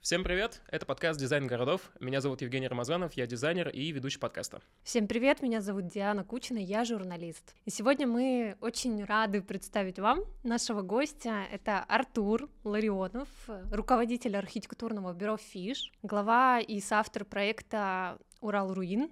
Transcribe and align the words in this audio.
Всем 0.00 0.24
привет, 0.24 0.62
это 0.68 0.86
подкаст 0.86 1.20
«Дизайн 1.20 1.46
городов». 1.46 1.92
Меня 2.00 2.22
зовут 2.22 2.40
Евгений 2.40 2.66
Рамазанов, 2.66 3.12
я 3.18 3.26
дизайнер 3.26 3.68
и 3.68 3.92
ведущий 3.92 4.18
подкаста. 4.18 4.62
Всем 4.82 5.06
привет, 5.06 5.42
меня 5.42 5.60
зовут 5.60 5.88
Диана 5.88 6.24
Кучина, 6.24 6.56
я 6.56 6.86
журналист. 6.86 7.54
И 7.66 7.70
сегодня 7.70 8.06
мы 8.06 8.56
очень 8.62 9.04
рады 9.04 9.42
представить 9.42 9.98
вам 9.98 10.20
нашего 10.42 10.80
гостя. 10.80 11.44
Это 11.52 11.80
Артур 11.80 12.48
Ларионов, 12.64 13.28
руководитель 13.70 14.38
архитектурного 14.38 15.12
бюро 15.12 15.36
«Фиш», 15.36 15.92
глава 16.02 16.60
и 16.60 16.80
соавтор 16.80 17.26
проекта 17.26 18.16
«Урал 18.40 18.72
Руин», 18.72 19.10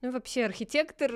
ну 0.00 0.08
и 0.08 0.12
вообще 0.12 0.46
архитектор, 0.46 1.12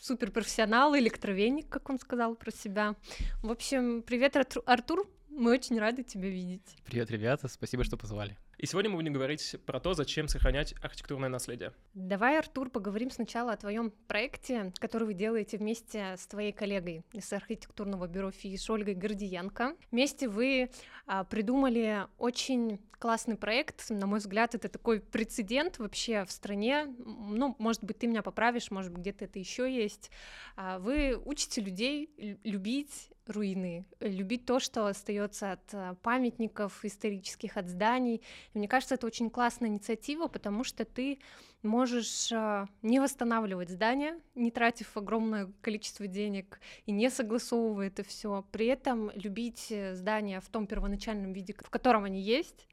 суперпрофессионал, 0.00 0.96
электровеник, 0.96 1.68
как 1.68 1.90
он 1.90 1.98
сказал 1.98 2.36
про 2.36 2.52
себя. 2.52 2.94
В 3.42 3.50
общем, 3.50 4.02
привет, 4.02 4.36
Артур, 4.64 5.10
мы 5.28 5.50
очень 5.50 5.76
рады 5.76 6.04
тебя 6.04 6.28
видеть. 6.28 6.76
Привет, 6.84 7.10
ребята, 7.10 7.48
спасибо, 7.48 7.82
что 7.82 7.96
позвали. 7.96 8.38
И 8.60 8.66
сегодня 8.66 8.90
мы 8.90 8.96
будем 8.96 9.14
говорить 9.14 9.56
про 9.64 9.80
то, 9.80 9.94
зачем 9.94 10.28
сохранять 10.28 10.74
архитектурное 10.82 11.30
наследие. 11.30 11.72
Давай, 11.94 12.38
Артур, 12.38 12.68
поговорим 12.68 13.10
сначала 13.10 13.52
о 13.52 13.56
твоем 13.56 13.90
проекте, 14.06 14.70
который 14.78 15.04
вы 15.04 15.14
делаете 15.14 15.56
вместе 15.56 16.14
с 16.18 16.26
твоей 16.26 16.52
коллегой 16.52 17.02
из 17.14 17.32
архитектурного 17.32 18.06
бюро 18.06 18.30
ФИШ 18.30 18.68
Ольгой 18.68 18.94
Гордиенко. 18.96 19.76
Вместе 19.90 20.28
вы 20.28 20.70
а, 21.06 21.24
придумали 21.24 22.06
очень 22.18 22.78
классный 22.98 23.36
проект. 23.36 23.88
На 23.88 24.06
мой 24.06 24.18
взгляд, 24.18 24.54
это 24.54 24.68
такой 24.68 25.00
прецедент 25.00 25.78
вообще 25.78 26.26
в 26.26 26.30
стране. 26.30 26.84
Ну, 26.98 27.56
может 27.58 27.82
быть, 27.82 27.98
ты 27.98 28.08
меня 28.08 28.20
поправишь, 28.20 28.70
может 28.70 28.92
быть, 28.92 29.00
где-то 29.00 29.24
это 29.24 29.38
еще 29.38 29.74
есть. 29.74 30.10
А, 30.56 30.78
вы 30.78 31.16
учите 31.24 31.62
людей 31.62 32.38
любить 32.44 33.10
руины, 33.30 33.86
любить 34.00 34.44
то, 34.44 34.60
что 34.60 34.86
остается 34.86 35.52
от 35.52 35.72
э, 35.72 35.94
памятников 36.02 36.84
исторических, 36.84 37.56
от 37.56 37.68
зданий. 37.68 38.22
И 38.54 38.58
мне 38.58 38.68
кажется, 38.68 38.96
это 38.96 39.06
очень 39.06 39.30
классная 39.30 39.68
инициатива, 39.68 40.26
потому 40.26 40.64
что 40.64 40.84
ты 40.84 41.20
можешь 41.62 42.32
э, 42.32 42.66
не 42.82 42.98
восстанавливать 42.98 43.70
здания, 43.70 44.18
не 44.34 44.50
тратив 44.50 44.96
огромное 44.96 45.52
количество 45.60 46.06
денег 46.06 46.60
и 46.86 46.92
не 46.92 47.10
согласовывая 47.10 47.88
это 47.88 48.02
все, 48.02 48.44
при 48.50 48.66
этом 48.66 49.10
любить 49.14 49.66
э, 49.70 49.94
здания 49.94 50.40
в 50.40 50.48
том 50.48 50.66
первоначальном 50.66 51.32
виде, 51.32 51.54
в 51.54 51.70
котором 51.70 52.04
они 52.04 52.20
есть, 52.20 52.66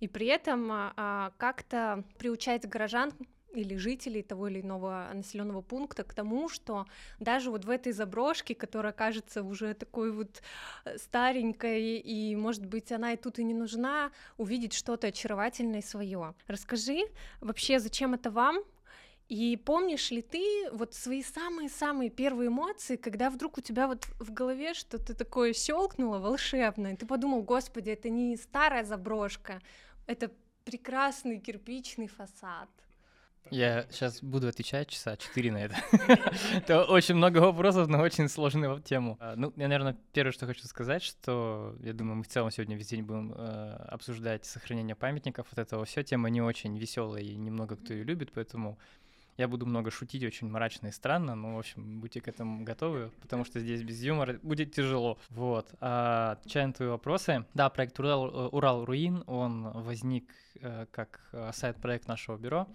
и 0.00 0.08
при 0.08 0.26
этом 0.26 0.68
а, 0.70 1.32
как-то 1.38 2.04
приучать 2.18 2.68
горожан 2.68 3.12
или 3.54 3.76
жителей 3.76 4.22
того 4.22 4.48
или 4.48 4.60
иного 4.60 5.08
населенного 5.14 5.62
пункта 5.62 6.04
к 6.04 6.14
тому, 6.14 6.48
что 6.48 6.86
даже 7.18 7.50
вот 7.50 7.64
в 7.64 7.70
этой 7.70 7.92
заброшке, 7.92 8.54
которая 8.54 8.92
кажется 8.92 9.42
уже 9.42 9.74
такой 9.74 10.12
вот 10.12 10.42
э, 10.84 10.98
старенькой, 10.98 11.98
и, 11.98 12.36
может 12.36 12.66
быть, 12.66 12.92
она 12.92 13.12
и 13.12 13.16
тут 13.16 13.38
и 13.38 13.44
не 13.44 13.54
нужна, 13.54 14.10
увидеть 14.36 14.74
что-то 14.74 15.08
очаровательное 15.08 15.82
свое. 15.82 16.34
Расскажи 16.46 16.98
вообще, 17.40 17.78
зачем 17.78 18.14
это 18.14 18.30
вам, 18.30 18.62
и 19.28 19.56
помнишь 19.56 20.12
ли 20.12 20.22
ты 20.22 20.70
вот 20.70 20.94
свои 20.94 21.22
самые-самые 21.22 22.10
первые 22.10 22.48
эмоции, 22.48 22.94
когда 22.94 23.28
вдруг 23.28 23.58
у 23.58 23.60
тебя 23.60 23.88
вот 23.88 24.06
в 24.20 24.32
голове 24.32 24.72
что-то 24.72 25.14
такое 25.14 25.52
щелкнуло 25.52 26.18
волшебное, 26.18 26.96
ты 26.96 27.06
подумал, 27.06 27.42
господи, 27.42 27.90
это 27.90 28.08
не 28.08 28.36
старая 28.36 28.84
заброшка, 28.84 29.60
это 30.06 30.30
прекрасный 30.64 31.40
кирпичный 31.40 32.06
фасад. 32.06 32.68
Я 33.50 33.86
сейчас 33.90 34.22
буду 34.22 34.48
отвечать 34.48 34.88
часа 34.88 35.16
четыре 35.16 35.52
на 35.52 35.58
это. 35.58 35.76
Это 36.54 36.84
очень 36.84 37.14
много 37.14 37.38
вопросов, 37.38 37.88
но 37.88 38.00
очень 38.00 38.28
сложная 38.28 38.80
тему. 38.80 39.16
А, 39.20 39.34
ну, 39.36 39.52
я, 39.56 39.68
наверное, 39.68 39.96
первое, 40.12 40.32
что 40.32 40.46
хочу 40.46 40.66
сказать, 40.66 41.02
что 41.02 41.76
я 41.80 41.92
думаю, 41.92 42.16
мы 42.16 42.22
в 42.24 42.28
целом 42.28 42.50
сегодня 42.50 42.76
весь 42.76 42.88
день 42.88 43.02
будем 43.02 43.32
э, 43.32 43.86
обсуждать 43.88 44.44
сохранение 44.44 44.96
памятников. 44.96 45.46
Вот 45.50 45.58
этого 45.58 45.84
все 45.84 46.02
тема 46.02 46.28
не 46.28 46.42
очень 46.42 46.76
веселая 46.76 47.22
и 47.22 47.36
немного 47.36 47.76
кто 47.76 47.92
ее 47.92 48.02
любит, 48.02 48.32
поэтому 48.32 48.78
я 49.36 49.48
буду 49.48 49.66
много 49.66 49.90
шутить, 49.90 50.24
очень 50.24 50.48
мрачно 50.48 50.88
и 50.88 50.92
странно, 50.92 51.34
но, 51.34 51.56
в 51.56 51.58
общем, 51.58 52.00
будьте 52.00 52.20
к 52.20 52.28
этому 52.28 52.64
готовы, 52.64 53.10
потому 53.20 53.44
что 53.44 53.60
здесь 53.60 53.82
без 53.82 54.02
юмора 54.02 54.40
будет 54.42 54.72
тяжело. 54.72 55.18
Вот. 55.28 55.68
А, 55.80 56.32
отвечая 56.32 56.66
на 56.66 56.72
твои 56.72 56.88
вопросы, 56.88 57.44
да, 57.54 57.68
проект 57.70 57.98
Урал, 58.00 58.26
э, 58.28 58.48
Урал 58.48 58.84
Руин, 58.84 59.22
он 59.26 59.70
возник 59.70 60.32
э, 60.60 60.86
как 60.90 61.20
сайт-проект 61.52 62.08
нашего 62.08 62.36
бюро. 62.36 62.66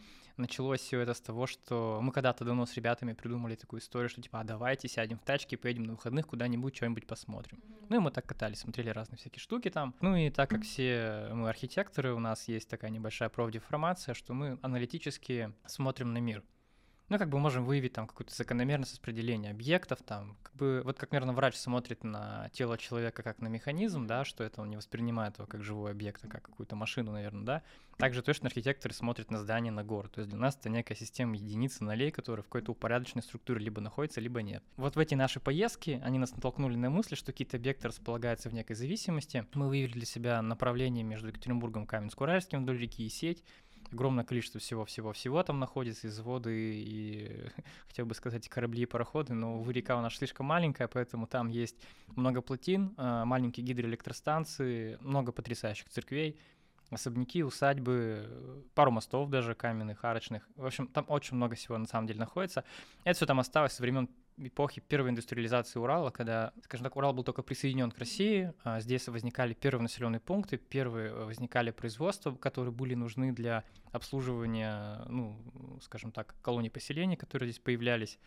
Началось 0.41 0.79
все 0.81 0.99
это 1.01 1.13
с 1.13 1.21
того, 1.21 1.45
что 1.45 1.99
мы 2.01 2.11
когда-то 2.11 2.43
давно 2.43 2.65
с 2.65 2.73
ребятами 2.73 3.13
придумали 3.13 3.53
такую 3.53 3.79
историю, 3.79 4.09
что 4.09 4.23
типа, 4.23 4.39
а 4.39 4.43
давайте 4.43 4.87
сядем 4.87 5.19
в 5.19 5.23
тачке, 5.23 5.55
поедем 5.55 5.83
на 5.83 5.93
выходных 5.93 6.25
куда-нибудь, 6.25 6.75
что-нибудь 6.75 7.05
посмотрим. 7.05 7.59
Mm-hmm. 7.59 7.85
Ну 7.89 7.95
и 7.97 7.99
мы 7.99 8.09
так 8.09 8.25
катались, 8.25 8.57
смотрели 8.57 8.89
разные 8.89 9.19
всякие 9.19 9.39
штуки 9.39 9.69
там. 9.69 9.93
Ну 10.01 10.15
и 10.15 10.31
так 10.31 10.49
как 10.49 10.63
все 10.63 11.29
мы 11.31 11.47
архитекторы, 11.47 12.15
у 12.15 12.19
нас 12.19 12.47
есть 12.47 12.67
такая 12.67 12.89
небольшая 12.89 13.29
профдеформация, 13.29 14.15
что 14.15 14.33
мы 14.33 14.57
аналитически 14.63 15.53
смотрим 15.67 16.11
на 16.11 16.17
мир 16.17 16.43
ну, 17.11 17.19
как 17.19 17.27
бы 17.27 17.39
можем 17.39 17.65
выявить 17.65 17.91
там 17.91 18.07
какую-то 18.07 18.33
закономерность 18.33 18.93
распределения 18.93 19.49
объектов, 19.49 19.99
там, 20.01 20.37
как 20.43 20.55
бы, 20.55 20.81
вот 20.85 20.97
как, 20.97 21.11
наверное, 21.11 21.35
врач 21.35 21.55
смотрит 21.55 22.05
на 22.05 22.49
тело 22.53 22.77
человека 22.77 23.21
как 23.21 23.39
на 23.41 23.49
механизм, 23.49 24.07
да, 24.07 24.23
что 24.23 24.45
это 24.45 24.61
он 24.61 24.69
не 24.69 24.77
воспринимает 24.77 25.37
его 25.37 25.45
как 25.45 25.61
живой 25.61 25.91
объект, 25.91 26.23
а 26.23 26.29
как 26.29 26.43
какую-то 26.43 26.77
машину, 26.77 27.11
наверное, 27.11 27.43
да, 27.43 27.63
также 27.97 28.21
точно 28.21 28.47
архитекторы 28.47 28.93
смотрят 28.93 29.29
на 29.29 29.39
здание, 29.39 29.73
на 29.73 29.83
город, 29.83 30.13
то 30.13 30.21
есть 30.21 30.29
для 30.29 30.39
нас 30.39 30.55
это 30.55 30.69
некая 30.69 30.95
система 30.95 31.35
единицы 31.35 31.83
нолей, 31.83 32.11
которая 32.11 32.43
в 32.43 32.45
какой-то 32.45 32.71
упорядоченной 32.71 33.23
структуре 33.23 33.59
либо 33.59 33.81
находится, 33.81 34.21
либо 34.21 34.41
нет. 34.41 34.63
Вот 34.77 34.95
в 34.95 34.99
эти 34.99 35.13
наши 35.13 35.41
поездки 35.41 36.01
они 36.05 36.17
нас 36.17 36.31
натолкнули 36.31 36.77
на 36.77 36.89
мысли, 36.89 37.15
что 37.15 37.33
какие-то 37.33 37.57
объекты 37.57 37.89
располагаются 37.89 38.49
в 38.49 38.53
некой 38.53 38.77
зависимости, 38.77 39.45
мы 39.53 39.67
выявили 39.67 39.91
для 39.91 40.05
себя 40.05 40.41
направление 40.41 41.03
между 41.03 41.27
Екатеринбургом 41.27 41.83
и 41.83 41.87
Каменск-Уральским 41.87 42.61
вдоль 42.61 42.79
реки 42.79 43.05
и 43.05 43.09
сеть, 43.09 43.43
огромное 43.91 44.23
количество 44.23 44.59
всего-всего-всего 44.59 45.43
там 45.43 45.59
находится, 45.59 46.07
и 46.07 46.09
заводы, 46.09 46.51
и, 46.85 47.49
хотел 47.87 48.05
бы 48.05 48.15
сказать, 48.15 48.47
корабли, 48.49 48.83
и 48.83 48.85
пароходы, 48.85 49.33
но, 49.33 49.59
увы, 49.59 49.73
река 49.73 49.97
у 49.97 50.01
нас 50.01 50.15
слишком 50.15 50.45
маленькая, 50.45 50.87
поэтому 50.87 51.27
там 51.27 51.49
есть 51.49 51.77
много 52.15 52.41
плотин, 52.41 52.93
а, 52.97 53.25
маленькие 53.25 53.65
гидроэлектростанции, 53.65 54.97
много 55.01 55.31
потрясающих 55.31 55.89
церквей, 55.89 56.39
особняки, 56.91 57.43
усадьбы, 57.43 58.65
пару 58.75 58.91
мостов 58.91 59.29
даже 59.29 59.55
каменных, 59.55 60.03
арочных. 60.03 60.47
В 60.55 60.65
общем, 60.65 60.87
там 60.87 61.05
очень 61.07 61.37
много 61.37 61.55
всего 61.55 61.77
на 61.77 61.87
самом 61.87 62.07
деле 62.07 62.19
находится. 62.19 62.63
Это 63.03 63.15
все 63.15 63.25
там 63.25 63.39
осталось 63.39 63.73
со 63.73 63.81
времен 63.81 64.09
эпохи 64.37 64.81
первой 64.81 65.11
индустриализации 65.11 65.79
Урала, 65.79 66.09
когда, 66.09 66.53
скажем 66.63 66.85
так, 66.85 66.95
Урал 66.95 67.13
был 67.13 67.23
только 67.23 67.43
присоединен 67.43 67.91
к 67.91 67.97
России, 67.97 68.53
а 68.63 68.79
здесь 68.79 69.07
возникали 69.07 69.53
первые 69.53 69.83
населенные 69.83 70.19
пункты, 70.19 70.57
первые 70.57 71.09
э, 71.09 71.25
возникали 71.25 71.71
производства, 71.71 72.35
которые 72.35 72.71
были 72.73 72.95
нужны 72.95 73.31
для 73.31 73.63
обслуживания, 73.91 75.03
ну, 75.07 75.37
скажем 75.81 76.11
так, 76.11 76.35
колоний 76.41 76.69
поселений, 76.69 77.17
которые 77.17 77.51
здесь 77.51 77.61
появлялись, 77.61 78.19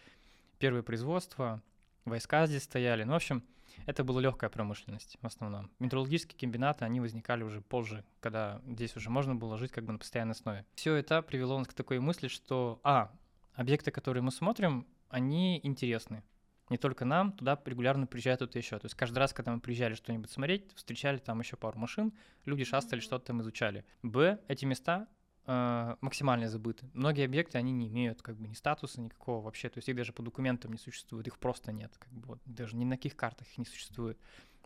первые 0.58 0.82
производства, 0.82 1.62
войска 2.04 2.46
здесь 2.46 2.62
стояли. 2.62 3.04
Ну, 3.04 3.12
в 3.12 3.16
общем, 3.16 3.42
это 3.86 4.04
была 4.04 4.20
легкая 4.20 4.50
промышленность 4.50 5.16
в 5.20 5.26
основном. 5.26 5.70
Металлургические 5.78 6.38
комбинаты, 6.38 6.84
они 6.84 7.00
возникали 7.00 7.42
уже 7.42 7.60
позже, 7.60 8.04
когда 8.20 8.60
здесь 8.66 8.96
уже 8.96 9.10
можно 9.10 9.34
было 9.34 9.58
жить 9.58 9.72
как 9.72 9.84
бы 9.84 9.92
на 9.92 9.98
постоянной 9.98 10.32
основе. 10.32 10.64
Все 10.74 10.94
это 10.94 11.22
привело 11.22 11.58
нас 11.58 11.68
к 11.68 11.74
такой 11.74 12.00
мысли, 12.00 12.28
что, 12.28 12.80
а, 12.82 13.10
объекты, 13.54 13.90
которые 13.90 14.22
мы 14.22 14.30
смотрим, 14.30 14.86
они 15.08 15.60
интересны. 15.62 16.22
Не 16.70 16.78
только 16.78 17.04
нам, 17.04 17.32
туда 17.32 17.60
регулярно 17.64 18.06
приезжают 18.06 18.38
кто-то 18.38 18.58
еще. 18.58 18.78
То 18.78 18.86
есть 18.86 18.94
каждый 18.94 19.18
раз, 19.18 19.32
когда 19.34 19.52
мы 19.52 19.60
приезжали 19.60 19.94
что-нибудь 19.94 20.30
смотреть, 20.30 20.72
встречали 20.74 21.18
там 21.18 21.40
еще 21.40 21.56
пару 21.56 21.78
машин, 21.78 22.12
люди 22.46 22.64
шастали, 22.64 23.00
что-то 23.00 23.26
там 23.26 23.42
изучали. 23.42 23.84
Б, 24.02 24.40
эти 24.48 24.64
места 24.64 25.06
э, 25.46 25.96
максимально 26.00 26.48
забыты. 26.48 26.88
Многие 26.92 27.24
объекты, 27.24 27.58
они 27.58 27.72
не 27.72 27.88
имеют 27.88 28.22
как 28.22 28.36
бы 28.36 28.48
ни 28.48 28.54
статуса 28.54 29.00
никакого 29.00 29.42
вообще, 29.42 29.68
то 29.68 29.78
есть 29.78 29.88
их 29.88 29.96
даже 29.96 30.12
по 30.12 30.22
документам 30.22 30.72
не 30.72 30.78
существует, 30.78 31.26
их 31.26 31.38
просто 31.38 31.72
нет, 31.72 31.92
как 31.98 32.12
бы 32.12 32.28
вот, 32.28 32.40
даже 32.44 32.76
ни 32.76 32.84
на 32.84 32.96
каких 32.96 33.16
картах 33.16 33.48
их 33.48 33.58
не 33.58 33.64
существует, 33.64 34.18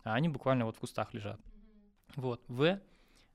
а 0.03 0.13
они 0.13 0.29
буквально 0.29 0.65
вот 0.65 0.77
в 0.77 0.79
кустах 0.79 1.13
лежат. 1.13 1.39
Вот. 2.15 2.43
В, 2.47 2.79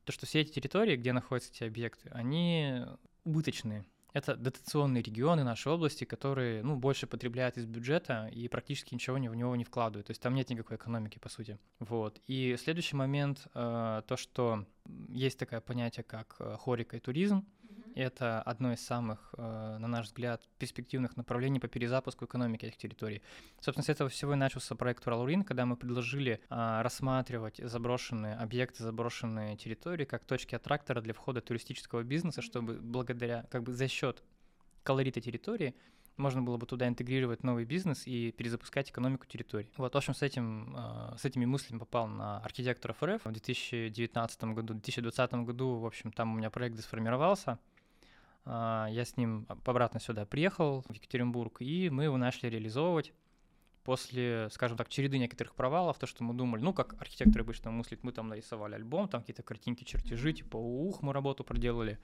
то, 0.05 0.13
что 0.13 0.27
все 0.27 0.41
эти 0.41 0.53
территории, 0.53 0.97
где 0.97 1.13
находятся 1.13 1.51
эти 1.53 1.65
объекты, 1.65 2.11
они 2.11 2.83
убыточные 3.25 3.85
это 4.15 4.37
дотационные 4.37 5.03
регионы 5.03 5.43
нашей 5.43 5.73
области, 5.73 6.05
которые 6.05 6.63
ну, 6.63 6.77
больше 6.77 7.07
потребляют 7.07 7.59
из 7.59 7.67
бюджета 7.67 8.31
и 8.33 8.49
практически 8.49 8.95
ничего 8.95 9.17
в 9.17 9.19
него 9.19 9.57
не 9.57 9.65
вкладывают. 9.65 10.07
То 10.07 10.13
есть 10.13 10.23
там 10.23 10.35
нет 10.35 10.49
никакой 10.51 10.77
экономики, 10.77 11.19
по 11.19 11.29
сути. 11.29 11.59
Вот. 11.81 12.21
И 12.29 12.57
следующий 12.57 12.95
момент, 12.97 13.47
э, 13.55 14.03
то, 14.07 14.17
что 14.17 14.65
есть 15.09 15.39
такое 15.39 15.61
понятие, 15.61 16.05
как 16.05 16.37
э, 16.39 16.57
хорика 16.61 16.97
и 16.97 17.01
туризм. 17.01 17.45
Это 17.95 18.43
одно 18.43 18.73
из 18.73 18.85
самых, 18.85 19.35
э, 19.37 19.77
на 19.79 19.87
наш 19.87 20.07
взгляд, 20.07 20.43
перспективных 20.59 21.17
направлений 21.17 21.61
по 21.61 21.69
перезапуску 21.69 22.25
экономики 22.25 22.67
этих 22.67 22.77
территорий. 22.77 23.23
Собственно, 23.61 23.85
с 23.85 23.89
этого 23.89 24.11
всего 24.11 24.33
и 24.33 24.37
начался 24.37 24.75
проект 24.75 25.07
Уралурин, 25.07 25.45
когда 25.45 25.65
мы 25.65 25.77
предложили 25.77 26.41
а, 26.51 26.83
рассматривать 26.83 27.59
заброшенные 27.59 28.35
объекты, 28.35 28.83
заброшенные 28.83 29.57
территории 29.57 30.05
как 30.05 30.25
точки 30.25 30.57
аттрактора 30.57 31.01
для 31.01 31.15
входа 31.15 31.41
туристического 31.41 32.03
бизнеса, 32.03 32.43
чтобы 32.43 32.75
благодаря, 32.81 33.47
как 33.51 33.63
бы 33.63 33.73
за 33.73 33.87
счет 33.87 34.25
колорита 34.83 35.21
территории 35.21 35.75
можно 36.17 36.43
было 36.43 36.57
бы 36.57 36.67
туда 36.67 36.87
интегрировать 36.87 37.43
новый 37.43 37.65
бизнес 37.65 38.07
и 38.07 38.33
перезапускать 38.33 38.91
экономику 38.91 39.27
территории. 39.27 39.71
Вот, 39.77 39.95
в 39.95 39.97
общем, 39.97 40.15
с, 40.15 40.23
этим, 40.23 40.75
э, 40.77 41.17
с 41.19 41.25
этими 41.25 41.45
мыслями 41.45 41.79
попал 41.79 42.07
на 42.07 42.39
архитекторов 42.39 43.03
РФ 43.03 43.25
в 43.25 43.33
2019 43.33 44.45
году, 44.45 44.75
в 44.75 44.77
2020 44.77 45.33
году, 45.45 45.77
в 45.77 45.87
общем, 45.87 46.13
там 46.13 46.33
у 46.33 46.37
меня 46.37 46.51
проект 46.51 46.79
сформировался. 46.81 47.59
А, 48.45 48.89
я 48.91 49.05
с 49.05 49.17
ним 49.17 49.47
обратно 49.49 50.01
сюда 50.01 50.27
приехал, 50.27 50.83
в 50.89 50.93
Екатеринбург, 50.93 51.61
и 51.61 51.91
мы 51.91 52.05
его 52.05 52.17
начали 52.17 52.51
реализовывать 52.51 53.13
после, 53.85 54.49
скажем 54.51 54.77
так, 54.79 54.89
череды 54.89 55.19
некоторых 55.19 55.55
провалов, 55.55 55.99
то, 55.99 56.07
что 56.07 56.25
мы 56.25 56.35
думали, 56.35 56.63
ну, 56.63 56.73
как 56.73 57.01
архитекторы 57.01 57.45
обычно 57.45 57.71
мыслят, 57.71 58.03
мы 58.03 58.13
там 58.13 58.29
нарисовали 58.29 58.75
альбом, 58.75 59.09
там 59.09 59.21
какие-то 59.21 59.43
картинки, 59.43 59.85
чертежи, 59.85 60.33
типа, 60.33 60.57
ух, 60.57 61.03
мы 61.03 61.13
работу 61.13 61.45
проделали. 61.45 61.99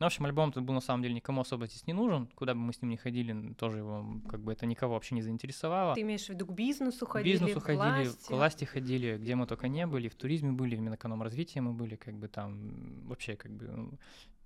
Ну, 0.00 0.06
в 0.06 0.08
общем, 0.08 0.24
альбом 0.24 0.50
тут 0.50 0.64
был 0.64 0.74
на 0.74 0.80
самом 0.80 1.02
деле 1.02 1.14
никому 1.14 1.42
особо 1.42 1.66
здесь 1.66 1.86
не 1.86 1.92
нужен, 1.92 2.26
куда 2.34 2.54
бы 2.54 2.60
мы 2.60 2.72
с 2.72 2.82
ним 2.82 2.90
ни 2.90 2.96
ходили, 2.96 3.54
тоже 3.54 3.78
его, 3.78 4.20
как 4.28 4.40
бы, 4.40 4.52
это 4.52 4.66
никого 4.66 4.94
вообще 4.94 5.14
не 5.14 5.22
заинтересовало. 5.22 5.94
Ты 5.94 6.00
имеешь 6.00 6.26
в 6.26 6.30
виду 6.30 6.46
к 6.46 6.52
бизнесу 6.52 7.06
К 7.06 7.12
ходили, 7.12 7.32
бизнесу 7.34 7.60
к 7.60 7.64
ходили, 7.64 7.78
власти? 7.78 8.26
к 8.26 8.30
власти 8.30 8.64
ходили, 8.64 9.18
где 9.18 9.34
мы 9.36 9.46
только 9.46 9.68
не 9.68 9.86
были, 9.86 10.08
в 10.08 10.16
туризме 10.16 10.50
были, 10.50 10.74
в 10.74 10.80
Минэкономразвитии 10.80 11.60
мы 11.60 11.74
были, 11.74 11.94
как 11.94 12.16
бы 12.16 12.26
там 12.26 13.06
вообще 13.06 13.36
как 13.36 13.52
бы, 13.52 13.90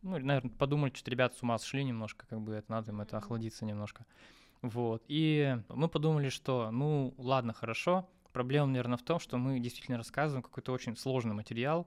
ну, 0.05 0.19
наверное, 0.19 0.51
подумали, 0.51 0.93
что 0.95 1.11
ребята 1.11 1.37
с 1.37 1.43
ума 1.43 1.59
сошли 1.59 1.83
немножко, 1.83 2.27
как 2.29 2.41
бы 2.41 2.53
это 2.53 2.71
надо 2.71 2.93
им 2.93 3.01
это 3.01 3.17
охладиться 3.17 3.65
немножко. 3.65 4.07
Вот. 4.63 5.03
И 5.09 5.59
мы 5.69 5.89
подумали, 5.89 6.29
что, 6.29 6.71
ну, 6.71 7.15
ладно, 7.19 7.53
хорошо. 7.53 8.09
Проблема, 8.33 8.69
наверное, 8.69 8.99
в 8.99 9.03
том, 9.03 9.19
что 9.19 9.37
мы 9.39 9.61
действительно 9.61 9.99
рассказываем 9.99 10.43
какой-то 10.43 10.73
очень 10.73 10.97
сложный 10.97 11.35
материал, 11.35 11.87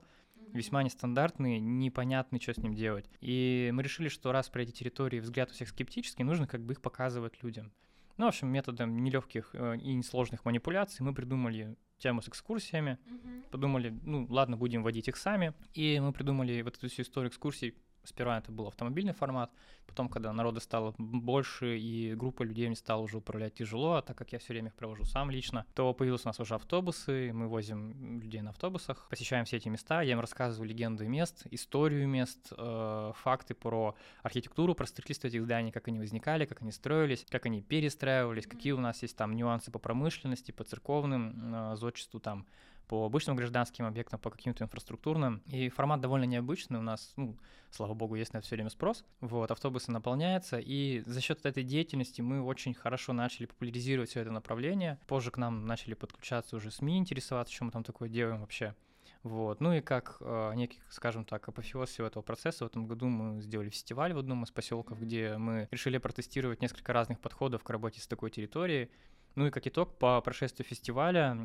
весьма 0.52 0.82
нестандартный, 0.82 1.58
непонятный, 1.58 2.40
что 2.40 2.54
с 2.54 2.58
ним 2.58 2.74
делать. 2.74 3.08
И 3.20 3.70
мы 3.72 3.82
решили, 3.82 4.08
что 4.08 4.32
раз 4.32 4.48
про 4.48 4.62
эти 4.62 4.70
территории 4.70 5.20
взгляд 5.20 5.50
у 5.50 5.54
всех 5.54 5.68
скептический, 5.68 6.24
нужно 6.24 6.46
как 6.46 6.62
бы 6.62 6.72
их 6.72 6.80
показывать 6.80 7.42
людям. 7.42 7.72
Ну, 8.16 8.24
в 8.24 8.28
общем, 8.28 8.48
методом 8.48 8.96
нелегких 9.04 9.50
э, 9.52 9.76
и 9.78 9.94
несложных 9.94 10.44
манипуляций 10.44 11.04
мы 11.04 11.14
придумали 11.14 11.76
тему 11.98 12.22
с 12.22 12.28
экскурсиями, 12.28 12.98
Мгм. 13.06 13.42
подумали, 13.50 13.96
ну, 14.02 14.26
ладно, 14.28 14.56
будем 14.56 14.82
вводить 14.82 15.08
их 15.08 15.16
сами. 15.16 15.52
И 15.74 16.00
мы 16.00 16.12
придумали 16.12 16.62
вот 16.62 16.76
эту 16.76 16.88
всю 16.88 17.02
историю 17.02 17.30
экскурсий. 17.30 17.74
Сперва 18.04 18.38
это 18.38 18.50
был 18.50 18.66
автомобильный 18.66 19.12
формат, 19.12 19.50
потом, 19.86 20.08
когда 20.08 20.32
народа 20.32 20.60
стало 20.60 20.94
больше 20.98 21.78
и 21.78 22.14
группа 22.14 22.42
людей 22.42 22.68
не 22.68 22.76
стала 22.76 23.02
уже 23.02 23.18
управлять 23.18 23.54
тяжело, 23.54 23.94
а 23.94 24.02
так 24.02 24.16
как 24.16 24.32
я 24.32 24.38
все 24.38 24.52
время 24.52 24.68
их 24.68 24.74
провожу 24.74 25.04
сам 25.04 25.30
лично, 25.30 25.66
то 25.74 25.92
появились 25.92 26.24
у 26.24 26.28
нас 26.28 26.38
уже 26.38 26.54
автобусы, 26.54 27.32
мы 27.32 27.48
возим 27.48 28.20
людей 28.20 28.40
на 28.40 28.50
автобусах, 28.50 29.08
посещаем 29.10 29.44
все 29.44 29.56
эти 29.56 29.68
места, 29.68 30.02
я 30.02 30.12
им 30.12 30.20
рассказываю 30.20 30.68
легенды 30.68 31.08
мест, 31.08 31.46
историю 31.50 32.06
мест, 32.06 32.52
э, 32.56 33.12
факты 33.16 33.54
про 33.54 33.96
архитектуру, 34.22 34.74
про 34.74 34.86
строительство 34.86 35.26
этих 35.26 35.42
зданий, 35.42 35.72
как 35.72 35.88
они 35.88 35.98
возникали, 35.98 36.44
как 36.44 36.62
они 36.62 36.72
строились, 36.72 37.26
как 37.28 37.46
они 37.46 37.62
перестраивались, 37.62 38.46
какие 38.46 38.72
у 38.72 38.80
нас 38.80 39.02
есть 39.02 39.16
там 39.16 39.34
нюансы 39.34 39.70
по 39.70 39.78
промышленности, 39.78 40.52
по 40.52 40.64
церковным, 40.64 41.72
э, 41.72 41.76
зодчеству 41.76 42.20
там, 42.20 42.46
по 42.88 43.04
обычным 43.04 43.36
гражданским 43.36 43.84
объектам, 43.84 44.18
по 44.18 44.30
каким-то 44.30 44.64
инфраструктурным. 44.64 45.42
И 45.46 45.68
формат 45.68 46.00
довольно 46.00 46.24
необычный. 46.24 46.78
У 46.78 46.82
нас, 46.82 47.12
ну, 47.16 47.36
слава 47.70 47.94
богу, 47.94 48.16
есть 48.16 48.32
на 48.32 48.40
все 48.40 48.56
время 48.56 48.70
спрос. 48.70 49.04
Вот, 49.20 49.50
автобусы 49.50 49.92
наполняются. 49.92 50.58
И 50.58 51.02
за 51.06 51.20
счет 51.20 51.44
этой 51.44 51.62
деятельности 51.62 52.22
мы 52.22 52.42
очень 52.42 52.74
хорошо 52.74 53.12
начали 53.12 53.46
популяризировать 53.46 54.10
все 54.10 54.20
это 54.20 54.30
направление. 54.30 54.98
Позже 55.06 55.30
к 55.30 55.36
нам 55.36 55.66
начали 55.66 55.94
подключаться 55.94 56.56
уже 56.56 56.70
СМИ, 56.70 56.98
интересоваться, 56.98 57.54
что 57.54 57.64
мы 57.64 57.70
там 57.70 57.84
такое 57.84 58.08
делаем 58.08 58.40
вообще. 58.40 58.74
Вот. 59.22 59.60
Ну 59.60 59.72
и 59.74 59.80
как 59.80 60.16
э, 60.20 60.52
некий, 60.54 60.80
скажем 60.90 61.24
так, 61.24 61.48
апофеоз 61.48 61.90
всего 61.90 62.06
этого 62.06 62.22
процесса, 62.22 62.64
в 62.64 62.68
этом 62.68 62.86
году 62.86 63.08
мы 63.08 63.42
сделали 63.42 63.68
фестиваль 63.68 64.12
в 64.14 64.18
одном 64.18 64.44
из 64.44 64.50
поселков, 64.50 65.00
где 65.00 65.36
мы 65.36 65.68
решили 65.70 65.98
протестировать 65.98 66.62
несколько 66.62 66.92
разных 66.92 67.20
подходов 67.20 67.62
к 67.62 67.70
работе 67.70 68.00
с 68.00 68.06
такой 68.06 68.30
территорией. 68.30 68.90
Ну 69.38 69.46
и 69.46 69.50
как 69.50 69.68
итог, 69.68 69.96
по 69.98 70.20
прошествию 70.20 70.66
фестиваля 70.66 71.36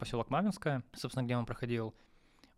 поселок 0.00 0.30
Маминское, 0.30 0.82
собственно, 0.94 1.22
где 1.22 1.36
он 1.36 1.44
проходил, 1.44 1.94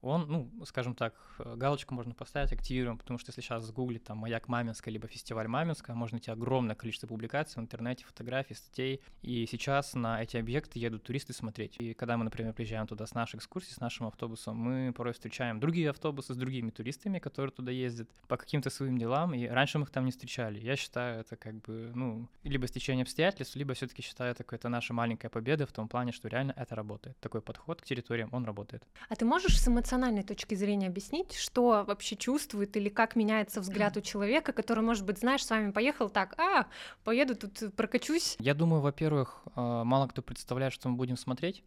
он, 0.05 0.27
ну, 0.29 0.65
скажем 0.67 0.95
так, 0.95 1.15
э, 1.39 1.55
галочку 1.57 1.95
можно 1.95 2.15
поставить, 2.15 2.53
активируем, 2.53 2.99
потому 2.99 3.19
что 3.19 3.31
если 3.31 3.41
сейчас 3.41 3.65
загуглить 3.65 4.05
там 4.05 4.19
«Маяк 4.19 4.49
Маминская» 4.49 4.93
либо 4.93 5.09
«Фестиваль 5.09 5.49
Маминская», 5.49 5.97
можно 5.97 6.17
найти 6.17 6.31
огромное 6.31 6.75
количество 6.75 7.07
публикаций 7.07 7.61
в 7.61 7.65
интернете, 7.65 8.05
фотографий, 8.05 8.55
статей, 8.55 9.01
и 9.23 9.47
сейчас 9.51 9.95
на 9.95 10.23
эти 10.23 10.37
объекты 10.37 10.79
едут 10.79 11.03
туристы 11.03 11.33
смотреть. 11.33 11.77
И 11.81 11.95
когда 11.95 12.17
мы, 12.17 12.25
например, 12.25 12.53
приезжаем 12.53 12.87
туда 12.87 13.07
с 13.07 13.15
нашей 13.15 13.37
экскурсии, 13.37 13.73
с 13.73 13.81
нашим 13.81 14.07
автобусом, 14.07 14.57
мы 14.57 14.93
порой 14.93 15.15
встречаем 15.15 15.59
другие 15.59 15.91
автобусы 15.91 16.35
с 16.35 16.37
другими 16.37 16.71
туристами, 16.71 17.19
которые 17.19 17.53
туда 17.53 17.73
ездят 17.73 18.09
по 18.29 18.37
каким-то 18.37 18.71
своим 18.71 18.99
делам, 18.99 19.35
и 19.35 19.47
раньше 19.47 19.79
мы 19.79 19.85
их 19.85 19.91
там 19.91 20.05
не 20.05 20.11
встречали. 20.11 20.61
Я 20.61 20.77
считаю, 20.77 21.21
это 21.21 21.37
как 21.37 21.61
бы, 21.63 21.93
ну, 21.95 22.29
либо 22.43 22.67
стечение 22.67 23.03
обстоятельств, 23.03 23.57
либо 23.57 23.75
все 23.75 23.87
таки 23.87 24.03
считаю, 24.03 24.33
это 24.33 24.45
какая-то 24.45 24.69
наша 24.69 24.93
маленькая 24.93 25.29
победа 25.29 25.67
в 25.67 25.73
том 25.73 25.89
плане, 25.89 26.13
что 26.13 26.29
реально 26.29 26.53
это 26.57 26.75
работает. 26.75 27.19
Такой 27.21 27.41
подход 27.41 27.81
к 27.81 27.85
территориям, 27.85 28.29
он 28.33 28.45
работает. 28.45 28.87
А 29.09 29.17
ты 29.17 29.25
можешь 29.25 29.61
с 29.61 29.69
эмоциональной 29.69 29.94
точки 30.23 30.55
зрения 30.55 30.89
объяснить, 30.89 31.35
что 31.35 31.85
вообще 31.87 32.17
чувствует 32.17 32.77
или 32.77 32.89
как 32.89 33.17
меняется 33.17 33.61
взгляд 33.61 33.97
у 33.97 34.01
человека, 34.01 34.53
который, 34.53 34.83
может 34.83 35.05
быть, 35.05 35.19
знаешь, 35.19 35.45
с 35.45 35.51
вами 35.51 35.71
поехал 35.71 36.09
так, 36.09 36.39
а, 36.39 36.67
поеду 37.05 37.35
тут 37.37 37.75
прокачусь. 37.75 38.37
Я 38.39 38.55
думаю, 38.55 38.81
во-первых, 38.81 39.43
э, 39.57 39.61
мало 39.85 40.07
кто 40.09 40.23
представляет, 40.23 40.73
что 40.73 40.89
мы 40.89 40.97
будем 40.97 41.17
смотреть. 41.17 41.65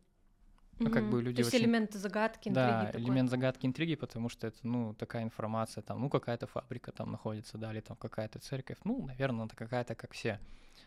Ну, 0.80 0.92
как 0.92 1.10
бы 1.10 1.24
люди 1.24 1.38
То 1.38 1.42
есть 1.42 1.54
очень- 1.56 1.64
элементы 1.66 1.98
загадки, 1.98 2.50
интриги. 2.50 2.54
Да, 2.68 2.86
такой. 2.86 3.02
элемент 3.02 3.30
загадки, 3.32 3.66
интриги, 3.66 3.96
потому 3.96 4.30
что 4.30 4.46
это, 4.48 4.58
ну, 4.62 4.94
такая 4.94 5.24
информация, 5.24 5.82
там, 5.82 6.00
ну, 6.00 6.10
какая-то 6.10 6.46
фабрика 6.46 6.92
там 6.92 7.12
находится, 7.12 7.58
да, 7.58 7.72
или 7.72 7.80
там 7.80 7.98
какая-то 7.98 8.38
церковь, 8.40 8.78
ну, 8.84 9.04
наверное, 9.08 9.48
это 9.48 9.56
какая-то, 9.56 9.96
как 9.96 10.12
все. 10.14 10.40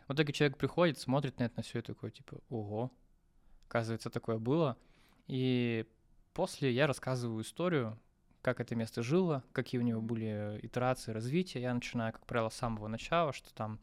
В 0.06 0.12
итоге 0.14 0.32
человек 0.32 0.56
приходит, 0.58 0.98
смотрит 0.98 1.38
на 1.40 1.44
это, 1.44 1.54
на 1.56 1.62
все 1.64 1.80
и 1.80 1.82
такой, 1.82 2.12
типа, 2.12 2.38
ого, 2.50 2.92
оказывается, 3.68 4.10
такое 4.10 4.38
было. 4.38 4.76
И 5.26 5.86
после 6.32 6.72
я 6.72 6.86
рассказываю 6.86 7.42
историю, 7.42 7.98
как 8.42 8.60
это 8.60 8.74
место 8.74 9.02
жило, 9.02 9.44
какие 9.52 9.80
у 9.80 9.84
него 9.84 10.00
были 10.00 10.58
итерации 10.62 11.12
развития. 11.12 11.60
Я 11.60 11.74
начинаю, 11.74 12.12
как 12.12 12.26
правило, 12.26 12.48
с 12.48 12.54
самого 12.54 12.88
начала, 12.88 13.32
что 13.32 13.52
там 13.54 13.80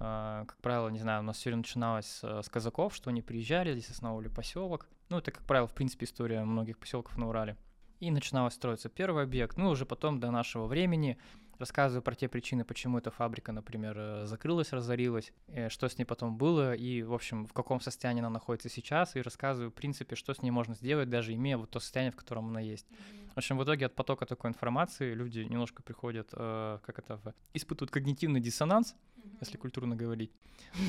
а, 0.00 0.44
как 0.46 0.58
правило, 0.58 0.88
не 0.88 0.98
знаю, 0.98 1.20
у 1.20 1.24
нас 1.24 1.36
все 1.36 1.54
начиналось 1.54 2.06
с, 2.06 2.42
с 2.42 2.48
казаков, 2.48 2.94
что 2.94 3.10
они 3.10 3.22
приезжали, 3.22 3.72
здесь 3.72 3.90
основывали 3.90 4.28
поселок. 4.28 4.88
Ну, 5.08 5.18
это, 5.18 5.30
как 5.30 5.44
правило, 5.44 5.68
в 5.68 5.74
принципе, 5.74 6.06
история 6.06 6.44
многих 6.44 6.78
поселков 6.78 7.16
на 7.16 7.28
Урале. 7.28 7.56
И 8.00 8.10
начиналось 8.10 8.54
строиться 8.54 8.88
первый 8.88 9.24
объект. 9.24 9.56
Ну, 9.56 9.68
уже 9.68 9.86
потом 9.86 10.20
до 10.20 10.30
нашего 10.30 10.66
времени 10.66 11.18
рассказываю 11.58 12.02
про 12.02 12.14
те 12.14 12.28
причины, 12.28 12.64
почему 12.64 12.98
эта 12.98 13.10
фабрика, 13.10 13.52
например, 13.52 13.96
э, 13.96 14.26
закрылась, 14.26 14.72
разорилась, 14.72 15.32
э, 15.48 15.68
что 15.68 15.88
с 15.88 15.98
ней 15.98 16.04
потом 16.04 16.36
было, 16.36 16.74
и, 16.74 17.02
в 17.02 17.12
общем, 17.12 17.46
в 17.46 17.52
каком 17.52 17.80
состоянии 17.80 18.20
она 18.20 18.30
находится 18.30 18.68
сейчас, 18.68 19.16
и 19.16 19.22
рассказываю, 19.22 19.70
в 19.70 19.74
принципе, 19.74 20.16
что 20.16 20.34
с 20.34 20.42
ней 20.42 20.50
можно 20.50 20.74
сделать, 20.74 21.08
даже 21.10 21.34
имея 21.34 21.56
вот 21.56 21.70
то 21.70 21.80
состояние, 21.80 22.12
в 22.12 22.16
котором 22.16 22.48
она 22.48 22.60
есть. 22.60 22.86
В 23.34 23.38
общем, 23.38 23.58
в 23.58 23.64
итоге 23.64 23.86
от 23.86 23.94
потока 23.94 24.26
такой 24.26 24.50
информации 24.50 25.12
люди 25.14 25.40
немножко 25.40 25.82
приходят, 25.82 26.28
э, 26.32 26.78
как 26.84 26.98
это, 26.98 27.16
в- 27.16 27.34
испытывают 27.52 27.90
когнитивный 27.90 28.40
диссонанс, 28.40 28.94
если 29.40 29.56
культурно 29.56 29.96
говорить. 29.96 30.30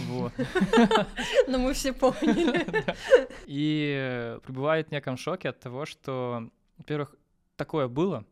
Вот. 0.07 0.33
Но 1.47 1.57
мы 1.57 1.73
все 1.73 1.93
поняли. 1.93 2.85
И 3.47 3.95
э, 3.97 4.39
пребывает 4.43 4.89
в 4.89 4.91
неком 4.91 5.17
шоке 5.17 5.49
от 5.49 5.59
того, 5.59 5.85
что, 5.85 6.49
во-первых, 6.77 7.15
такое 7.55 7.87
было, 7.87 8.25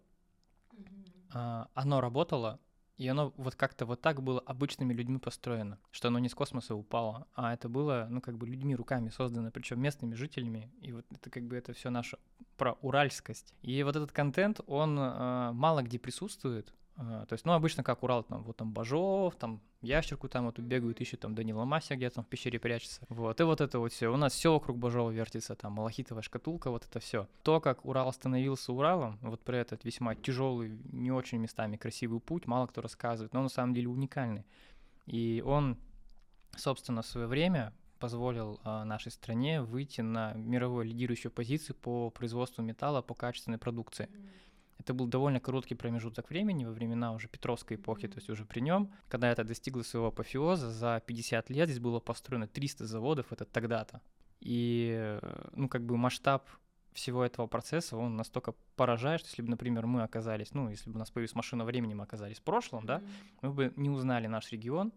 оно 1.34 2.02
работало, 2.02 2.60
и 2.98 3.08
оно 3.08 3.34
вот 3.38 3.56
как-то 3.56 3.86
вот 3.86 4.02
так 4.02 4.22
было 4.22 4.40
обычными 4.40 4.94
людьми 4.94 5.18
построено, 5.18 5.80
что 5.92 6.10
оно 6.10 6.20
не 6.20 6.30
с 6.30 6.36
космоса 6.36 6.76
упало, 6.76 7.28
а 7.34 7.54
это 7.54 7.68
было, 7.68 8.08
ну, 8.10 8.22
как 8.22 8.38
бы 8.38 8.48
людьми 8.48 8.76
руками 8.76 9.10
создано, 9.10 9.52
причем 9.52 9.82
местными 9.82 10.16
жителями, 10.16 10.72
и 10.82 10.92
вот 10.92 11.06
это 11.12 11.30
как 11.30 11.44
бы 11.44 11.56
это 11.56 11.74
все 11.74 11.90
наша 11.90 12.20
про 12.56 12.74
уральскость. 12.82 13.54
И 13.62 13.82
вот 13.84 13.96
этот 13.96 14.12
контент, 14.12 14.62
он 14.68 14.98
а, 15.00 15.52
мало 15.54 15.82
где 15.82 15.98
присутствует, 15.98 16.72
а, 16.72 16.83
то 16.96 17.28
есть, 17.32 17.46
ну, 17.46 17.54
обычно 17.54 17.84
как 17.84 18.04
Урал, 18.04 18.24
там, 18.24 18.44
вот 18.44 18.58
там 18.58 18.72
Бажов, 18.72 19.36
там 19.36 19.62
ящерку 19.82 20.30
там 20.30 20.46
вот 20.46 20.60
бегают, 20.60 21.02
ищут 21.02 21.22
там 21.22 21.34
Данила 21.34 21.66
Мася 21.66 21.96
где-то 21.96 22.16
там 22.16 22.24
в 22.24 22.28
пещере 22.28 22.60
прячется. 22.60 23.02
Вот, 23.10 23.40
и 23.42 23.44
вот 23.44 23.62
это 23.62 23.80
вот 23.80 23.92
все. 23.92 24.14
У 24.14 24.18
нас 24.18 24.34
все 24.34 24.54
вокруг 24.54 24.78
Бажова 24.78 25.10
вертится, 25.10 25.56
там 25.56 25.74
малахитовая 25.74 26.22
шкатулка, 26.22 26.70
вот 26.70 26.86
это 26.86 27.00
все. 27.00 27.28
То, 27.42 27.60
как 27.60 27.84
Урал 27.86 28.14
становился 28.14 28.72
Уралом, 28.72 29.18
вот 29.22 29.42
про 29.42 29.58
этот 29.58 29.84
весьма 29.84 30.14
тяжелый, 30.14 30.78
не 30.92 31.12
очень 31.12 31.40
местами 31.40 31.78
красивый 31.78 32.20
путь, 32.20 32.46
мало 32.46 32.68
кто 32.68 32.82
рассказывает, 32.82 33.34
но 33.34 33.40
он 33.40 33.46
на 33.46 33.50
самом 33.50 33.74
деле 33.74 33.88
уникальный. 33.88 34.46
И 35.08 35.44
он, 35.46 35.78
собственно, 36.56 37.02
в 37.02 37.08
свое 37.08 37.26
время 37.28 37.74
позволил 38.04 38.60
а, 38.64 38.84
нашей 38.84 39.14
стране 39.14 39.62
выйти 39.62 40.02
на 40.02 40.34
мировую 40.34 40.86
лидирующую 40.86 41.32
позицию 41.32 41.76
по 41.78 42.10
производству 42.10 42.62
металла 42.62 43.02
по 43.02 43.14
качественной 43.14 43.58
продукции. 43.58 44.10
Это 44.84 44.94
был 44.94 45.08
довольно 45.08 45.40
короткий 45.40 45.76
промежуток 45.76 46.30
времени 46.30 46.66
во 46.66 46.72
времена 46.72 47.14
уже 47.14 47.30
Петровской 47.30 47.78
эпохи, 47.78 48.10
то 48.10 48.18
есть 48.18 48.30
уже 48.30 48.44
при 48.44 48.60
нем, 48.60 48.92
когда 49.08 49.32
это 49.32 49.46
достигло 49.46 49.82
своего 49.82 50.08
апофеоза, 50.08 50.70
за 50.70 51.02
50 51.06 51.50
лет 51.50 51.70
здесь 51.70 51.80
было 51.80 52.02
построено 52.02 52.48
300 52.48 52.86
заводов, 52.86 53.32
это 53.32 53.46
тогда-то. 53.46 54.02
И, 54.42 55.20
ну, 55.54 55.70
как 55.70 55.86
бы 55.86 55.96
масштаб 55.96 56.50
всего 56.92 57.24
этого 57.24 57.48
процесса, 57.48 57.96
он 57.96 58.18
настолько 58.18 58.54
поражает, 58.76 59.22
что 59.22 59.30
если 59.30 59.42
бы, 59.42 59.50
например, 59.50 59.86
мы 59.86 60.04
оказались, 60.04 60.54
ну, 60.54 60.70
если 60.70 60.90
бы 60.90 60.98
у 60.98 61.00
нас 61.00 61.10
появилась 61.10 61.34
машина 61.34 61.64
времени, 61.64 61.94
мы 61.94 62.04
оказались 62.04 62.40
в 62.40 62.44
прошлом, 62.44 62.86
да, 62.86 63.02
мы 63.42 63.54
бы 63.54 63.74
не 63.78 63.90
узнали 63.90 64.28
наш 64.28 64.52
регион, 64.52 64.92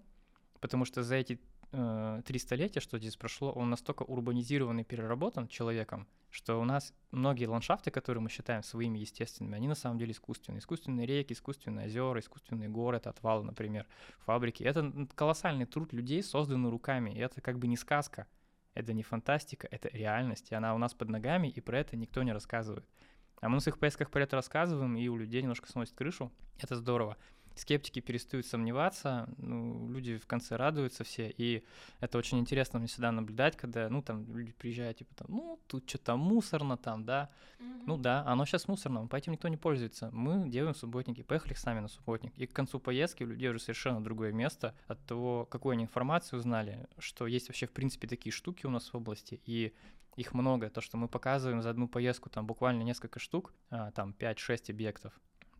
Потому 0.60 0.84
что 0.84 1.02
за 1.02 1.16
эти 1.16 1.38
три 1.70 2.38
столетия, 2.38 2.80
что 2.80 2.98
здесь 2.98 3.16
прошло, 3.16 3.52
он 3.52 3.70
настолько 3.70 4.02
урбанизирован 4.04 4.80
и 4.80 4.84
переработан 4.84 5.48
человеком, 5.48 6.06
что 6.30 6.60
у 6.60 6.64
нас 6.64 6.94
многие 7.10 7.46
ландшафты, 7.46 7.90
которые 7.90 8.22
мы 8.22 8.30
считаем 8.30 8.62
своими 8.62 8.98
естественными, 8.98 9.56
они 9.56 9.68
на 9.68 9.74
самом 9.74 9.98
деле 9.98 10.12
искусственные. 10.12 10.60
Искусственные 10.60 11.06
реки, 11.06 11.32
искусственные 11.32 11.86
озера, 11.86 12.20
искусственные 12.20 12.68
горы, 12.68 12.98
это 12.98 13.10
отвалы, 13.10 13.44
например, 13.44 13.86
фабрики. 14.18 14.62
Это 14.62 14.92
колоссальный 15.14 15.66
труд 15.66 15.92
людей, 15.92 16.22
созданный 16.22 16.70
руками. 16.70 17.10
И 17.10 17.18
это 17.18 17.40
как 17.40 17.58
бы 17.58 17.66
не 17.66 17.76
сказка, 17.76 18.26
это 18.74 18.92
не 18.92 19.02
фантастика, 19.02 19.66
это 19.70 19.88
реальность. 19.88 20.52
И 20.52 20.54
она 20.54 20.74
у 20.74 20.78
нас 20.78 20.94
под 20.94 21.08
ногами, 21.08 21.48
и 21.48 21.60
про 21.60 21.78
это 21.78 21.96
никто 21.96 22.22
не 22.22 22.32
рассказывает. 22.32 22.86
А 23.40 23.48
мы 23.48 23.56
на 23.56 23.60
своих 23.60 23.78
поездках 23.78 24.10
про 24.10 24.22
это 24.22 24.36
рассказываем, 24.36 24.96
и 24.96 25.08
у 25.08 25.16
людей 25.16 25.42
немножко 25.42 25.70
сносит 25.70 25.94
крышу. 25.94 26.32
Это 26.58 26.76
здорово 26.76 27.16
скептики 27.56 28.00
перестают 28.00 28.46
сомневаться, 28.46 29.28
ну, 29.38 29.88
люди 29.90 30.18
в 30.18 30.26
конце 30.26 30.56
радуются 30.56 31.04
все, 31.04 31.32
и 31.36 31.64
это 32.00 32.18
очень 32.18 32.38
интересно 32.38 32.78
мне 32.78 32.88
всегда 32.88 33.12
наблюдать, 33.12 33.56
когда, 33.56 33.88
ну, 33.88 34.02
там, 34.02 34.24
люди 34.36 34.52
приезжают, 34.52 34.98
типа, 34.98 35.14
там, 35.14 35.26
ну, 35.30 35.60
тут 35.66 35.88
что-то 35.88 36.16
мусорно 36.16 36.76
там, 36.76 37.04
да, 37.04 37.30
mm-hmm. 37.58 37.82
ну, 37.86 37.96
да, 37.96 38.22
оно 38.26 38.44
сейчас 38.44 38.68
мусорно, 38.68 39.06
по 39.06 39.16
этим 39.16 39.32
никто 39.32 39.48
не 39.48 39.56
пользуется, 39.56 40.10
мы 40.12 40.48
делаем 40.48 40.74
субботники, 40.74 41.22
поехали 41.22 41.54
сами 41.54 41.80
на 41.80 41.88
субботник, 41.88 42.32
и 42.36 42.46
к 42.46 42.52
концу 42.52 42.78
поездки 42.78 43.24
у 43.24 43.26
людей 43.26 43.48
уже 43.48 43.58
совершенно 43.58 44.02
другое 44.02 44.32
место 44.32 44.74
от 44.86 45.04
того, 45.06 45.46
какую 45.46 45.72
они 45.72 45.84
информацию 45.84 46.38
узнали, 46.38 46.86
что 46.98 47.26
есть 47.26 47.48
вообще, 47.48 47.66
в 47.66 47.72
принципе, 47.72 48.06
такие 48.06 48.32
штуки 48.32 48.66
у 48.66 48.70
нас 48.70 48.92
в 48.92 48.96
области, 48.96 49.40
и 49.46 49.72
их 50.16 50.32
много, 50.34 50.70
то, 50.70 50.80
что 50.80 50.96
мы 50.96 51.08
показываем 51.08 51.62
за 51.62 51.70
одну 51.70 51.88
поездку, 51.88 52.30
там 52.30 52.46
буквально 52.46 52.82
несколько 52.82 53.18
штук, 53.18 53.52
а, 53.70 53.90
там 53.90 54.14
5-6 54.18 54.70
объектов, 54.70 55.12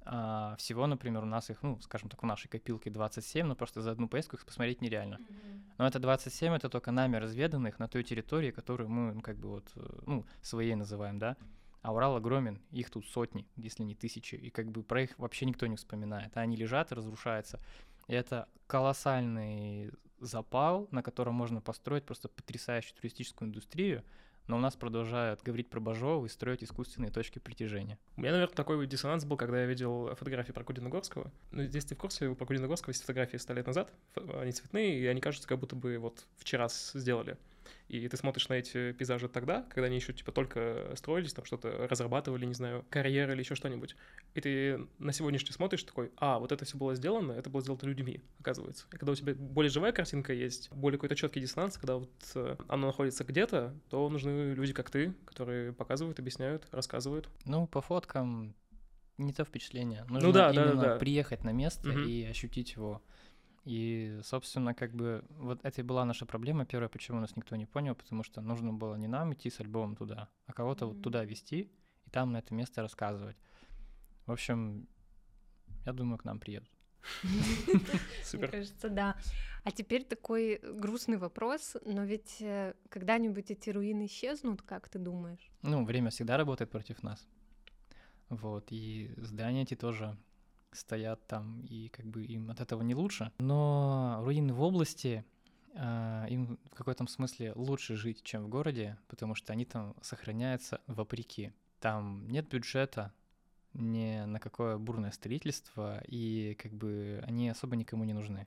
а, 0.09 0.55
всего, 0.57 0.87
например, 0.87 1.25
у 1.25 1.27
нас 1.27 1.51
их, 1.51 1.63
ну, 1.63 1.81
скажем 1.81 2.09
так, 2.09 2.23
в 2.23 2.27
нашей 2.27 2.49
копилке 2.49 2.91
27, 2.91 3.47
но 3.47 3.57
просто 3.57 3.83
за 3.83 3.91
одну 3.91 4.09
поездку 4.09 4.37
их 4.37 4.47
посмотреть 4.47 4.81
нереально. 4.81 5.17
Mm-hmm. 5.17 5.61
Но 5.79 5.87
это 5.87 5.99
27, 5.99 6.55
это 6.55 6.69
только 6.69 6.93
нами 6.93 7.17
разведанных 7.17 7.81
на 7.81 7.89
той 7.89 8.05
территории, 8.05 8.53
которую 8.53 8.89
мы, 8.89 9.15
ну, 9.15 9.21
как 9.21 9.37
бы 9.37 9.49
вот, 9.49 9.65
э, 9.75 9.99
ну, 10.07 10.25
своей 10.43 10.77
называем, 10.77 11.19
да. 11.19 11.37
А 11.83 11.93
Урал 11.93 12.17
огромен, 12.17 12.61
их 12.71 12.91
тут 12.91 13.07
сотни, 13.07 13.47
если 13.57 13.83
не 13.83 13.95
тысячи, 13.95 14.37
и 14.37 14.51
как 14.51 14.71
бы 14.71 14.83
про 14.83 15.03
их 15.03 15.19
вообще 15.19 15.45
никто 15.45 15.67
не 15.67 15.77
вспоминает. 15.77 16.37
А 16.37 16.41
они 16.41 16.57
лежат 16.57 16.93
и 16.93 16.95
разрушаются. 16.95 17.61
И 18.07 18.13
это 18.15 18.49
колоссальный 18.69 19.93
запал, 20.21 20.89
на 20.91 21.03
котором 21.03 21.35
можно 21.35 21.61
построить 21.61 22.05
просто 22.05 22.29
потрясающую 22.29 22.97
туристическую 22.97 23.49
индустрию, 23.49 24.05
но 24.47 24.57
у 24.57 24.61
нас 24.61 24.77
продолжают 24.77 25.43
говорить 25.43 25.69
про 25.69 25.81
Бажова 25.81 26.25
и 26.25 26.29
строить 26.29 26.63
искусственные 26.63 27.11
точки 27.11 27.39
притяжения. 27.39 27.99
У 28.17 28.21
меня, 28.21 28.33
наверное, 28.33 28.55
такой 28.55 28.87
диссонанс 28.87 29.25
был, 29.25 29.37
когда 29.37 29.61
я 29.61 29.67
видел 29.67 30.15
фотографии 30.15 30.53
про 30.53 30.65
Кудиногорского. 30.65 31.31
Ну, 31.51 31.65
здесь 31.65 31.85
ты 31.85 31.95
в 31.95 31.99
курсе, 31.99 32.35
про 32.35 32.47
Кудиногорского 32.47 32.91
есть 32.91 33.03
фотографии 33.03 33.37
100 33.37 33.55
лет 33.55 33.67
назад, 33.67 33.93
они 34.35 34.53
цветные, 34.53 34.99
и 35.01 35.07
они 35.07 35.21
кажутся, 35.21 35.49
как 35.49 35.59
будто 35.59 35.77
бы 35.77 35.99
вот 35.99 36.27
вчера 36.39 36.69
сделали. 36.69 37.37
И 37.89 38.09
ты 38.09 38.17
смотришь 38.17 38.49
на 38.49 38.55
эти 38.55 38.93
пейзажи 38.93 39.29
тогда, 39.29 39.63
когда 39.71 39.87
они 39.87 39.97
еще 39.97 40.13
типа 40.13 40.33
только 40.33 40.93
строились, 40.97 41.33
там 41.33 41.45
что-то 41.45 41.87
разрабатывали, 41.89 42.47
не 42.47 42.55
знаю, 42.55 42.85
карьеры 42.91 43.33
или 43.33 43.41
еще 43.41 43.55
что-нибудь. 43.55 43.97
И 44.35 44.41
ты 44.41 44.87
на 44.99 45.13
сегодняшний 45.13 45.53
смотришь 45.53 45.83
такой, 45.83 46.11
а, 46.17 46.39
вот 46.39 46.53
это 46.53 46.65
все 46.65 46.77
было 46.77 46.95
сделано, 46.95 47.33
это 47.33 47.51
было 47.51 47.63
сделано 47.63 47.83
людьми, 47.83 48.21
оказывается. 48.41 48.87
И 48.93 48.97
когда 48.97 49.13
у 49.13 49.15
тебя 49.15 49.35
более 49.35 49.71
живая 49.71 49.93
картинка 49.93 50.33
есть, 50.33 50.71
более 50.73 50.99
какой-то 50.99 51.17
четкий 51.17 51.41
диссонанс, 51.41 51.77
когда 51.77 51.97
вот 51.97 52.11
э, 52.35 52.57
оно 52.69 52.89
находится 52.89 53.25
где-то, 53.25 53.75
то 53.91 54.09
нужны 54.09 54.55
люди, 54.55 54.73
как 54.73 54.91
ты, 54.91 55.15
которые 55.25 55.73
показывают, 55.73 56.19
объясняют, 56.19 56.67
рассказывают. 56.73 57.29
Ну, 57.45 57.67
по 57.67 57.81
фоткам 57.81 58.55
не 59.19 59.33
то 59.33 59.45
впечатление. 59.45 60.05
Нужно 60.09 60.29
ну, 60.29 60.33
да, 60.33 60.51
именно 60.51 60.75
да, 60.75 60.93
да. 60.93 60.97
приехать 60.99 61.45
на 61.45 61.53
место 61.53 61.91
угу. 61.91 62.01
и 62.01 62.25
ощутить 62.25 62.73
его. 62.73 63.03
И, 63.67 64.21
собственно, 64.23 64.75
как 64.75 64.95
бы 64.95 65.25
вот 65.29 65.59
это 65.65 65.81
и 65.81 65.85
была 65.85 66.05
наша 66.05 66.25
проблема. 66.25 66.65
Первое, 66.65 66.89
почему 66.89 67.19
нас 67.19 67.35
никто 67.35 67.57
не 67.57 67.67
понял, 67.67 67.97
потому 67.97 68.23
что 68.23 68.41
нужно 68.41 68.73
было 68.73 68.95
не 68.95 69.09
нам 69.09 69.33
идти 69.33 69.51
с 69.51 69.59
альбомом 69.59 69.97
туда, 69.97 70.29
а 70.47 70.53
кого-то 70.53 70.85
mm-hmm. 70.85 70.95
вот 70.95 71.03
туда 71.03 71.25
вести 71.25 71.73
и 72.07 72.11
там 72.11 72.31
на 72.31 72.39
это 72.39 72.55
место 72.55 72.81
рассказывать. 72.81 73.37
В 74.27 74.31
общем, 74.31 74.87
я 75.85 75.93
думаю, 75.93 76.19
к 76.19 76.25
нам 76.25 76.39
приедут. 76.39 76.71
Мне 78.33 78.49
кажется, 78.49 78.89
да. 78.89 79.17
А 79.65 79.73
теперь 79.73 80.05
такой 80.05 80.61
грустный 80.63 81.17
вопрос, 81.17 81.77
но 81.85 82.05
ведь 82.05 82.41
э, 82.41 82.75
когда-нибудь 82.89 83.51
эти 83.51 83.71
руины 83.71 84.07
исчезнут, 84.07 84.63
как 84.63 84.89
ты 84.89 85.01
думаешь? 85.01 85.51
Ну, 85.63 85.85
время 85.85 86.11
всегда 86.11 86.37
работает 86.37 86.71
против 86.71 87.03
нас. 87.03 87.27
Вот, 88.29 88.71
и 88.71 89.13
здания 89.17 89.63
эти 89.63 89.75
тоже 89.75 90.17
стоят 90.77 91.27
там, 91.27 91.63
и 91.63 91.89
как 91.89 92.07
бы 92.07 92.25
им 92.25 92.51
от 92.51 92.61
этого 92.61 92.83
не 92.83 92.95
лучше. 92.95 93.33
Но 93.39 94.21
руины 94.23 94.53
в 94.53 94.63
области, 94.63 95.25
э, 95.75 96.27
им 96.31 96.59
в 96.71 96.75
каком-то 96.75 97.07
смысле 97.07 97.53
лучше 97.55 97.97
жить, 97.97 98.23
чем 98.23 98.45
в 98.45 98.49
городе, 98.49 98.99
потому 99.09 99.35
что 99.35 99.53
они 99.53 99.65
там 99.65 99.95
сохраняются 100.03 100.81
вопреки. 100.87 101.53
Там 101.81 102.29
нет 102.29 102.49
бюджета 102.49 103.13
ни 103.75 104.25
на 104.25 104.41
какое 104.41 104.79
бурное 104.79 105.11
строительство, 105.11 106.03
и 106.07 106.57
как 106.59 106.73
бы 106.73 107.23
они 107.27 107.49
особо 107.49 107.77
никому 107.77 108.05
не 108.05 108.15
нужны. 108.15 108.47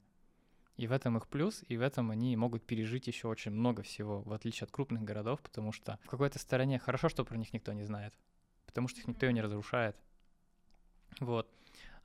И 0.79 0.88
в 0.88 0.91
этом 0.93 1.17
их 1.17 1.27
плюс, 1.27 1.63
и 1.67 1.75
в 1.75 1.81
этом 1.81 2.09
они 2.09 2.36
могут 2.38 2.65
пережить 2.65 3.07
еще 3.07 3.27
очень 3.27 3.51
много 3.51 3.83
всего, 3.83 4.21
в 4.21 4.31
отличие 4.31 4.65
от 4.65 4.71
крупных 4.71 5.03
городов, 5.03 5.41
потому 5.41 5.74
что 5.74 6.00
в 6.03 6.09
какой-то 6.09 6.39
стороне 6.39 6.79
хорошо, 6.79 7.09
что 7.09 7.25
про 7.25 7.38
них 7.38 7.51
никто 7.51 7.74
не 7.74 7.83
знает, 7.83 8.13
потому 8.65 8.88
что 8.88 9.01
их 9.01 9.07
никто 9.07 9.25
и 9.25 9.33
не 9.33 9.41
разрушает. 9.41 9.98
Вот. 11.19 11.50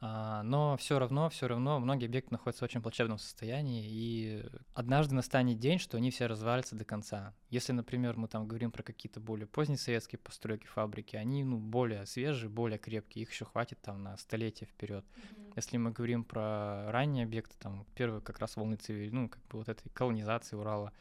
А, 0.01 0.43
но 0.43 0.77
все 0.77 0.99
равно, 0.99 1.29
все 1.31 1.47
равно 1.47 1.81
многие 1.81 2.07
объекты 2.07 2.33
находятся 2.33 2.65
в 2.65 2.69
очень 2.69 2.83
плачевном 2.83 3.19
состоянии, 3.19 3.85
и 3.87 4.45
однажды 4.75 5.15
настанет 5.15 5.59
день, 5.59 5.79
что 5.79 5.97
они 5.97 6.11
все 6.11 6.27
развалятся 6.27 6.77
до 6.77 6.85
конца. 6.85 7.35
Если, 7.51 7.73
например, 7.73 8.17
мы 8.17 8.29
там 8.29 8.47
говорим 8.47 8.71
про 8.71 8.83
какие-то 8.83 9.21
более 9.21 9.47
поздние 9.47 9.79
советские 9.79 10.19
постройки, 10.19 10.67
фабрики, 10.67 11.17
они 11.17 11.45
ну, 11.45 11.59
более 11.59 12.07
свежие, 12.07 12.51
более 12.51 12.79
крепкие, 12.79 13.23
их 13.23 13.31
еще 13.31 13.45
хватит 13.45 13.81
там 13.81 14.03
на 14.03 14.17
столетия 14.17 14.67
вперед. 14.67 15.05
Mm-hmm. 15.05 15.53
Если 15.57 15.77
мы 15.77 15.91
говорим 15.93 16.25
про 16.25 16.91
ранние 16.91 17.25
объекты, 17.25 17.57
там 17.59 17.87
первые 17.95 18.21
как 18.21 18.39
раз 18.39 18.57
волны 18.57 18.77
цивиль, 18.77 19.15
ну, 19.15 19.29
как 19.29 19.43
бы 19.47 19.59
вот 19.59 19.69
этой 19.69 19.89
колонизации 19.91 20.57
Урала, 20.57 20.93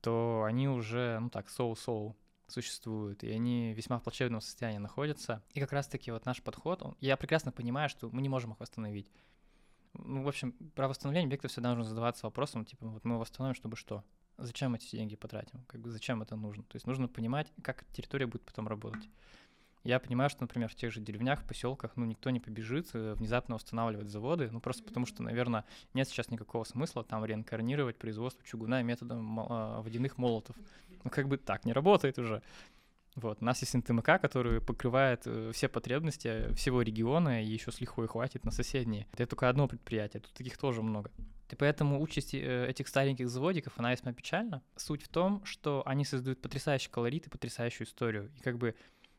то 0.00 0.44
они 0.46 0.68
уже, 0.68 1.18
ну 1.20 1.30
так, 1.30 1.48
соу-соу 1.48 2.16
существуют, 2.52 3.24
и 3.24 3.30
они 3.30 3.72
весьма 3.74 3.98
в 3.98 4.02
плачевном 4.02 4.40
состоянии 4.40 4.78
находятся. 4.78 5.42
И 5.54 5.60
как 5.60 5.72
раз-таки 5.72 6.10
вот 6.10 6.24
наш 6.26 6.42
подход, 6.42 6.82
он, 6.82 6.96
я 7.00 7.16
прекрасно 7.16 7.52
понимаю, 7.52 7.88
что 7.88 8.08
мы 8.10 8.22
не 8.22 8.28
можем 8.28 8.52
их 8.52 8.60
восстановить. 8.60 9.10
Ну, 9.94 10.22
в 10.22 10.28
общем, 10.28 10.52
про 10.74 10.88
восстановление 10.88 11.26
объекта 11.26 11.48
всегда 11.48 11.70
нужно 11.70 11.84
задаваться 11.84 12.26
вопросом, 12.26 12.64
типа, 12.64 12.86
вот 12.86 13.04
мы 13.04 13.18
восстановим, 13.18 13.54
чтобы 13.54 13.76
что? 13.76 14.04
Зачем 14.38 14.74
эти 14.74 14.96
деньги 14.96 15.16
потратим? 15.16 15.64
Как 15.66 15.80
бы 15.80 15.90
зачем 15.90 16.22
это 16.22 16.36
нужно? 16.36 16.62
То 16.64 16.76
есть 16.76 16.86
нужно 16.86 17.08
понимать, 17.08 17.52
как 17.62 17.84
территория 17.92 18.26
будет 18.26 18.42
потом 18.42 18.68
работать. 18.68 19.08
Я 19.84 19.98
понимаю, 19.98 20.30
что, 20.30 20.42
например, 20.42 20.68
в 20.68 20.76
тех 20.76 20.92
же 20.92 21.00
деревнях, 21.00 21.44
поселках, 21.44 21.96
ну, 21.96 22.04
никто 22.04 22.30
не 22.30 22.38
побежит 22.38 22.90
э, 22.92 23.14
внезапно 23.14 23.56
устанавливать 23.56 24.08
заводы, 24.08 24.48
ну, 24.52 24.60
просто 24.60 24.84
потому 24.84 25.06
что, 25.06 25.24
наверное, 25.24 25.64
нет 25.92 26.08
сейчас 26.08 26.30
никакого 26.30 26.62
смысла 26.62 27.02
там 27.02 27.24
реинкарнировать 27.24 27.98
производство 27.98 28.44
чугуна 28.44 28.82
методом 28.82 29.40
а, 29.40 29.82
водяных 29.82 30.18
молотов. 30.18 30.54
Ну, 31.04 31.10
как 31.10 31.28
бы 31.28 31.36
так 31.36 31.64
не 31.64 31.72
работает 31.72 32.18
уже. 32.18 32.42
Вот, 33.14 33.38
у 33.42 33.44
нас 33.44 33.60
есть 33.60 33.74
НТМК, 33.74 34.20
который 34.20 34.60
покрывает 34.60 35.22
э, 35.26 35.50
все 35.52 35.68
потребности 35.68 36.52
всего 36.54 36.80
региона, 36.80 37.42
и 37.42 37.46
еще 37.46 37.70
с 37.70 37.80
лихвой 37.80 38.08
хватит 38.08 38.44
на 38.44 38.50
соседние. 38.50 39.06
Это 39.12 39.26
только 39.26 39.50
одно 39.50 39.68
предприятие, 39.68 40.22
тут 40.22 40.32
таких 40.32 40.56
тоже 40.56 40.82
много. 40.82 41.10
И 41.50 41.54
поэтому 41.54 42.00
участь 42.00 42.32
э, 42.32 42.66
этих 42.68 42.88
стареньких 42.88 43.28
заводиков, 43.28 43.74
она 43.76 43.90
весьма 43.92 44.14
печальна. 44.14 44.62
Суть 44.76 45.02
в 45.02 45.08
том, 45.08 45.44
что 45.44 45.82
они 45.84 46.06
создают 46.06 46.40
потрясающий 46.40 46.90
колорит 46.90 47.26
и 47.26 47.30
потрясающую 47.30 47.86
историю. 47.86 48.30
И 48.38 48.40
как 48.40 48.56
бы 48.56 48.74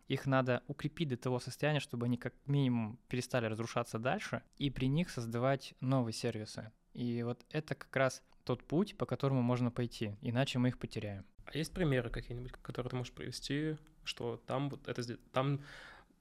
их 0.08 0.26
надо 0.26 0.64
укрепить 0.68 1.10
до 1.10 1.18
того 1.18 1.40
состояния, 1.40 1.80
чтобы 1.80 2.08
они 2.08 2.18
как 2.18 2.34
минимум 2.48 2.98
перестали 3.08 3.46
разрушаться 3.46 4.00
дальше, 4.00 4.42
и 4.58 4.72
при 4.72 4.88
них 4.88 5.12
создавать 5.12 5.76
новые 5.80 6.14
сервисы. 6.14 6.72
И 6.94 7.22
вот 7.22 7.46
это 7.52 7.76
как 7.76 7.96
раз 7.96 8.24
тот 8.44 8.64
путь, 8.64 8.98
по 8.98 9.06
которому 9.06 9.44
можно 9.44 9.70
пойти, 9.70 10.16
иначе 10.22 10.58
мы 10.58 10.70
их 10.70 10.80
потеряем. 10.80 11.26
А 11.46 11.58
есть 11.58 11.74
примеры 11.74 12.10
какие-нибудь, 12.10 12.52
которые 12.62 12.90
ты 12.90 12.96
можешь 12.96 13.14
привести, 13.14 13.78
что 14.04 14.42
там 14.46 14.70
вот 14.70 14.88
это 14.88 15.18
там 15.32 15.60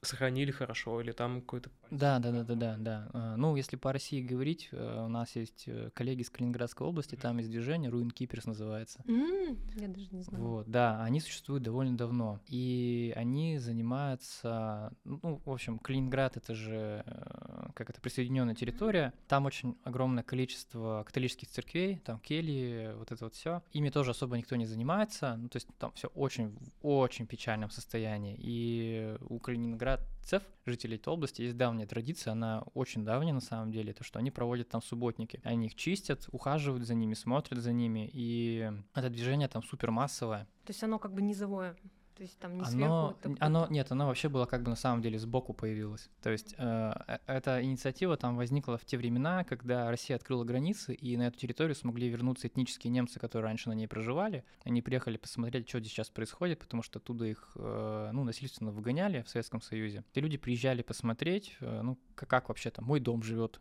сохранили 0.05 0.51
хорошо, 0.51 1.01
или 1.01 1.11
там 1.11 1.41
какой-то... 1.41 1.69
Да, 1.89 2.19
да, 2.19 2.31
да, 2.31 2.43
да, 2.43 2.55
да, 2.55 2.77
да. 2.77 3.35
Ну, 3.37 3.55
если 3.55 3.75
по 3.75 3.91
России 3.93 4.21
говорить, 4.21 4.69
э, 4.71 5.03
у 5.05 5.07
нас 5.07 5.35
есть 5.35 5.63
э, 5.67 5.91
коллеги 5.93 6.21
из 6.21 6.29
Калининградской 6.29 6.85
области, 6.85 7.15
там 7.15 7.37
есть 7.37 7.49
движение, 7.49 7.91
Ruin 7.91 8.11
Keepers 8.13 8.43
называется. 8.45 8.99
Mm, 9.05 9.57
я 9.75 9.87
даже 9.87 10.07
не 10.11 10.21
знаю. 10.21 10.43
Вот, 10.43 10.67
да, 10.67 11.03
они 11.03 11.19
существуют 11.19 11.63
довольно 11.63 11.95
давно, 11.95 12.39
и 12.47 13.13
они 13.15 13.57
занимаются, 13.59 14.93
ну, 15.03 15.41
в 15.45 15.51
общем, 15.51 15.79
Калининград— 15.79 16.37
это 16.37 16.53
же 16.55 17.03
э, 17.05 17.32
как 17.73 17.89
это, 17.89 18.01
присоединенная 18.01 18.55
территория. 18.55 19.13
Там 19.27 19.45
очень 19.45 19.77
огромное 19.83 20.23
количество 20.23 21.03
католических 21.05 21.49
церквей, 21.49 21.97
там 22.05 22.19
кельи, 22.19 22.93
вот 22.97 23.11
это 23.11 23.25
вот 23.25 23.35
все. 23.35 23.61
Ими 23.71 23.89
тоже 23.89 24.11
особо 24.11 24.37
никто 24.37 24.55
не 24.55 24.65
занимается. 24.65 25.35
Ну, 25.37 25.49
то 25.49 25.57
есть 25.57 25.67
там 25.77 25.91
все 25.93 26.07
очень, 26.09 26.49
в 26.49 26.87
очень 26.87 27.27
печальном 27.27 27.69
состоянии. 27.69 28.35
И 28.39 29.15
у 29.21 29.39
калининградцев, 29.39 30.43
жителей 30.65 30.95
этой 30.95 31.09
области, 31.09 31.41
есть 31.41 31.57
давняя 31.57 31.87
традиция, 31.87 32.31
она 32.31 32.63
очень 32.73 33.03
давняя 33.03 33.33
на 33.33 33.41
самом 33.41 33.71
деле, 33.71 33.93
то, 33.93 34.03
что 34.03 34.19
они 34.19 34.31
проводят 34.31 34.69
там 34.69 34.81
субботники. 34.81 35.39
Они 35.43 35.67
их 35.67 35.75
чистят, 35.75 36.27
ухаживают 36.31 36.85
за 36.85 36.93
ними, 36.93 37.13
смотрят 37.13 37.59
за 37.59 37.71
ними, 37.71 38.09
и 38.13 38.71
это 38.93 39.09
движение 39.09 39.47
там 39.47 39.63
супер 39.63 39.91
массовое. 39.91 40.47
То 40.65 40.71
есть 40.71 40.83
оно 40.83 40.99
как 40.99 41.13
бы 41.13 41.21
низовое. 41.21 41.75
То 42.15 42.21
есть 42.21 42.37
там 42.37 42.55
не 42.55 42.61
оно, 42.61 43.15
сверху. 43.19 43.37
оно, 43.39 43.67
нет, 43.69 43.91
оно 43.91 44.05
вообще 44.05 44.29
было 44.29 44.45
как 44.45 44.61
бы 44.61 44.69
на 44.69 44.75
самом 44.75 45.01
деле 45.01 45.17
сбоку 45.17 45.53
появилось. 45.53 46.09
То 46.21 46.29
есть 46.29 46.53
э, 46.57 46.93
э, 47.07 47.17
эта 47.25 47.63
инициатива 47.63 48.17
там 48.17 48.37
возникла 48.37 48.77
в 48.77 48.85
те 48.85 48.97
времена, 48.97 49.43
когда 49.43 49.89
Россия 49.89 50.15
открыла 50.15 50.43
границы, 50.43 50.93
и 50.93 51.17
на 51.17 51.27
эту 51.27 51.39
территорию 51.39 51.75
смогли 51.75 52.09
вернуться 52.09 52.47
этнические 52.47 52.91
немцы, 52.91 53.19
которые 53.19 53.47
раньше 53.49 53.69
на 53.69 53.73
ней 53.73 53.87
проживали. 53.87 54.45
Они 54.63 54.83
приехали 54.83 55.17
посмотреть, 55.17 55.67
что 55.67 55.79
здесь 55.79 55.91
сейчас 55.91 56.11
происходит, 56.11 56.59
потому 56.59 56.83
что 56.83 56.99
оттуда 56.99 57.25
их 57.25 57.51
э, 57.55 58.09
ну, 58.13 58.23
насильственно 58.23 58.71
выгоняли 58.71 59.23
в 59.23 59.29
Советском 59.29 59.61
Союзе. 59.61 60.03
И 60.13 60.21
люди 60.21 60.37
приезжали 60.37 60.83
посмотреть, 60.83 61.57
э, 61.61 61.81
ну, 61.81 61.97
как, 62.13 62.29
как 62.29 62.49
вообще 62.49 62.69
там 62.69 62.85
мой 62.85 62.99
дом 62.99 63.23
живет, 63.23 63.59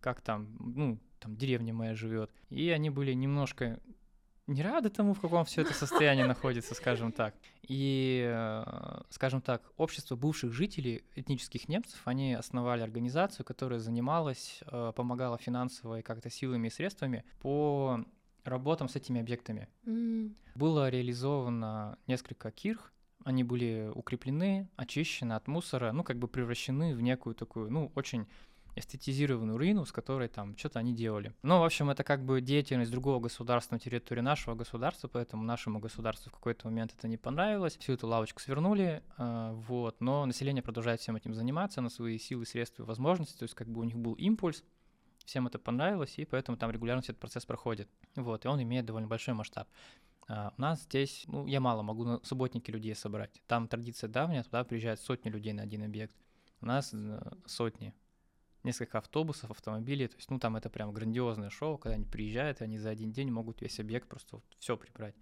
как 0.00 0.20
там, 0.20 0.56
ну, 0.58 0.98
там 1.20 1.36
деревня 1.36 1.72
моя 1.72 1.94
живет. 1.94 2.32
И 2.50 2.68
они 2.70 2.90
были 2.90 3.12
немножко 3.12 3.80
не 4.52 4.62
рады 4.62 4.90
тому, 4.90 5.14
в 5.14 5.20
каком 5.20 5.44
все 5.44 5.62
это 5.62 5.74
состояние 5.74 6.26
находится, 6.26 6.74
скажем 6.74 7.12
так. 7.12 7.34
И, 7.62 8.22
э, 8.26 9.00
скажем 9.10 9.40
так, 9.40 9.62
общество 9.76 10.16
бывших 10.16 10.52
жителей 10.52 11.04
этнических 11.14 11.68
немцев, 11.68 12.00
они 12.04 12.34
основали 12.34 12.82
организацию, 12.82 13.44
которая 13.44 13.78
занималась, 13.80 14.60
э, 14.66 14.92
помогала 14.94 15.38
финансово 15.38 15.98
и 16.00 16.02
как-то 16.02 16.30
силами 16.30 16.68
и 16.68 16.70
средствами 16.70 17.24
по 17.40 18.04
работам 18.44 18.88
с 18.88 18.96
этими 18.96 19.20
объектами. 19.20 19.68
М, 19.86 20.36
Было 20.54 20.88
реализовано 20.90 21.96
несколько 22.06 22.50
кирх, 22.50 22.92
они 23.24 23.44
были 23.44 23.90
укреплены, 23.94 24.68
очищены 24.76 25.34
от 25.34 25.46
мусора, 25.46 25.92
ну, 25.92 26.02
как 26.02 26.18
бы 26.18 26.26
превращены 26.28 26.94
в 26.94 27.00
некую 27.02 27.34
такую, 27.34 27.70
ну, 27.70 27.92
очень 27.94 28.26
эстетизированную 28.74 29.58
руину, 29.58 29.84
с 29.84 29.92
которой 29.92 30.28
там 30.28 30.56
что-то 30.56 30.78
они 30.78 30.94
делали. 30.94 31.34
Ну, 31.42 31.60
в 31.60 31.64
общем, 31.64 31.90
это 31.90 32.04
как 32.04 32.24
бы 32.24 32.40
деятельность 32.40 32.90
другого 32.90 33.20
государства 33.20 33.74
на 33.74 33.78
территории 33.78 34.20
нашего 34.20 34.54
государства, 34.54 35.08
поэтому 35.08 35.42
нашему 35.42 35.78
государству 35.78 36.30
в 36.30 36.34
какой-то 36.34 36.66
момент 36.68 36.94
это 36.96 37.08
не 37.08 37.16
понравилось. 37.16 37.76
Всю 37.76 37.92
эту 37.92 38.06
лавочку 38.06 38.40
свернули, 38.40 39.02
э, 39.18 39.52
вот, 39.68 40.00
но 40.00 40.24
население 40.24 40.62
продолжает 40.62 41.00
всем 41.00 41.16
этим 41.16 41.34
заниматься 41.34 41.80
на 41.80 41.90
свои 41.90 42.18
силы, 42.18 42.46
средства 42.46 42.82
и 42.82 42.86
возможности, 42.86 43.38
то 43.38 43.44
есть 43.44 43.54
как 43.54 43.68
бы 43.68 43.80
у 43.80 43.84
них 43.84 43.96
был 43.96 44.14
импульс, 44.14 44.64
всем 45.24 45.46
это 45.46 45.58
понравилось, 45.58 46.14
и 46.16 46.24
поэтому 46.24 46.56
там 46.56 46.70
регулярно 46.70 47.00
этот 47.00 47.18
процесс 47.18 47.44
проходит. 47.44 47.88
Вот, 48.16 48.44
и 48.44 48.48
он 48.48 48.62
имеет 48.62 48.86
довольно 48.86 49.08
большой 49.08 49.34
масштаб. 49.34 49.68
А, 50.28 50.52
У 50.56 50.60
нас 50.60 50.82
здесь, 50.82 51.24
ну, 51.26 51.46
я 51.46 51.60
мало 51.60 51.82
могу 51.82 52.04
на 52.04 52.20
субботники 52.24 52.70
людей 52.70 52.94
собрать. 52.94 53.42
Там 53.46 53.68
традиция 53.68 54.08
давняя, 54.08 54.42
туда 54.42 54.64
приезжают 54.64 55.00
сотни 55.00 55.30
людей 55.30 55.52
на 55.52 55.62
один 55.62 55.82
объект. 55.82 56.16
У 56.60 56.66
нас 56.66 56.90
э, 56.92 57.20
сотни. 57.46 57.92
Несколько 58.64 58.98
автобусов, 58.98 59.50
автомобилей. 59.50 60.06
То 60.06 60.16
есть, 60.16 60.30
ну, 60.30 60.38
там 60.38 60.54
это 60.56 60.70
прям 60.70 60.92
грандиозное 60.92 61.50
шоу, 61.50 61.78
когда 61.78 61.96
они 61.96 62.04
приезжают, 62.04 62.60
и 62.60 62.64
они 62.64 62.78
за 62.78 62.90
один 62.90 63.10
день 63.10 63.30
могут 63.30 63.60
весь 63.60 63.80
объект 63.80 64.08
просто 64.08 64.40
все 64.58 64.76
прибрать. 64.76 65.14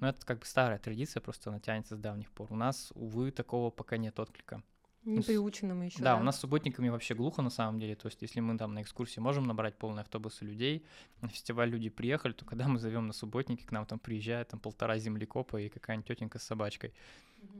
Но 0.00 0.08
это 0.08 0.24
как 0.26 0.40
бы 0.40 0.44
старая 0.44 0.78
традиция, 0.78 1.20
просто 1.22 1.48
она 1.50 1.60
тянется 1.60 1.96
с 1.96 1.98
давних 1.98 2.30
пор. 2.30 2.52
У 2.52 2.56
нас, 2.56 2.92
увы, 2.94 3.30
такого 3.30 3.70
пока 3.70 3.96
нет 3.96 4.18
отклика. 4.20 4.62
Не 5.04 5.22
с- 5.22 5.26
приучены 5.26 5.74
мы 5.74 5.86
еще. 5.86 6.02
Да, 6.02 6.16
у 6.16 6.22
нас 6.22 6.36
с 6.36 6.40
субботниками 6.40 6.90
вообще 6.90 7.14
глухо 7.14 7.40
на 7.40 7.48
самом 7.50 7.78
деле. 7.80 7.94
То 7.94 8.08
есть, 8.08 8.20
если 8.20 8.40
мы 8.40 8.58
там 8.58 8.74
на 8.74 8.82
экскурсии 8.82 9.20
можем 9.20 9.44
набрать 9.46 9.76
полный 9.78 10.02
автобусы 10.02 10.44
людей, 10.44 10.84
на 11.22 11.28
фестиваль 11.28 11.70
люди 11.70 11.88
приехали, 11.88 12.32
то 12.32 12.44
когда 12.44 12.68
мы 12.68 12.78
зовем 12.78 13.06
на 13.06 13.14
субботники, 13.14 13.64
к 13.64 13.72
нам 13.72 13.86
там 13.86 13.98
приезжает 13.98 14.48
там 14.48 14.60
полтора 14.60 14.98
землекопа 14.98 15.58
и 15.62 15.70
какая-нибудь 15.70 16.06
тетенька 16.08 16.38
с 16.38 16.42
собачкой. 16.42 16.92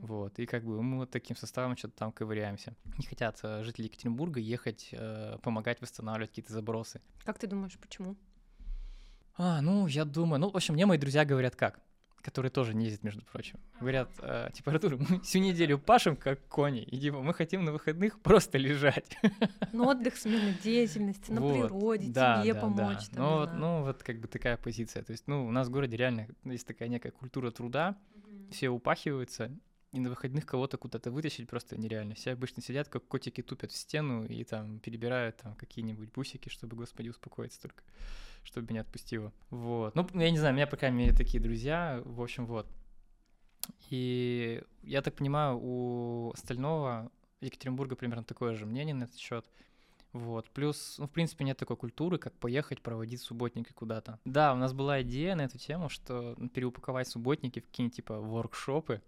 Вот. 0.00 0.38
И 0.38 0.46
как 0.46 0.64
бы 0.64 0.82
мы 0.82 0.98
вот 0.98 1.10
таким 1.10 1.36
составом 1.36 1.76
что-то 1.76 1.96
там 1.96 2.12
ковыряемся. 2.12 2.74
Не 2.98 3.06
хотят 3.06 3.38
э, 3.42 3.64
жители 3.64 3.86
Екатеринбурга 3.86 4.40
ехать, 4.40 4.88
э, 4.92 5.38
помогать 5.42 5.80
восстанавливать 5.80 6.30
какие-то 6.30 6.52
забросы. 6.52 7.00
Как 7.24 7.38
ты 7.38 7.46
думаешь, 7.46 7.78
почему? 7.80 8.16
А, 9.36 9.60
ну, 9.60 9.86
я 9.86 10.04
думаю, 10.04 10.40
ну, 10.40 10.50
в 10.50 10.56
общем, 10.56 10.74
мне 10.74 10.86
мои 10.86 10.98
друзья 10.98 11.24
говорят 11.24 11.56
как 11.56 11.80
которые 12.28 12.50
тоже 12.50 12.74
не 12.74 12.84
ездят, 12.86 13.04
между 13.04 13.22
прочим. 13.24 13.58
Говорят, 13.80 14.10
э, 14.20 14.50
типа, 14.52 14.72
Артур, 14.72 14.98
мы 14.98 15.20
всю 15.22 15.38
неделю 15.38 15.78
пашем, 15.78 16.14
как 16.14 16.46
кони, 16.48 16.82
и 16.82 17.00
типа, 17.00 17.22
мы 17.22 17.32
хотим 17.32 17.64
на 17.64 17.72
выходных 17.72 18.20
просто 18.20 18.58
лежать. 18.58 19.16
Ну, 19.72 19.86
отдых, 19.86 20.16
смена 20.16 20.52
деятельности, 20.62 21.30
на 21.30 21.40
Вот, 21.40 21.52
природе, 21.52 22.10
да, 22.10 22.42
тебе 22.42 22.54
да, 22.54 22.60
помочь. 22.60 23.08
да. 23.10 23.16
там, 23.16 23.24
Ну, 23.24 23.36
вот, 23.36 23.52
ну, 23.54 23.82
вот 23.82 24.02
как 24.02 24.20
бы 24.20 24.28
такая 24.28 24.56
позиция. 24.56 25.02
То 25.02 25.12
есть, 25.12 25.24
ну, 25.26 25.46
у 25.46 25.50
нас 25.50 25.68
в 25.68 25.70
городе 25.70 25.96
реально 25.96 26.26
есть 26.44 26.66
такая 26.66 26.88
некая 26.88 27.12
культура 27.12 27.50
труда, 27.50 27.96
все 28.50 28.68
упахиваются, 28.68 29.50
и 29.92 30.00
на 30.00 30.10
выходных 30.10 30.44
кого-то 30.44 30.76
куда-то 30.76 31.10
вытащить 31.10 31.48
просто 31.48 31.78
нереально. 31.78 32.14
Все 32.14 32.32
обычно 32.32 32.62
сидят, 32.62 32.88
как 32.88 33.06
котики 33.06 33.42
тупят 33.42 33.72
в 33.72 33.76
стену 33.76 34.26
и 34.26 34.44
там 34.44 34.80
перебирают 34.80 35.38
там 35.38 35.54
какие-нибудь 35.54 36.12
бусики, 36.12 36.48
чтобы, 36.48 36.76
господи, 36.76 37.08
успокоиться 37.08 37.62
только, 37.62 37.82
чтобы 38.44 38.68
меня 38.70 38.82
отпустило. 38.82 39.32
Вот. 39.50 39.94
Ну, 39.94 40.06
я 40.14 40.30
не 40.30 40.38
знаю, 40.38 40.52
у 40.52 40.56
меня, 40.56 40.66
по 40.66 40.76
крайней 40.76 40.98
мере, 40.98 41.16
такие 41.16 41.42
друзья. 41.42 42.02
В 42.04 42.20
общем, 42.20 42.46
вот. 42.46 42.66
И 43.88 44.62
я 44.82 45.02
так 45.02 45.14
понимаю, 45.14 45.58
у 45.60 46.32
остального 46.32 47.10
Екатеринбурга 47.40 47.96
примерно 47.96 48.24
такое 48.24 48.54
же 48.54 48.66
мнение 48.66 48.94
на 48.94 49.04
этот 49.04 49.16
счет. 49.16 49.46
Вот. 50.12 50.50
Плюс, 50.50 50.96
ну, 50.98 51.06
в 51.06 51.10
принципе, 51.10 51.44
нет 51.44 51.56
такой 51.56 51.76
культуры, 51.76 52.18
как 52.18 52.34
поехать 52.34 52.82
проводить 52.82 53.20
субботники 53.20 53.72
куда-то. 53.72 54.18
Да, 54.24 54.52
у 54.52 54.56
нас 54.56 54.72
была 54.72 55.02
идея 55.02 55.34
на 55.34 55.42
эту 55.42 55.58
тему, 55.58 55.88
что 55.88 56.34
ну, 56.36 56.48
переупаковать 56.48 57.08
субботники 57.08 57.60
в 57.60 57.66
какие-нибудь 57.66 57.96
типа 57.96 58.18
воркшопы, 58.18 59.02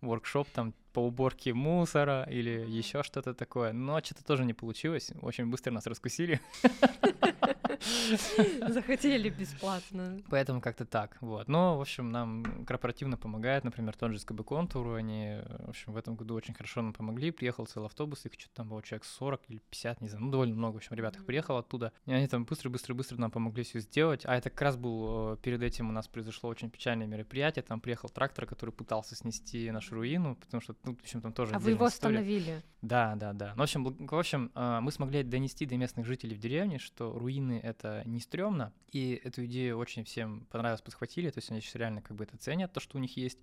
воркшоп 0.00 0.48
там 0.52 0.72
по 0.92 1.00
уборке 1.00 1.54
мусора 1.54 2.26
или 2.30 2.64
еще 2.68 3.02
что-то 3.02 3.34
такое. 3.34 3.72
Но 3.72 4.00
что-то 4.00 4.24
тоже 4.24 4.44
не 4.44 4.54
получилось. 4.54 5.12
Очень 5.22 5.46
быстро 5.46 5.72
нас 5.72 5.86
раскусили. 5.86 6.40
Захотели 8.68 9.28
бесплатно. 9.28 10.20
Поэтому 10.30 10.60
как-то 10.60 10.84
так, 10.84 11.16
вот. 11.20 11.48
Но, 11.48 11.78
в 11.78 11.80
общем, 11.80 12.10
нам 12.10 12.64
корпоративно 12.66 13.16
помогает, 13.16 13.64
например, 13.64 13.96
тот 13.96 14.12
же 14.12 14.18
СКБ 14.18 14.44
Контуру, 14.44 14.94
они, 14.94 15.38
в 15.60 15.70
общем, 15.70 15.92
в 15.92 15.96
этом 15.96 16.16
году 16.16 16.34
очень 16.34 16.54
хорошо 16.54 16.82
нам 16.82 16.92
помогли, 16.92 17.30
приехал 17.30 17.66
целый 17.66 17.86
автобус, 17.86 18.24
их 18.26 18.32
что-то 18.38 18.56
там 18.56 18.68
было 18.68 18.82
человек 18.82 19.04
40 19.04 19.40
или 19.48 19.58
50, 19.70 20.00
не 20.00 20.08
знаю, 20.08 20.24
ну, 20.24 20.30
довольно 20.30 20.54
много, 20.54 20.74
в 20.74 20.76
общем, 20.78 20.96
ребят 20.96 21.16
их 21.16 21.26
приехало 21.26 21.60
оттуда, 21.60 21.92
и 22.06 22.12
они 22.12 22.26
там 22.26 22.44
быстро-быстро-быстро 22.44 23.18
нам 23.18 23.30
помогли 23.30 23.64
все 23.64 23.80
сделать, 23.80 24.22
а 24.24 24.36
это 24.36 24.50
как 24.50 24.62
раз 24.62 24.76
был, 24.76 25.34
э, 25.34 25.36
перед 25.42 25.62
этим 25.62 25.88
у 25.88 25.92
нас 25.92 26.08
произошло 26.08 26.50
очень 26.50 26.70
печальное 26.70 27.06
мероприятие, 27.06 27.62
там 27.62 27.80
приехал 27.80 28.08
трактор, 28.08 28.46
который 28.46 28.70
пытался 28.70 29.14
снести 29.14 29.70
нашу 29.70 29.96
руину, 29.96 30.36
потому 30.36 30.60
что, 30.60 30.74
ну, 30.84 30.94
в 30.94 31.00
общем, 31.00 31.20
там 31.20 31.32
тоже 31.32 31.54
А 31.54 31.58
вы 31.58 31.70
его 31.70 31.88
история. 31.88 32.18
остановили? 32.18 32.62
Да, 32.82 33.14
да, 33.16 33.32
да. 33.32 33.52
Ну, 33.56 33.60
в 33.60 33.64
общем, 33.64 33.84
в 33.84 34.14
общем, 34.14 34.50
э, 34.54 34.78
мы 34.80 34.92
смогли 34.92 35.22
донести 35.22 35.66
до 35.66 35.76
местных 35.76 36.06
жителей 36.06 36.34
в 36.34 36.38
деревне, 36.38 36.78
что 36.78 37.18
руины— 37.18 37.60
это 37.62 38.02
не 38.06 38.20
стрёмно, 38.20 38.72
и 38.92 39.20
эту 39.24 39.44
идею 39.46 39.78
очень 39.78 40.04
всем 40.04 40.46
понравилось, 40.50 40.80
подхватили, 40.82 41.30
то 41.30 41.38
есть 41.38 41.50
они 41.50 41.60
сейчас 41.60 41.74
реально 41.74 42.02
как 42.02 42.16
бы 42.16 42.24
это 42.24 42.36
ценят, 42.36 42.72
то, 42.72 42.80
что 42.80 42.96
у 42.96 43.00
них 43.00 43.16
есть. 43.16 43.38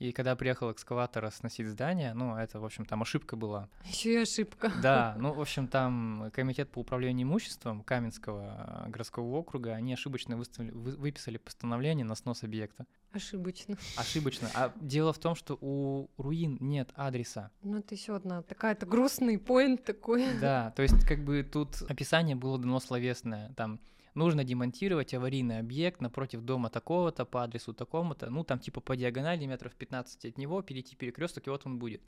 И 0.00 0.12
когда 0.12 0.34
приехал 0.34 0.72
экскаватор 0.72 1.30
сносить 1.30 1.68
здание, 1.68 2.14
ну, 2.14 2.34
это, 2.34 2.58
в 2.58 2.64
общем, 2.64 2.86
там 2.86 3.02
ошибка 3.02 3.36
была. 3.36 3.68
Еще 3.84 4.14
и 4.14 4.16
ошибка. 4.16 4.72
Да, 4.82 5.14
ну, 5.18 5.34
в 5.34 5.40
общем, 5.40 5.68
там 5.68 6.30
комитет 6.32 6.70
по 6.70 6.78
управлению 6.78 7.26
имуществом 7.26 7.82
Каменского 7.82 8.84
э, 8.86 8.90
городского 8.90 9.26
округа, 9.36 9.74
они 9.74 9.92
ошибочно 9.92 10.38
выставили, 10.38 10.70
вы- 10.70 10.96
выписали 10.96 11.36
постановление 11.36 12.06
на 12.06 12.14
снос 12.14 12.42
объекта. 12.42 12.86
Ошибочно. 13.12 13.76
Ошибочно. 13.98 14.48
А 14.54 14.72
дело 14.80 15.12
в 15.12 15.18
том, 15.18 15.34
что 15.34 15.58
у 15.60 16.08
руин 16.16 16.56
нет 16.60 16.88
адреса. 16.94 17.50
Ну, 17.62 17.78
это 17.78 17.94
еще 17.94 18.16
одна 18.16 18.40
такая-то 18.40 18.86
грустный 18.86 19.38
поинт 19.38 19.84
такой. 19.84 20.24
Да, 20.40 20.70
то 20.76 20.82
есть 20.82 21.04
как 21.06 21.22
бы 21.22 21.42
тут 21.42 21.82
описание 21.88 22.36
было 22.36 22.58
дано 22.58 22.80
словесное, 22.80 23.52
там 23.54 23.78
нужно 24.14 24.44
демонтировать 24.44 25.14
аварийный 25.14 25.58
объект 25.58 26.00
напротив 26.00 26.42
дома 26.42 26.70
такого-то 26.70 27.24
по 27.24 27.42
адресу 27.42 27.74
такому-то, 27.74 28.30
ну 28.30 28.44
там 28.44 28.58
типа 28.58 28.80
по 28.80 28.96
диагонали 28.96 29.46
метров 29.46 29.74
15 29.74 30.24
от 30.24 30.38
него, 30.38 30.62
перейти 30.62 30.96
перекресток, 30.96 31.46
и 31.46 31.50
вот 31.50 31.66
он 31.66 31.78
будет. 31.78 32.02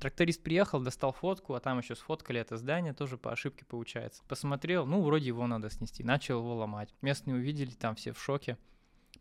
Тракторист 0.00 0.42
приехал, 0.42 0.80
достал 0.80 1.12
фотку, 1.12 1.54
а 1.54 1.60
там 1.60 1.78
еще 1.78 1.94
сфоткали 1.94 2.40
это 2.40 2.56
здание, 2.56 2.92
тоже 2.92 3.18
по 3.18 3.32
ошибке 3.32 3.64
получается. 3.64 4.22
Посмотрел, 4.28 4.86
ну 4.86 5.02
вроде 5.02 5.28
его 5.28 5.46
надо 5.46 5.70
снести, 5.70 6.04
начал 6.04 6.38
его 6.38 6.54
ломать. 6.56 6.94
Местные 7.02 7.36
увидели, 7.36 7.70
там 7.70 7.94
все 7.94 8.12
в 8.12 8.20
шоке. 8.20 8.56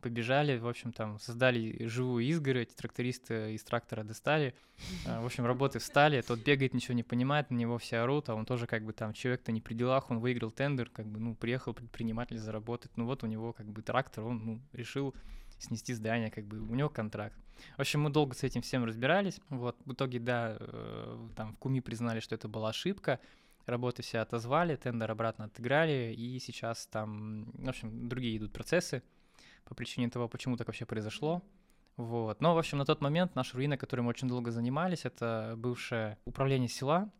Побежали, 0.04 0.58
в 0.58 0.68
общем, 0.68 0.92
там 0.92 1.18
создали 1.18 1.88
живую 1.88 2.26
изгородь, 2.26 2.76
трактористы 2.76 3.54
из 3.54 3.64
трактора 3.64 4.04
достали, 4.04 4.54
а, 5.08 5.22
В 5.22 5.26
общем, 5.26 5.46
работы 5.46 5.80
встали, 5.80 6.22
тот 6.22 6.40
бегает, 6.40 6.74
ничего 6.74 6.94
не 6.94 7.04
понимает, 7.04 7.50
на 7.50 7.56
него 7.56 7.78
все 7.78 8.00
орут, 8.00 8.28
а 8.28 8.36
он 8.36 8.46
тоже 8.46 8.68
как 8.68 8.84
бы 8.84 8.92
там 8.92 9.14
человек-то 9.14 9.54
не 9.54 9.62
при 9.62 9.76
делах, 9.76 10.12
он 10.12 10.20
выиграл 10.20 10.52
тендер, 10.52 10.90
как 10.90 11.08
бы, 11.08 11.22
ну, 11.22 11.36
приехал 11.36 11.74
предприниматель 11.74 12.38
заработать, 12.38 12.92
ну 12.98 13.06
вот 13.06 13.24
у 13.24 13.28
него 13.28 13.54
как 13.54 13.66
бы 13.68 13.82
трактор, 13.82 14.26
он, 14.26 14.46
ну, 14.46 14.62
решил 14.74 15.16
снести 15.58 15.94
здание, 15.94 16.30
как 16.30 16.46
бы 16.46 16.60
у 16.60 16.76
него 16.76 16.90
контракт. 16.90 17.38
В 17.78 17.82
общем, 17.82 18.02
мы 18.02 18.10
долго 18.10 18.36
с 18.36 18.44
этим 18.44 18.62
всем 18.62 18.84
разбирались, 18.84 19.40
вот, 19.48 19.78
в 19.86 19.94
итоге, 19.94 20.20
да, 20.20 20.58
э, 20.60 21.28
там 21.38 21.54
в 21.54 21.58
Куми 21.60 21.80
признали, 21.80 22.20
что 22.20 22.36
это 22.36 22.50
была 22.50 22.70
ошибка, 22.70 23.22
работы 23.66 24.02
все 24.02 24.20
отозвали, 24.20 24.76
тендер 24.76 25.10
обратно 25.10 25.46
отыграли, 25.46 26.14
и 26.14 26.40
сейчас 26.40 26.88
там, 26.88 27.46
в 27.54 27.70
общем, 27.70 28.10
другие 28.10 28.38
идут 28.38 28.52
процессы 28.52 29.02
по 29.66 29.76
причине 29.76 30.10
того, 30.10 30.28
почему 30.28 30.58
так 30.58 30.68
вообще 30.68 30.86
произошло. 30.86 31.42
Вот. 31.98 32.42
Но, 32.42 32.56
в 32.56 32.58
общем, 32.58 32.80
на 32.80 32.86
тот 32.86 33.02
момент 33.02 33.36
наша 33.36 33.56
руина, 33.56 33.78
которой 33.78 34.02
мы 34.02 34.10
очень 34.10 34.28
долго 34.28 34.52
занимались, 34.52 35.06
это 35.06 35.54
бывшее 35.58 36.18
управление 36.26 36.68
села, 36.68 37.12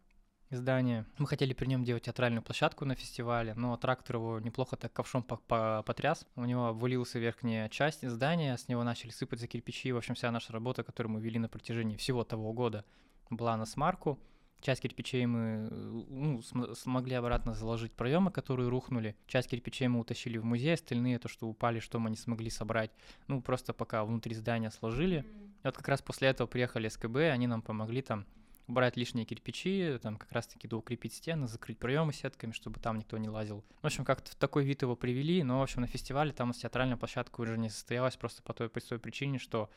здание. 0.50 1.06
Мы 1.18 1.28
хотели 1.28 1.54
при 1.54 1.68
нем 1.68 1.84
делать 1.84 2.04
театральную 2.04 2.42
площадку 2.42 2.86
на 2.86 2.96
фестивале, 2.96 3.54
но 3.54 3.78
трактор 3.78 4.18
его 4.18 4.40
неплохо 4.40 4.76
так 4.76 4.92
ковшом 4.94 5.24
потряс. 5.24 6.26
У 6.36 6.46
него 6.46 6.68
обвалился 6.68 7.20
верхняя 7.20 7.70
часть 7.70 8.08
здания, 8.08 8.58
с 8.58 8.68
него 8.68 8.84
начали 8.84 9.12
сыпаться 9.12 9.48
кирпичи. 9.48 9.92
В 9.92 9.98
общем, 9.98 10.16
вся 10.16 10.32
наша 10.32 10.54
работа, 10.54 10.84
которую 10.84 11.14
мы 11.14 11.22
вели 11.22 11.40
на 11.40 11.50
протяжении 11.50 11.98
всего 11.98 12.24
того 12.24 12.54
года, 12.54 12.86
была 13.30 13.56
на 13.58 13.66
смарку. 13.66 14.20
Часть 14.64 14.82
кирпичей 14.82 15.26
мы 15.26 15.68
ну, 16.10 16.42
смогли 16.42 17.16
обратно 17.16 17.54
заложить 17.54 17.92
проемы, 17.92 18.32
которые 18.32 18.70
рухнули. 18.70 19.14
Часть 19.28 19.50
кирпичей 19.50 19.90
мы 19.90 20.00
утащили 20.00 20.38
в 20.38 20.46
музей, 20.46 20.76
остальные 20.76 21.20
то, 21.20 21.28
что 21.28 21.50
упали, 21.50 21.80
что 21.80 22.00
мы 22.00 22.10
не 22.10 22.16
смогли 22.16 22.50
собрать, 22.50 22.92
ну 23.28 23.42
просто 23.42 23.74
пока 23.74 24.06
внутри 24.06 24.34
здания 24.34 24.72
сложили. 24.72 25.26
И 25.64 25.66
вот 25.66 25.76
как 25.76 25.90
раз 25.90 26.02
после 26.02 26.30
этого 26.30 26.48
приехали 26.48 26.88
СКБ, 26.88 27.18
они 27.34 27.46
нам 27.46 27.62
помогли 27.62 28.02
там 28.02 28.26
убрать 28.68 28.96
лишние 28.96 29.26
кирпичи, 29.26 30.00
там 30.02 30.16
как 30.16 30.32
раз-таки 30.32 30.70
доукрепить 30.70 31.14
стены, 31.14 31.48
закрыть 31.48 31.78
проемы 31.78 32.14
сетками, 32.14 32.54
чтобы 32.54 32.80
там 32.80 32.98
никто 32.98 33.18
не 33.18 33.28
лазил. 33.28 33.66
В 33.82 33.86
общем, 33.86 34.06
как-то 34.06 34.32
в 34.32 34.36
такой 34.36 34.64
вид 34.64 34.82
его 34.82 34.96
привели, 34.96 35.44
но, 35.44 35.60
в 35.60 35.64
общем, 35.64 35.82
на 35.82 35.88
фестивале 35.88 36.32
там 36.32 36.48
у 36.48 36.52
нас 36.52 36.58
театральная 36.58 36.96
площадка 36.96 37.42
уже 37.42 37.58
не 37.58 37.70
состоялась 37.70 38.16
просто 38.16 38.42
по 38.44 38.54
той 38.54 38.70
простой 38.70 39.00
причине, 39.00 39.40
что 39.40 39.70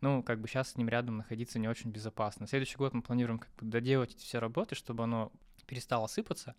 ну, 0.00 0.22
как 0.22 0.40
бы 0.40 0.48
сейчас 0.48 0.72
с 0.72 0.76
ним 0.76 0.88
рядом 0.88 1.18
находиться 1.18 1.58
не 1.58 1.68
очень 1.68 1.90
безопасно. 1.90 2.46
следующий 2.46 2.76
год 2.76 2.94
мы 2.94 3.02
планируем 3.02 3.38
как 3.38 3.50
бы 3.56 3.66
доделать 3.66 4.14
эти 4.14 4.22
все 4.22 4.38
работы, 4.38 4.74
чтобы 4.74 5.04
оно 5.04 5.32
перестало 5.66 6.06
сыпаться. 6.06 6.54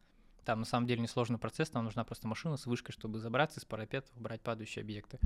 Там 0.45 0.59
на 0.59 0.65
самом 0.65 0.87
деле 0.87 1.01
несложный 1.01 1.37
процесс, 1.37 1.73
нам 1.73 1.85
нужна 1.85 2.03
просто 2.03 2.27
машина 2.27 2.57
с 2.57 2.65
вышкой, 2.65 2.93
чтобы 2.93 3.19
забраться 3.19 3.59
из 3.59 3.65
парапета, 3.65 4.07
убрать 4.15 4.41
падающие 4.41 4.81
объекты. 4.81 5.19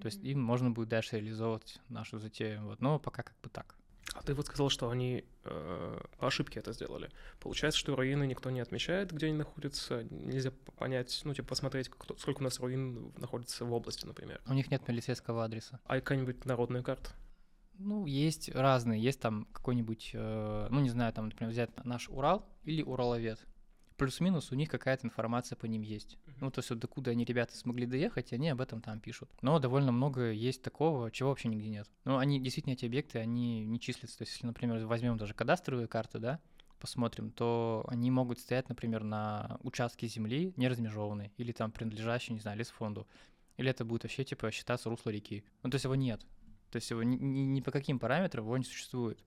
То 0.00 0.06
есть 0.06 0.22
им 0.22 0.42
можно 0.42 0.70
будет 0.70 0.88
дальше 0.88 1.16
реализовывать 1.16 1.80
нашу 1.88 2.18
затею. 2.18 2.62
Вот. 2.64 2.80
Но 2.80 2.98
пока 2.98 3.22
как 3.22 3.36
бы 3.42 3.48
так. 3.48 3.76
А 4.12 4.22
ты 4.22 4.34
вот 4.34 4.46
сказал, 4.46 4.68
что 4.68 4.90
они 4.90 5.24
э, 5.44 6.00
по 6.18 6.26
ошибке 6.26 6.60
это 6.60 6.72
сделали. 6.72 7.10
Получается, 7.40 7.80
что 7.80 7.96
руины 7.96 8.26
никто 8.26 8.50
не 8.50 8.60
отмечает, 8.60 9.12
где 9.12 9.26
они 9.26 9.36
находятся. 9.36 10.04
Нельзя 10.04 10.52
понять, 10.76 11.20
ну, 11.24 11.32
типа, 11.32 11.48
посмотреть, 11.48 11.88
кто, 11.88 12.16
сколько 12.18 12.40
у 12.40 12.44
нас 12.44 12.60
руин 12.60 13.12
находится 13.16 13.64
в 13.64 13.72
области, 13.72 14.04
например. 14.04 14.40
У 14.46 14.52
них 14.52 14.70
нет 14.70 14.86
милицейского 14.86 15.44
адреса. 15.44 15.80
А 15.86 15.94
какая-нибудь 15.94 16.44
народная 16.44 16.82
карта? 16.82 17.10
Ну, 17.78 18.06
есть 18.06 18.48
разные. 18.54 19.02
Есть 19.02 19.20
там 19.20 19.46
какой-нибудь, 19.52 20.10
э, 20.14 20.68
ну, 20.70 20.80
не 20.80 20.90
знаю, 20.90 21.12
там, 21.12 21.26
например, 21.26 21.50
взять 21.50 21.70
наш 21.84 22.08
Урал 22.08 22.46
или 22.64 22.82
Ураловед. 22.82 23.44
Плюс-минус 23.96 24.50
у 24.50 24.56
них 24.56 24.68
какая-то 24.68 25.06
информация 25.06 25.56
по 25.56 25.66
ним 25.66 25.82
есть. 25.82 26.18
Ну, 26.40 26.50
то 26.50 26.58
есть 26.58 26.70
вот 26.70 26.80
докуда 26.80 27.12
они, 27.12 27.24
ребята, 27.24 27.56
смогли 27.56 27.86
доехать, 27.86 28.32
они 28.32 28.48
об 28.48 28.60
этом 28.60 28.80
там 28.80 28.98
пишут. 28.98 29.30
Но 29.40 29.58
довольно 29.60 29.92
много 29.92 30.32
есть 30.32 30.62
такого, 30.62 31.12
чего 31.12 31.28
вообще 31.28 31.48
нигде 31.48 31.68
нет. 31.68 31.88
Ну, 32.04 32.18
они, 32.18 32.40
действительно, 32.40 32.72
эти 32.72 32.86
объекты, 32.86 33.20
они 33.20 33.64
не 33.64 33.78
числятся. 33.78 34.18
То 34.18 34.22
есть, 34.22 34.32
если, 34.32 34.46
например, 34.46 34.84
возьмем 34.86 35.16
даже 35.16 35.32
кадастровые 35.32 35.86
карты, 35.86 36.18
да, 36.18 36.40
посмотрим, 36.80 37.30
то 37.30 37.84
они 37.88 38.10
могут 38.10 38.40
стоять, 38.40 38.68
например, 38.68 39.04
на 39.04 39.58
участке 39.62 40.08
земли 40.08 40.52
не 40.56 40.68
размежеванной 40.68 41.32
или 41.36 41.52
там 41.52 41.70
принадлежащей, 41.70 42.34
не 42.34 42.40
знаю, 42.40 42.58
лесфонду. 42.58 43.06
Или 43.56 43.70
это 43.70 43.84
будет 43.84 44.02
вообще, 44.02 44.24
типа, 44.24 44.50
считаться 44.50 44.90
русло 44.90 45.10
реки. 45.10 45.44
Ну, 45.62 45.70
то 45.70 45.76
есть 45.76 45.84
его 45.84 45.94
нет. 45.94 46.26
То 46.74 46.78
есть 46.78 46.90
его 46.90 47.04
ни, 47.04 47.14
ни, 47.14 47.42
ни 47.42 47.60
по 47.60 47.70
каким 47.70 48.00
параметрам 48.00 48.44
его 48.44 48.58
не 48.58 48.64
существует. 48.64 49.22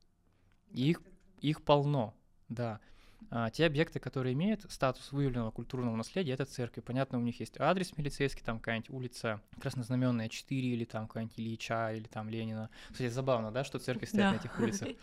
И 0.74 0.90
их, 0.90 1.02
их 1.40 1.64
полно, 1.64 2.14
да. 2.50 2.82
А, 3.30 3.50
те 3.50 3.66
объекты, 3.66 4.02
которые 4.02 4.34
имеют 4.34 4.70
статус 4.70 5.14
выявленного 5.14 5.52
культурного 5.52 5.96
наследия, 5.96 6.34
это 6.34 6.44
церкви. 6.44 6.82
Понятно, 6.82 7.20
у 7.20 7.22
них 7.22 7.40
есть 7.40 7.58
адрес 7.58 7.96
милицейский, 7.96 8.44
там 8.44 8.60
какая-нибудь 8.60 8.90
улица 8.90 9.42
Краснознаменная 9.62 10.28
4, 10.28 10.68
или 10.68 10.84
там 10.84 11.08
какая-нибудь 11.08 11.40
Ильича, 11.40 11.94
или 11.94 12.04
там 12.04 12.28
Ленина. 12.28 12.70
Кстати, 12.92 13.08
забавно, 13.08 13.54
да, 13.54 13.64
что 13.64 13.80
церкви 13.80 14.08
стоят 14.08 14.32
да. 14.32 14.32
на 14.34 14.42
этих 14.42 14.60
улицах. 14.60 14.90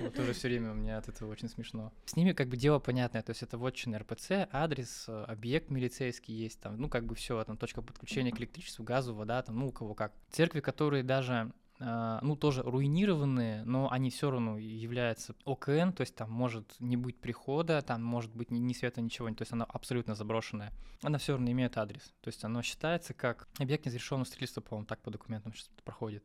Вот 0.00 0.14
тоже 0.14 0.32
все 0.32 0.48
время 0.48 0.72
у 0.72 0.74
меня 0.74 0.96
от 0.96 1.08
этого 1.08 1.30
очень 1.30 1.50
смешно. 1.50 1.92
С 2.06 2.16
ними 2.16 2.32
как 2.32 2.48
бы 2.48 2.56
дело 2.56 2.78
понятное, 2.78 3.20
то 3.20 3.30
есть 3.32 3.42
это 3.42 3.58
вотчина 3.58 3.98
РПЦ, 3.98 4.48
адрес, 4.50 5.06
объект 5.08 5.68
милицейский 5.68 6.34
есть, 6.34 6.58
там, 6.60 6.80
ну 6.80 6.88
как 6.88 7.04
бы 7.04 7.14
все, 7.14 7.44
там 7.44 7.58
точка 7.58 7.82
подключения 7.82 8.32
к 8.32 8.40
электричеству, 8.40 8.82
газу, 8.82 9.14
вода, 9.14 9.42
там, 9.42 9.58
ну 9.58 9.68
у 9.68 9.72
кого 9.72 9.94
как. 9.94 10.14
Церкви, 10.30 10.60
которые 10.60 11.02
даже 11.02 11.52
ну, 11.84 12.36
тоже 12.36 12.62
руинированные, 12.62 13.64
но 13.64 13.90
они 13.90 14.10
все 14.10 14.30
равно 14.30 14.56
являются 14.56 15.34
ОКН, 15.44 15.90
то 15.90 16.02
есть 16.02 16.14
там 16.14 16.30
может 16.30 16.76
не 16.78 16.96
быть 16.96 17.18
прихода, 17.20 17.82
там 17.82 18.04
может 18.04 18.34
быть 18.34 18.50
ни, 18.50 18.72
света, 18.72 19.00
ничего, 19.00 19.28
то 19.30 19.42
есть 19.42 19.52
она 19.52 19.64
абсолютно 19.64 20.14
заброшенная. 20.14 20.72
Она 21.02 21.18
все 21.18 21.32
равно 21.32 21.50
имеет 21.50 21.76
адрес, 21.78 22.14
то 22.20 22.28
есть 22.28 22.44
оно 22.44 22.62
считается 22.62 23.14
как 23.14 23.48
объект 23.58 23.84
незавершенного 23.84 24.26
строительства, 24.26 24.60
по-моему, 24.60 24.86
так 24.86 25.02
по 25.02 25.10
документам 25.10 25.54
сейчас 25.54 25.70
проходит. 25.84 26.24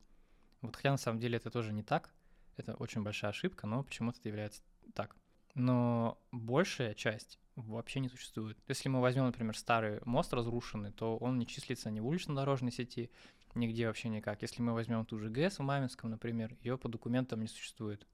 Вот 0.62 0.76
хотя 0.76 0.92
на 0.92 0.98
самом 0.98 1.20
деле 1.20 1.38
это 1.38 1.50
тоже 1.50 1.74
не 1.74 1.82
так, 1.82 2.14
это 2.56 2.76
очень 2.76 3.02
большая 3.02 3.32
ошибка, 3.32 3.66
но 3.66 3.84
почему-то 3.84 4.20
это 4.20 4.30
является 4.30 4.62
так. 4.94 5.16
Но 5.56 6.20
большая 6.32 6.94
часть 6.94 7.40
вообще 7.56 8.00
не 8.00 8.10
существует. 8.10 8.58
Если 8.68 8.90
мы 8.90 9.02
возьмем, 9.02 9.26
например, 9.26 9.58
старый 9.58 10.02
мост 10.06 10.32
разрушенный, 10.34 10.92
то 10.92 11.18
он 11.18 11.40
не 11.40 11.48
числится 11.48 11.90
ни 11.90 12.00
в 12.00 12.06
улично-дорожной 12.06 12.72
сети, 12.72 13.10
Нигде 13.58 13.88
вообще 13.88 14.10
никак. 14.10 14.42
Если 14.44 14.62
мы 14.62 14.74
возьмем 14.74 15.04
ту 15.06 15.18
же 15.18 15.30
ГЭС 15.30 15.58
в 15.58 15.64
Маменском, 15.64 16.12
например, 16.12 16.56
ее 16.62 16.78
по 16.78 16.90
документам 16.90 17.42
не 17.42 17.48
существует. 17.48 18.06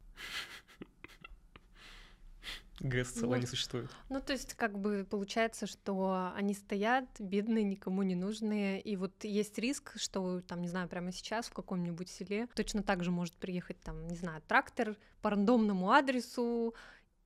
ГЭС 2.80 3.10
целая 3.12 3.40
не 3.40 3.46
существует. 3.46 3.92
Ну, 4.10 4.22
то 4.22 4.34
есть, 4.34 4.54
как 4.56 4.80
бы 4.80 5.06
получается, 5.10 5.68
что 5.68 6.32
они 6.36 6.54
стоят, 6.54 7.06
бедные, 7.20 7.64
никому 7.64 8.04
не 8.04 8.16
нужные, 8.16 8.82
и 8.82 8.96
вот 8.96 9.24
есть 9.24 9.58
риск, 9.60 9.94
что, 9.98 10.42
там, 10.42 10.62
не 10.62 10.68
знаю, 10.68 10.88
прямо 10.88 11.12
сейчас 11.12 11.48
в 11.48 11.54
каком-нибудь 11.54 12.10
селе 12.10 12.48
точно 12.56 12.82
так 12.82 13.04
же 13.04 13.12
может 13.12 13.34
приехать, 13.36 13.80
там, 13.82 14.08
не 14.08 14.16
знаю, 14.16 14.42
трактор 14.48 14.98
по 15.22 15.30
рандомному 15.30 15.92
адресу 15.92 16.74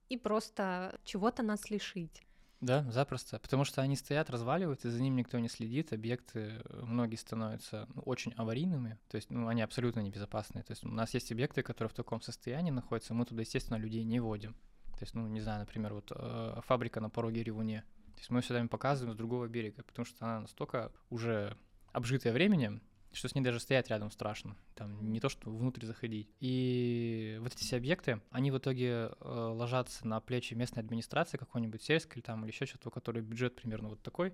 и 0.08 0.16
просто 0.16 0.98
чего-то 1.04 1.42
нас 1.42 1.70
лишить. 1.70 2.22
Да, 2.60 2.84
запросто. 2.90 3.38
Потому 3.38 3.64
что 3.64 3.82
они 3.82 3.94
стоят, 3.94 4.30
разваливаются, 4.30 4.90
за 4.90 5.00
ним 5.00 5.14
никто 5.14 5.38
не 5.38 5.48
следит, 5.48 5.92
объекты 5.92 6.60
э, 6.64 6.82
многие 6.82 7.14
становятся 7.14 7.86
ну, 7.94 8.02
очень 8.02 8.32
аварийными, 8.32 8.98
то 9.08 9.16
есть 9.16 9.30
ну, 9.30 9.46
они 9.46 9.62
абсолютно 9.62 10.00
небезопасные. 10.00 10.64
То 10.64 10.72
есть 10.72 10.84
у 10.84 10.88
нас 10.88 11.14
есть 11.14 11.30
объекты, 11.30 11.62
которые 11.62 11.90
в 11.90 11.94
таком 11.94 12.20
состоянии 12.20 12.72
находятся, 12.72 13.14
мы 13.14 13.26
туда, 13.26 13.42
естественно, 13.42 13.76
людей 13.76 14.02
не 14.02 14.18
водим. 14.18 14.54
То 14.98 15.04
есть, 15.04 15.14
ну, 15.14 15.28
не 15.28 15.40
знаю, 15.40 15.60
например, 15.60 15.94
вот 15.94 16.10
э, 16.12 16.60
фабрика 16.66 17.00
на 17.00 17.10
пороге 17.10 17.44
Ревуне. 17.44 17.84
То 18.14 18.20
есть 18.20 18.30
мы 18.30 18.40
всегда 18.40 18.58
им 18.58 18.68
показываем 18.68 19.14
с 19.14 19.16
другого 19.16 19.46
берега, 19.46 19.84
потому 19.84 20.04
что 20.04 20.24
она 20.24 20.40
настолько 20.40 20.90
уже 21.08 21.56
обжитая 21.92 22.32
временем, 22.32 22.82
что 23.12 23.28
с 23.28 23.34
ней 23.34 23.42
даже 23.42 23.60
стоять 23.60 23.88
рядом 23.88 24.10
страшно. 24.10 24.56
Там 24.74 25.12
не 25.12 25.20
то, 25.20 25.28
что 25.28 25.50
внутрь 25.50 25.84
заходить. 25.86 26.28
И 26.40 27.38
вот 27.40 27.52
эти 27.52 27.62
все 27.62 27.76
объекты, 27.76 28.20
они 28.30 28.50
в 28.50 28.58
итоге 28.58 28.86
э, 28.88 29.08
ложатся 29.20 30.06
на 30.06 30.20
плечи 30.20 30.54
местной 30.54 30.82
администрации 30.82 31.38
какой-нибудь 31.38 31.82
сельской 31.82 32.22
там 32.22 32.44
или 32.44 32.52
еще 32.52 32.66
что-то, 32.66 32.88
у 32.88 32.92
которой 32.92 33.22
бюджет 33.22 33.56
примерно 33.56 33.88
вот 33.88 34.02
такой. 34.02 34.32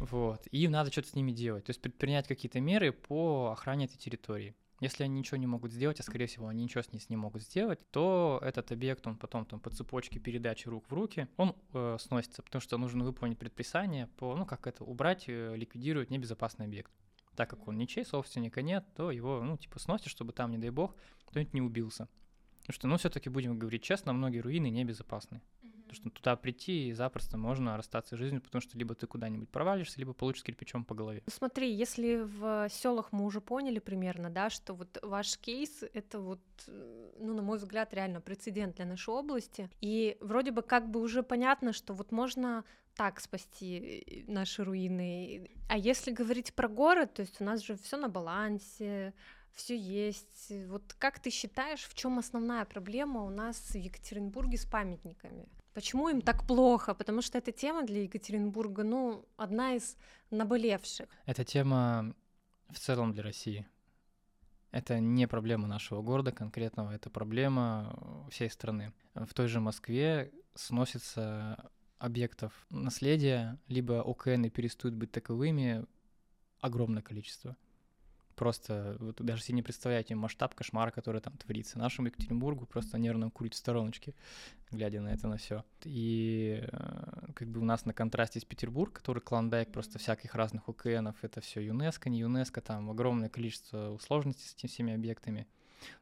Вот. 0.00 0.46
И 0.50 0.62
им 0.64 0.72
надо 0.72 0.92
что-то 0.92 1.08
с 1.08 1.14
ними 1.14 1.32
делать. 1.32 1.64
То 1.64 1.70
есть 1.70 1.80
предпринять 1.80 2.28
какие-то 2.28 2.60
меры 2.60 2.92
по 2.92 3.50
охране 3.52 3.86
этой 3.86 3.96
территории. 3.96 4.54
Если 4.80 5.04
они 5.04 5.20
ничего 5.20 5.38
не 5.38 5.46
могут 5.46 5.72
сделать, 5.72 6.00
а 6.00 6.02
скорее 6.02 6.26
всего 6.26 6.48
они 6.48 6.62
ничего 6.62 6.82
с 6.82 6.92
ней 6.92 7.00
не 7.08 7.16
могут 7.16 7.42
сделать, 7.42 7.78
то 7.90 8.38
этот 8.42 8.72
объект, 8.72 9.06
он 9.06 9.16
потом 9.16 9.46
там 9.46 9.58
по 9.58 9.70
цепочке 9.70 10.18
передачи 10.18 10.68
рук 10.68 10.84
в 10.90 10.92
руки, 10.92 11.28
он 11.38 11.56
э, 11.72 11.96
сносится, 11.98 12.42
потому 12.42 12.60
что 12.60 12.76
нужно 12.76 13.04
выполнить 13.04 13.38
предписание 13.38 14.08
по, 14.18 14.36
ну 14.36 14.44
как 14.44 14.66
это, 14.66 14.84
убрать, 14.84 15.24
э, 15.28 15.56
ликвидировать 15.56 16.10
небезопасный 16.10 16.66
объект 16.66 16.92
так 17.36 17.50
как 17.50 17.68
он 17.68 17.78
ничей, 17.78 18.04
собственника 18.04 18.62
нет, 18.62 18.84
то 18.96 19.10
его, 19.10 19.42
ну, 19.42 19.56
типа, 19.56 19.78
сносят, 19.78 20.08
чтобы 20.08 20.32
там, 20.32 20.50
не 20.50 20.58
дай 20.58 20.70
бог, 20.70 20.94
кто-нибудь 21.26 21.54
не 21.54 21.62
убился. 21.62 22.08
Потому 22.60 22.74
что, 22.74 22.88
ну, 22.88 22.96
все-таки 22.96 23.28
будем 23.28 23.58
говорить 23.58 23.82
честно, 23.82 24.12
многие 24.12 24.40
руины 24.40 24.70
небезопасны. 24.70 25.40
Потому 25.86 25.94
что 25.94 26.10
туда 26.10 26.34
прийти 26.34 26.88
и 26.88 26.92
запросто 26.92 27.38
можно 27.38 27.76
расстаться 27.76 28.16
с 28.16 28.18
жизнью, 28.18 28.42
потому 28.42 28.60
что 28.60 28.76
либо 28.76 28.96
ты 28.96 29.06
куда-нибудь 29.06 29.48
провалишься, 29.48 30.00
либо 30.00 30.14
получишь 30.14 30.42
кирпичом 30.42 30.84
по 30.84 30.96
голове. 30.96 31.22
Ну, 31.24 31.32
смотри, 31.32 31.72
если 31.72 32.22
в 32.24 32.68
селах 32.70 33.12
мы 33.12 33.24
уже 33.24 33.40
поняли 33.40 33.78
примерно, 33.78 34.28
да, 34.28 34.50
что 34.50 34.74
вот 34.74 34.98
ваш 35.02 35.38
кейс 35.38 35.84
это 35.92 36.18
вот, 36.18 36.40
ну, 36.66 37.34
на 37.34 37.42
мой 37.42 37.58
взгляд, 37.58 37.94
реально 37.94 38.20
прецедент 38.20 38.76
для 38.76 38.84
нашей 38.84 39.14
области. 39.14 39.70
И 39.80 40.16
вроде 40.20 40.50
бы 40.50 40.62
как 40.62 40.90
бы 40.90 41.00
уже 41.00 41.22
понятно, 41.22 41.72
что 41.72 41.94
вот 41.94 42.10
можно 42.10 42.64
так 42.96 43.20
спасти 43.20 43.78
э, 43.78 44.32
наши 44.32 44.64
руины. 44.64 45.50
А 45.68 45.76
если 45.76 46.10
говорить 46.10 46.54
про 46.54 46.68
город, 46.68 47.14
то 47.14 47.22
есть 47.22 47.40
у 47.40 47.44
нас 47.44 47.62
же 47.62 47.76
все 47.76 47.96
на 47.96 48.08
балансе, 48.08 49.12
все 49.52 49.76
есть. 49.76 50.52
Вот 50.68 50.94
как 50.98 51.18
ты 51.18 51.30
считаешь, 51.30 51.84
в 51.84 51.94
чем 51.94 52.18
основная 52.18 52.64
проблема 52.64 53.22
у 53.22 53.30
нас 53.30 53.56
в 53.56 53.74
Екатеринбурге 53.74 54.56
с 54.58 54.66
памятниками? 54.66 55.46
Почему 55.74 56.08
им 56.08 56.22
так 56.22 56.46
плохо? 56.46 56.94
Потому 56.94 57.22
что 57.22 57.38
эта 57.38 57.52
тема 57.52 57.82
для 57.82 58.02
Екатеринбурга, 58.02 58.82
ну, 58.82 59.26
одна 59.36 59.74
из 59.74 59.96
наболевших. 60.30 61.06
Эта 61.26 61.44
тема 61.44 62.14
в 62.70 62.78
целом 62.78 63.12
для 63.12 63.22
России. 63.22 63.66
Это 64.70 65.00
не 65.00 65.26
проблема 65.28 65.68
нашего 65.68 66.02
города 66.02 66.32
конкретного, 66.32 66.92
это 66.92 67.08
проблема 67.08 68.26
всей 68.30 68.50
страны. 68.50 68.92
В 69.14 69.32
той 69.32 69.48
же 69.48 69.60
Москве 69.60 70.32
сносится 70.54 71.70
объектов 71.98 72.52
наследия, 72.70 73.58
либо 73.68 74.02
ОКН 74.02 74.48
перестают 74.48 74.94
быть 74.94 75.12
таковыми 75.12 75.84
огромное 76.60 77.02
количество. 77.02 77.56
Просто 78.34 78.98
вот 79.00 79.16
даже 79.22 79.42
себе 79.42 79.56
не 79.56 79.62
представляете 79.62 80.14
масштаб 80.14 80.54
кошмара, 80.54 80.90
который 80.90 81.22
там 81.22 81.38
творится. 81.38 81.78
Нашему 81.78 82.08
Екатеринбургу 82.08 82.66
просто 82.66 82.98
нервно 82.98 83.30
курить 83.30 83.54
в 83.54 83.56
стороночке, 83.56 84.14
глядя 84.70 85.00
на 85.00 85.08
это 85.08 85.26
на 85.26 85.38
все. 85.38 85.64
И 85.84 86.62
э, 86.70 87.32
как 87.34 87.48
бы 87.48 87.60
у 87.60 87.64
нас 87.64 87.86
на 87.86 87.94
контрасте 87.94 88.38
с 88.38 88.44
Петербург, 88.44 88.92
который 88.92 89.20
клондайк 89.20 89.72
просто 89.72 89.98
всяких 89.98 90.34
разных 90.34 90.68
ОКНов, 90.68 91.16
это 91.22 91.40
все 91.40 91.64
ЮНЕСКО, 91.64 92.10
не 92.10 92.18
ЮНЕСКо, 92.18 92.60
там 92.60 92.90
огромное 92.90 93.30
количество 93.30 93.96
сложностей 94.02 94.46
с 94.46 94.54
этими 94.54 94.68
всеми 94.68 94.92
объектами. 94.92 95.46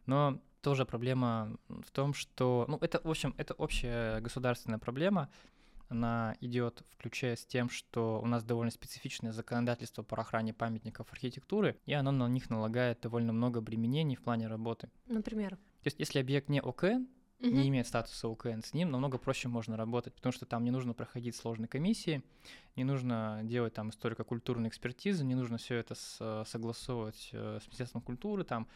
Но 0.07 0.41
тоже 0.61 0.85
проблема 0.85 1.57
в 1.69 1.91
том, 1.93 2.15
что, 2.15 2.65
ну, 2.69 2.79
это, 2.81 3.01
в 3.05 3.11
общем, 3.11 3.35
это 3.37 3.55
общая 3.55 4.21
государственная 4.21 4.79
проблема, 4.79 5.29
она 5.88 6.37
идет, 6.40 6.83
включая 6.90 7.37
с 7.37 7.44
тем, 7.44 7.68
что 7.68 8.20
у 8.23 8.27
нас 8.27 8.44
довольно 8.44 8.70
специфичное 8.70 9.33
законодательство 9.33 10.03
по 10.03 10.16
охране 10.20 10.55
памятников 10.55 11.12
архитектуры, 11.12 11.79
и 11.87 11.92
оно 11.92 12.11
на 12.12 12.29
них 12.29 12.51
налагает 12.51 13.01
довольно 13.01 13.33
много 13.33 13.59
обременений 13.59 14.16
в 14.16 14.23
плане 14.23 14.47
работы. 14.47 14.90
Например? 15.07 15.51
То 15.51 15.88
есть, 15.88 15.99
если 15.99 16.18
объект 16.18 16.49
не 16.49 16.61
ОКН, 16.61 16.87
угу. 16.87 17.07
не 17.40 17.68
имеет 17.68 17.87
статуса 17.87 18.29
ОКН, 18.29 18.61
с 18.62 18.73
ним 18.73 18.90
намного 18.90 19.18
проще 19.18 19.49
можно 19.49 19.77
работать, 19.77 20.14
потому 20.14 20.33
что 20.33 20.47
там 20.47 20.64
не 20.64 20.70
нужно 20.70 20.94
проходить 20.94 21.37
сложные 21.37 21.68
комиссии, 21.68 22.23
не 22.77 22.85
нужно 22.85 23.40
делать 23.44 23.75
там 23.75 23.90
историко-культурную 23.90 24.68
экспертизу, 24.68 25.25
не 25.25 25.35
нужно 25.35 25.59
все 25.59 25.77
это 25.77 25.94
согласовывать 26.47 27.31
э, 27.33 27.59
с 27.62 27.66
Министерством 27.66 28.03
культуры, 28.03 28.44
там 28.44 28.66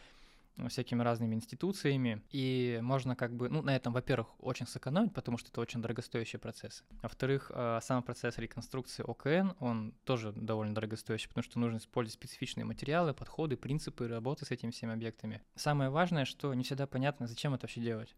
всякими 0.67 1.01
разными 1.03 1.35
институциями, 1.35 2.21
и 2.31 2.79
можно 2.81 3.15
как 3.15 3.35
бы, 3.35 3.49
ну, 3.49 3.61
на 3.61 3.75
этом, 3.75 3.93
во-первых, 3.93 4.27
очень 4.39 4.67
сэкономить, 4.67 5.13
потому 5.13 5.37
что 5.37 5.49
это 5.49 5.61
очень 5.61 5.81
дорогостоящий 5.81 6.39
процесс. 6.39 6.83
Во-вторых, 7.01 7.51
э, 7.53 7.79
сам 7.81 8.03
процесс 8.03 8.37
реконструкции 8.37 9.03
ОКН, 9.07 9.51
он 9.59 9.93
тоже 10.03 10.33
довольно 10.33 10.75
дорогостоящий, 10.75 11.29
потому 11.29 11.43
что 11.43 11.59
нужно 11.59 11.77
использовать 11.77 12.13
специфичные 12.13 12.65
материалы, 12.65 13.13
подходы, 13.13 13.55
принципы 13.55 14.07
работы 14.07 14.45
с 14.45 14.51
этими 14.51 14.71
всеми 14.71 14.93
объектами. 14.93 15.41
Самое 15.55 15.89
важное, 15.89 16.25
что 16.25 16.53
не 16.53 16.63
всегда 16.63 16.87
понятно, 16.87 17.27
зачем 17.27 17.53
это 17.53 17.65
вообще 17.65 17.81
делать. 17.81 18.15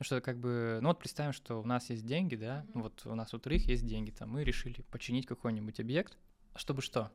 Что 0.00 0.20
как 0.22 0.38
бы, 0.38 0.78
ну 0.80 0.88
вот 0.88 0.98
представим, 0.98 1.32
что 1.34 1.60
у 1.60 1.66
нас 1.66 1.90
есть 1.90 2.06
деньги, 2.06 2.34
да, 2.34 2.64
вот 2.72 3.04
у 3.04 3.14
нас 3.14 3.34
у 3.34 3.38
троих 3.38 3.66
есть 3.68 3.84
деньги, 3.86 4.10
там 4.10 4.30
мы 4.30 4.44
решили 4.44 4.80
починить 4.90 5.26
какой-нибудь 5.26 5.78
объект, 5.78 6.16
чтобы 6.54 6.80
что? 6.80 7.12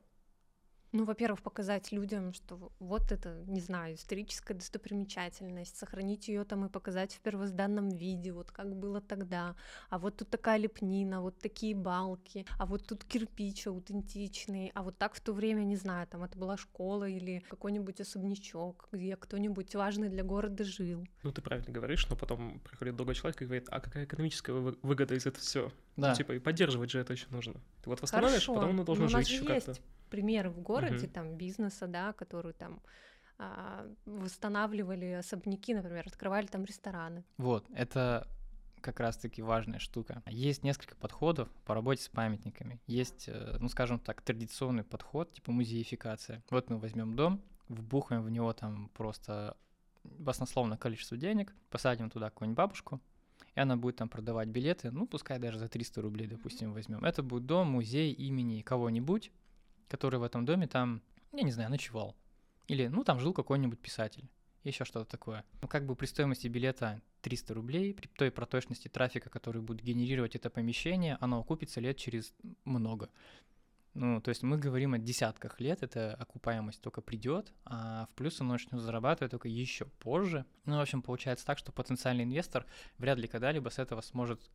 Ну, 0.96 1.04
во-первых, 1.04 1.42
показать 1.42 1.92
людям, 1.92 2.32
что 2.32 2.72
вот 2.80 3.12
это, 3.12 3.44
не 3.48 3.60
знаю, 3.60 3.96
историческая 3.96 4.54
достопримечательность, 4.54 5.76
сохранить 5.76 6.30
ее 6.30 6.46
там 6.46 6.66
и 6.66 6.70
показать 6.70 7.14
в 7.14 7.20
первозданном 7.20 7.90
виде, 7.90 8.32
вот 8.32 8.52
как 8.52 8.74
было 8.74 9.02
тогда. 9.02 9.58
А 9.90 10.00
вот 10.00 10.16
тут 10.16 10.30
такая 10.30 10.58
лепнина, 10.58 11.22
вот 11.22 11.38
такие 11.38 11.76
балки, 11.76 12.46
а 12.58 12.66
вот 12.66 12.88
тут 12.88 13.04
кирпич 13.04 13.68
аутентичный, 13.68 14.72
а 14.74 14.84
вот 14.84 14.98
так 14.98 15.16
в 15.16 15.20
то 15.20 15.34
время, 15.34 15.64
не 15.64 15.76
знаю, 15.76 16.08
там 16.08 16.24
это 16.24 16.38
была 16.38 16.56
школа 16.56 17.10
или 17.10 17.44
какой-нибудь 17.50 18.00
особнячок, 18.00 18.88
где 18.94 19.18
кто-нибудь 19.18 19.76
важный 19.76 20.08
для 20.08 20.24
города 20.24 20.64
жил. 20.64 21.06
Ну, 21.24 21.32
ты 21.34 21.42
правильно 21.42 21.74
говоришь, 21.74 22.08
но 22.08 22.16
потом 22.16 22.62
приходит 22.62 22.96
другой 22.96 23.16
человек 23.16 23.42
и 23.42 23.46
говорит, 23.46 23.68
а 23.70 23.82
какая 23.82 24.06
экономическая 24.06 24.54
выгода 24.54 25.14
из 25.14 25.26
этого 25.26 25.44
все? 25.44 25.74
Да. 25.98 26.12
Ну, 26.12 26.16
типа, 26.16 26.32
и 26.32 26.40
поддерживать 26.40 26.92
же 26.92 27.00
это 27.00 27.12
еще 27.12 27.26
нужно. 27.32 27.56
Ты 27.84 27.90
вот 27.90 28.02
восстановишь, 28.02 28.46
Хорошо. 28.46 28.56
потом 28.56 28.80
он 28.80 28.86
должен 28.86 29.10
жить 29.10 29.30
еще 29.30 29.44
как-то 29.44 29.76
примеры 30.10 30.50
в 30.50 30.60
городе, 30.60 31.06
угу. 31.06 31.14
там, 31.14 31.36
бизнеса, 31.36 31.88
да, 31.88 32.14
которые 32.14 32.54
там 32.54 32.82
а, 33.38 33.86
восстанавливали 34.06 35.14
особняки, 35.14 35.74
например, 35.74 36.06
открывали 36.08 36.46
там 36.46 36.64
рестораны. 36.64 37.24
Вот, 37.38 37.66
это 37.74 38.28
как 38.82 39.00
раз-таки 39.00 39.42
важная 39.42 39.80
штука. 39.80 40.22
Есть 40.28 40.64
несколько 40.64 40.96
подходов 40.96 41.50
по 41.66 41.74
работе 41.74 42.04
с 42.04 42.08
памятниками. 42.08 42.80
Есть, 42.86 43.26
э, 43.28 43.58
ну, 43.60 43.68
скажем 43.68 43.98
так, 43.98 44.22
традиционный 44.22 44.84
подход, 44.84 45.34
типа 45.34 45.52
музеификация. 45.52 46.44
Вот 46.52 46.70
мы 46.70 46.78
возьмем 46.78 47.16
дом, 47.16 47.42
вбухаем 47.68 48.22
в 48.22 48.30
него 48.30 48.54
там 48.54 48.90
просто 48.90 49.58
баснословное 50.04 50.78
количество 50.78 51.18
денег, 51.18 51.56
посадим 51.72 52.12
туда 52.12 52.30
какую-нибудь 52.30 52.58
бабушку, 52.58 53.02
и 53.56 53.60
она 53.60 53.76
будет 53.76 53.96
там 53.96 54.08
продавать 54.08 54.50
билеты, 54.50 54.92
ну, 54.92 55.08
пускай 55.08 55.40
даже 55.40 55.58
за 55.58 55.68
300 55.68 56.02
рублей, 56.02 56.28
допустим, 56.28 56.74
возьмем. 56.74 57.04
Это 57.04 57.24
будет 57.24 57.48
дом, 57.48 57.72
музей 57.72 58.12
имени 58.14 58.62
кого-нибудь, 58.62 59.32
который 59.88 60.20
в 60.20 60.24
этом 60.24 60.46
доме 60.46 60.68
там, 60.68 61.02
я 61.32 61.44
не 61.44 61.52
знаю, 61.52 61.70
ночевал. 61.70 62.16
Или, 62.68 62.88
ну, 62.88 63.04
там 63.04 63.20
жил 63.20 63.34
какой-нибудь 63.34 63.80
писатель. 63.80 64.30
Еще 64.64 64.84
что-то 64.84 65.06
такое. 65.06 65.46
Ну, 65.62 65.68
как 65.68 65.86
бы 65.86 65.96
при 65.96 66.08
стоимости 66.08 66.48
билета 66.48 67.02
300 67.22 67.54
рублей, 67.54 67.94
при 67.94 68.08
той 68.08 68.32
проточности 68.32 68.88
трафика, 68.88 69.30
который 69.30 69.62
будет 69.62 69.84
генерировать 69.84 70.36
это 70.36 70.50
помещение, 70.50 71.18
оно 71.22 71.40
окупится 71.40 71.80
лет 71.80 71.98
через 71.98 72.34
много. 72.64 73.10
Ну, 73.94 74.20
то 74.22 74.30
есть 74.30 74.44
мы 74.44 74.58
говорим 74.58 74.94
о 74.94 74.98
десятках 74.98 75.62
лет, 75.62 75.82
эта 75.82 76.16
окупаемость 76.16 76.82
только 76.82 77.02
придет, 77.02 77.54
а 77.64 78.08
в 78.08 78.16
плюс 78.16 78.42
он 78.42 78.50
начнет 78.50 78.82
зарабатывать 78.82 79.32
только 79.32 79.48
еще 79.48 79.86
позже. 79.86 80.46
Ну, 80.66 80.78
в 80.78 80.82
общем, 80.82 81.02
получается 81.02 81.46
так, 81.46 81.58
что 81.58 81.72
потенциальный 81.72 82.26
инвестор 82.26 82.66
вряд 82.98 83.18
ли 83.20 83.28
когда-либо 83.28 83.70
с 83.70 83.80
этого 83.80 84.02
сможет 84.02 84.52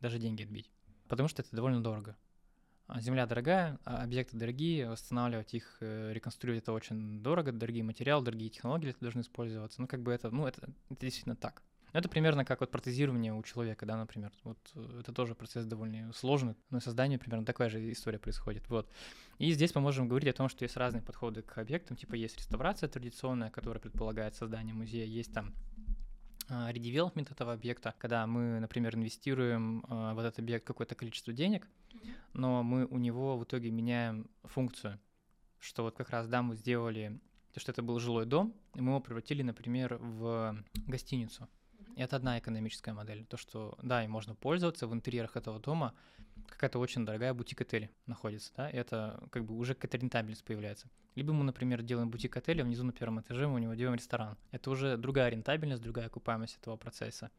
даже 0.00 0.18
деньги 0.18 0.42
отбить, 0.42 0.72
потому 1.06 1.28
что 1.28 1.42
это 1.42 1.54
довольно 1.54 1.82
дорого. 1.82 2.16
А, 2.92 3.00
земля 3.00 3.24
дорогая, 3.24 3.78
а 3.84 4.02
объекты 4.02 4.36
дорогие, 4.36 4.90
восстанавливать 4.90 5.54
их, 5.54 5.76
э, 5.80 6.12
реконструировать 6.12 6.64
это 6.64 6.72
очень 6.72 7.22
дорого, 7.22 7.52
дорогие 7.52 7.84
материалы, 7.84 8.24
дорогие 8.24 8.50
технологии 8.50 8.96
должны 9.00 9.20
использоваться. 9.20 9.80
Ну, 9.80 9.86
как 9.86 10.02
бы 10.02 10.10
это, 10.10 10.30
ну, 10.30 10.44
это, 10.44 10.68
это 10.90 11.00
действительно 11.00 11.36
так. 11.36 11.62
Это 11.92 12.08
примерно 12.08 12.44
как 12.44 12.60
вот 12.60 12.72
протезирование 12.72 13.32
у 13.32 13.40
человека, 13.44 13.86
да, 13.86 13.96
например. 13.96 14.32
Вот 14.42 14.58
э, 14.74 15.00
это 15.02 15.12
тоже 15.12 15.36
процесс 15.36 15.66
довольно 15.66 16.12
сложный, 16.12 16.56
но 16.70 16.80
создание 16.80 17.16
примерно 17.16 17.46
такая 17.46 17.68
же 17.68 17.92
история 17.92 18.18
происходит. 18.18 18.68
Вот. 18.68 18.90
И 19.38 19.52
здесь 19.52 19.72
мы 19.76 19.82
можем 19.82 20.08
говорить 20.08 20.28
о 20.28 20.32
том, 20.32 20.48
что 20.48 20.64
есть 20.64 20.76
разные 20.76 21.02
подходы 21.02 21.42
к 21.42 21.58
объектам, 21.58 21.96
типа 21.96 22.16
есть 22.16 22.38
реставрация 22.38 22.88
традиционная, 22.88 23.50
которая 23.50 23.80
предполагает 23.80 24.34
создание 24.34 24.74
музея, 24.74 25.06
есть 25.06 25.32
там 25.32 25.54
редевелопмент 26.48 27.30
этого 27.30 27.52
объекта, 27.52 27.94
когда 27.98 28.26
мы, 28.26 28.58
например, 28.58 28.96
инвестируем 28.96 29.82
в 29.82 30.18
этот 30.18 30.40
объект 30.40 30.66
какое-то 30.66 30.96
количество 30.96 31.32
денег, 31.32 31.68
но 32.32 32.62
мы 32.62 32.86
у 32.86 32.98
него 32.98 33.36
в 33.36 33.44
итоге 33.44 33.70
меняем 33.70 34.28
функцию, 34.44 34.98
что 35.58 35.82
вот 35.82 35.96
как 35.96 36.10
раз, 36.10 36.28
да, 36.28 36.42
мы 36.42 36.56
сделали, 36.56 37.20
то, 37.52 37.60
что 37.60 37.72
это 37.72 37.82
был 37.82 37.98
жилой 37.98 38.26
дом, 38.26 38.54
и 38.74 38.80
мы 38.80 38.92
его 38.92 39.00
превратили, 39.00 39.42
например, 39.42 39.96
в 39.96 40.56
гостиницу. 40.86 41.48
И 41.96 42.00
это 42.00 42.16
одна 42.16 42.38
экономическая 42.38 42.92
модель. 42.92 43.24
То, 43.26 43.36
что, 43.36 43.76
да, 43.82 44.04
и 44.04 44.08
можно 44.08 44.34
пользоваться 44.34 44.86
в 44.86 44.94
интерьерах 44.94 45.36
этого 45.36 45.58
дома, 45.58 45.94
какая-то 46.48 46.78
очень 46.78 47.04
дорогая 47.04 47.34
бутик-отель 47.34 47.90
находится, 48.06 48.52
да, 48.56 48.70
и 48.70 48.76
это 48.76 49.22
как 49.30 49.44
бы 49.44 49.56
уже 49.56 49.74
какая-то 49.74 49.98
рентабельность 49.98 50.44
появляется. 50.44 50.88
Либо 51.14 51.32
мы, 51.32 51.44
например, 51.44 51.82
делаем 51.82 52.10
бутик-отель, 52.10 52.62
а 52.62 52.64
внизу 52.64 52.84
на 52.84 52.92
первом 52.92 53.20
этаже 53.20 53.48
мы 53.48 53.54
у 53.54 53.58
него 53.58 53.74
делаем 53.74 53.96
ресторан. 53.96 54.36
Это 54.52 54.70
уже 54.70 54.96
другая 54.96 55.28
рентабельность, 55.30 55.82
другая 55.82 56.06
окупаемость 56.06 56.56
этого 56.56 56.76
процесса. 56.76 57.30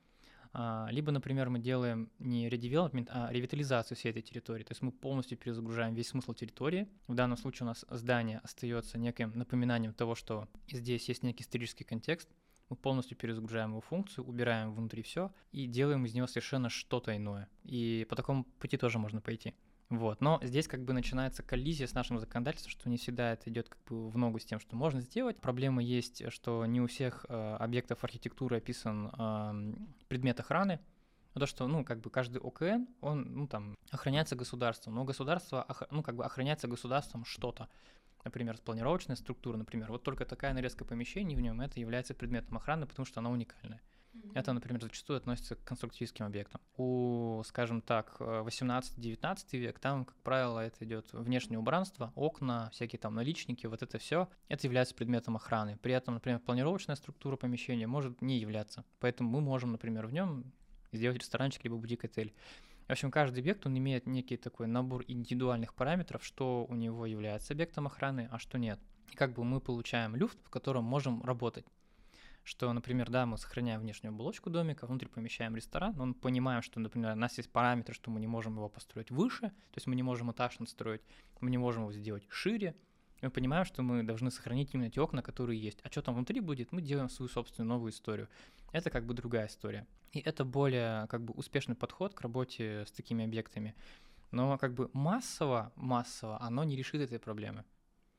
А, 0.53 0.87
либо, 0.91 1.11
например, 1.11 1.49
мы 1.49 1.59
делаем 1.59 2.11
не 2.19 2.49
редевелопмент, 2.49 3.09
а 3.11 3.31
ревитализацию 3.31 3.97
всей 3.97 4.09
этой 4.09 4.21
территории. 4.21 4.63
То 4.63 4.71
есть 4.71 4.81
мы 4.81 4.91
полностью 4.91 5.37
перезагружаем 5.37 5.93
весь 5.93 6.09
смысл 6.09 6.33
территории. 6.33 6.87
В 7.07 7.13
данном 7.13 7.37
случае 7.37 7.65
у 7.65 7.69
нас 7.69 7.85
здание 7.89 8.39
остается 8.43 8.97
неким 8.97 9.31
напоминанием 9.35 9.93
того, 9.93 10.15
что 10.15 10.47
здесь 10.69 11.07
есть 11.07 11.23
некий 11.23 11.43
исторический 11.43 11.83
контекст, 11.83 12.29
мы 12.71 12.77
полностью 12.77 13.17
перезагружаем 13.17 13.71
его 13.71 13.81
функцию, 13.81 14.25
убираем 14.25 14.73
внутри 14.73 15.03
все 15.03 15.33
и 15.51 15.67
делаем 15.67 16.05
из 16.05 16.13
него 16.13 16.25
совершенно 16.25 16.69
что-то 16.69 17.15
иное. 17.15 17.49
И 17.65 18.07
по 18.09 18.15
такому 18.15 18.45
пути 18.45 18.77
тоже 18.77 18.97
можно 18.97 19.19
пойти. 19.19 19.53
Вот. 19.91 20.21
Но 20.21 20.39
здесь 20.41 20.69
как 20.69 20.85
бы 20.85 20.93
начинается 20.93 21.43
коллизия 21.43 21.85
с 21.85 21.93
нашим 21.93 22.17
законодательством, 22.17 22.71
что 22.71 22.89
не 22.89 22.95
всегда 22.95 23.33
это 23.33 23.49
идет 23.49 23.67
как 23.67 23.83
бы 23.83 24.09
в 24.09 24.17
ногу 24.17 24.39
с 24.39 24.45
тем, 24.45 24.61
что 24.61 24.77
можно 24.77 25.01
сделать. 25.01 25.39
Проблема 25.41 25.83
есть, 25.83 26.31
что 26.31 26.65
не 26.65 26.79
у 26.79 26.87
всех 26.87 27.25
э, 27.27 27.55
объектов 27.59 28.01
архитектуры 28.05 28.57
описан 28.57 29.07
э, 29.07 29.73
предмет 30.07 30.39
охраны. 30.39 30.79
То, 31.33 31.45
что, 31.45 31.67
ну, 31.67 31.83
как 31.83 31.99
бы 31.99 32.09
каждый 32.09 32.37
ОКН, 32.37 32.85
он, 33.01 33.33
ну, 33.33 33.47
там, 33.47 33.75
охраняется 33.89 34.37
государством, 34.37 34.95
но 34.95 35.03
государство, 35.03 35.67
ну, 35.91 36.03
как 36.03 36.15
бы 36.15 36.25
охраняется 36.25 36.67
государством 36.67 37.25
что-то 37.25 37.67
например, 38.23 38.57
планировочная 38.63 39.15
структура, 39.15 39.57
например, 39.57 39.91
вот 39.91 40.03
только 40.03 40.25
такая 40.25 40.53
нарезка 40.53 40.85
помещений 40.85 41.35
в 41.35 41.41
нем 41.41 41.59
это 41.59 41.79
является 41.79 42.13
предметом 42.13 42.55
охраны, 42.57 42.85
потому 42.85 43.05
что 43.05 43.19
она 43.19 43.31
уникальная. 43.31 43.81
Mm-hmm. 44.13 44.31
Это, 44.35 44.53
например, 44.53 44.81
зачастую 44.81 45.17
относится 45.17 45.55
к 45.55 45.63
конструктивским 45.63 46.25
объектам. 46.25 46.59
У, 46.77 47.41
скажем 47.45 47.81
так, 47.81 48.17
18-19 48.19 49.57
век, 49.57 49.79
там, 49.79 50.05
как 50.05 50.15
правило, 50.17 50.59
это 50.59 50.83
идет 50.83 51.11
внешнее 51.13 51.59
убранство, 51.59 52.11
окна, 52.15 52.69
всякие 52.71 52.99
там 52.99 53.15
наличники, 53.15 53.67
вот 53.67 53.81
это 53.81 53.97
все, 53.97 54.27
это 54.49 54.67
является 54.67 54.95
предметом 54.95 55.35
охраны. 55.37 55.77
При 55.77 55.93
этом, 55.93 56.15
например, 56.15 56.39
планировочная 56.39 56.95
структура 56.95 57.37
помещения 57.37 57.87
может 57.87 58.21
не 58.21 58.37
являться. 58.37 58.83
Поэтому 58.99 59.29
мы 59.29 59.41
можем, 59.41 59.71
например, 59.71 60.07
в 60.07 60.13
нем 60.13 60.51
сделать 60.91 61.19
ресторанчик 61.19 61.63
либо 61.63 61.77
бутик-отель. 61.77 62.33
В 62.87 62.91
общем, 62.91 63.11
каждый 63.11 63.39
объект, 63.39 63.65
он 63.65 63.77
имеет 63.77 64.05
некий 64.05 64.35
такой 64.35 64.67
набор 64.67 65.05
индивидуальных 65.07 65.73
параметров, 65.73 66.25
что 66.25 66.65
у 66.67 66.75
него 66.75 67.05
является 67.05 67.53
объектом 67.53 67.87
охраны, 67.87 68.27
а 68.29 68.37
что 68.37 68.57
нет. 68.57 68.77
И 69.13 69.15
как 69.15 69.33
бы 69.33 69.45
мы 69.45 69.61
получаем 69.61 70.15
люфт, 70.17 70.37
в 70.43 70.49
котором 70.49 70.83
можем 70.83 71.23
работать. 71.23 71.65
Что, 72.43 72.71
например, 72.73 73.09
да, 73.09 73.25
мы 73.25 73.37
сохраняем 73.37 73.81
внешнюю 73.81 74.13
оболочку 74.13 74.49
домика, 74.49 74.87
внутрь 74.87 75.07
помещаем 75.07 75.55
ресторан, 75.55 75.93
но 75.95 76.07
мы 76.07 76.13
понимаем, 76.13 76.61
что, 76.61 76.79
например, 76.79 77.13
у 77.13 77.15
нас 77.15 77.37
есть 77.37 77.51
параметры, 77.51 77.93
что 77.93 78.09
мы 78.09 78.19
не 78.19 78.27
можем 78.27 78.55
его 78.55 78.69
построить 78.69 79.11
выше, 79.11 79.49
то 79.49 79.75
есть 79.75 79.87
мы 79.87 79.95
не 79.95 80.03
можем 80.03 80.31
этаж 80.31 80.59
настроить, 80.59 81.01
мы 81.39 81.51
не 81.51 81.57
можем 81.57 81.83
его 81.83 81.93
сделать 81.93 82.25
шире, 82.29 82.75
мы 83.21 83.29
понимаем, 83.29 83.65
что 83.65 83.83
мы 83.83 84.01
должны 84.01 84.31
сохранить 84.31 84.73
именно 84.73 84.89
те 84.89 84.99
окна, 84.99 85.21
которые 85.21 85.61
есть. 85.61 85.79
А 85.83 85.91
что 85.91 86.01
там 86.01 86.15
внутри 86.15 86.39
будет, 86.39 86.71
мы 86.71 86.81
делаем 86.81 87.07
свою 87.07 87.29
собственную 87.29 87.69
новую 87.69 87.91
историю. 87.91 88.27
Это 88.71 88.89
как 88.89 89.05
бы 89.05 89.13
другая 89.13 89.45
история. 89.45 89.85
И 90.11 90.19
это 90.19 90.43
более 90.43 91.05
как 91.07 91.23
бы 91.23 91.33
успешный 91.35 91.75
подход 91.75 92.15
к 92.15 92.21
работе 92.21 92.83
с 92.87 92.91
такими 92.91 93.23
объектами. 93.23 93.75
Но 94.31 94.57
как 94.57 94.73
бы 94.73 94.89
массово, 94.93 95.71
массово 95.75 96.41
оно 96.41 96.63
не 96.63 96.75
решит 96.75 96.99
этой 96.99 97.19
проблемы. 97.19 97.63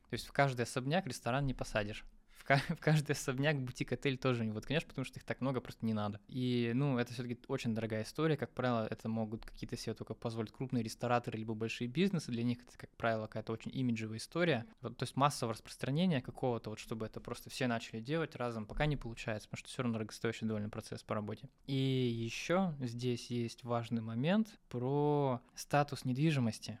То 0.09 0.13
есть 0.13 0.25
в 0.25 0.31
каждый 0.31 0.61
особняк 0.61 1.05
ресторан 1.05 1.45
не 1.45 1.53
посадишь 1.53 2.05
в, 2.43 2.77
каждый 2.79 3.13
особняк, 3.13 3.59
бутик-отель 3.59 4.17
тоже 4.17 4.45
не 4.45 4.51
конечно, 4.65 4.89
потому 4.89 5.05
что 5.05 5.19
их 5.19 5.23
так 5.23 5.41
много 5.41 5.61
просто 5.61 5.85
не 5.85 5.93
надо. 5.93 6.19
И, 6.27 6.71
ну, 6.75 6.97
это 6.97 7.13
все 7.13 7.23
таки 7.23 7.37
очень 7.47 7.73
дорогая 7.73 8.03
история, 8.03 8.37
как 8.37 8.51
правило, 8.51 8.87
это 8.89 9.09
могут 9.09 9.45
какие-то 9.45 9.77
себе 9.77 9.93
только 9.93 10.13
позволить 10.13 10.51
крупные 10.51 10.83
рестораторы 10.83 11.37
либо 11.37 11.53
большие 11.53 11.87
бизнесы, 11.87 12.31
для 12.31 12.43
них 12.43 12.59
это, 12.67 12.77
как 12.77 12.89
правило, 12.97 13.27
какая-то 13.27 13.53
очень 13.53 13.71
имиджевая 13.73 14.17
история. 14.17 14.65
Вот, 14.81 14.97
то 14.97 15.03
есть 15.03 15.15
массового 15.15 15.53
распространения 15.53 16.21
какого-то, 16.21 16.69
вот 16.69 16.79
чтобы 16.79 17.05
это 17.05 17.19
просто 17.19 17.49
все 17.49 17.67
начали 17.67 17.99
делать 17.99 18.35
разом, 18.35 18.65
пока 18.65 18.85
не 18.85 18.97
получается, 18.97 19.47
потому 19.47 19.59
что 19.59 19.69
все 19.69 19.83
равно 19.83 19.93
дорогостоящий 19.97 20.47
довольно 20.47 20.69
процесс 20.69 21.03
по 21.03 21.15
работе. 21.15 21.49
И 21.67 21.73
еще 21.73 22.75
здесь 22.79 23.27
есть 23.29 23.63
важный 23.63 24.01
момент 24.01 24.59
про 24.69 25.41
статус 25.55 26.05
недвижимости. 26.05 26.79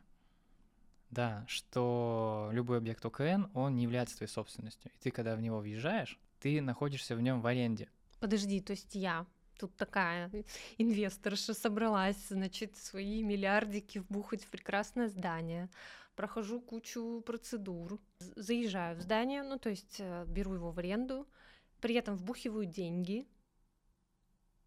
Да, 1.13 1.45
что 1.47 2.49
любой 2.51 2.79
объект 2.79 3.05
ОКН, 3.05 3.45
он 3.53 3.75
не 3.75 3.83
является 3.83 4.17
твоей 4.17 4.31
собственностью. 4.31 4.91
И 4.95 4.97
ты, 4.97 5.11
когда 5.11 5.35
в 5.35 5.41
него 5.41 5.59
въезжаешь, 5.59 6.19
ты 6.39 6.59
находишься 6.59 7.15
в 7.15 7.21
нем 7.21 7.39
в 7.39 7.45
аренде. 7.45 7.87
Подожди, 8.19 8.59
то 8.61 8.71
есть 8.71 8.95
я 8.95 9.27
тут 9.59 9.75
такая 9.75 10.31
инвесторша 10.79 11.53
собралась, 11.53 12.29
значит, 12.29 12.77
свои 12.77 13.21
миллиардики 13.21 13.99
вбухать 13.99 14.43
в 14.43 14.49
прекрасное 14.49 15.07
здание, 15.07 15.69
прохожу 16.15 16.59
кучу 16.59 17.21
процедур, 17.21 17.99
заезжаю 18.17 18.97
в 18.97 19.01
здание, 19.01 19.43
ну, 19.43 19.59
то 19.59 19.69
есть 19.69 19.97
э, 19.99 20.25
беру 20.27 20.55
его 20.55 20.71
в 20.71 20.79
аренду, 20.79 21.27
при 21.79 21.93
этом 21.93 22.15
вбухиваю 22.15 22.65
деньги, 22.65 23.27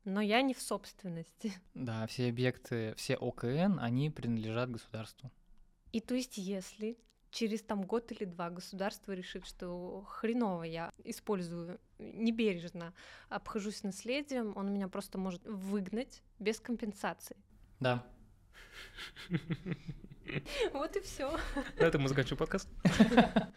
но 0.05 0.21
я 0.21 0.43
не 0.43 0.55
в 0.55 0.63
собственности. 0.63 1.53
Да, 1.75 2.07
все 2.07 2.29
объекты, 2.29 2.95
все 2.97 3.17
ОКН, 3.17 3.81
они 3.81 4.11
принадлежат 4.11 4.71
государству. 4.71 5.33
И 5.97 6.01
то 6.01 6.15
есть, 6.15 6.37
если 6.37 6.99
через 7.31 7.63
там 7.63 7.83
год 7.83 8.13
или 8.13 8.27
два 8.27 8.51
государство 8.51 9.13
решит, 9.13 9.47
что 9.47 10.05
хреново 10.07 10.65
я 10.65 10.93
использую 11.05 11.81
небережно, 11.99 12.93
обхожусь 13.31 13.83
наследием, 13.83 14.53
он 14.57 14.75
меня 14.75 14.89
просто 14.89 15.17
может 15.17 15.43
выгнать 15.47 16.23
без 16.39 16.61
компенсации. 16.61 17.39
Да. 17.81 18.05
Вот 20.75 20.97
и 20.97 21.01
все. 21.01 21.39
Это 21.79 21.99
мы 21.99 22.11
заканчиваем 22.11 22.41
подкаст. 22.41 22.69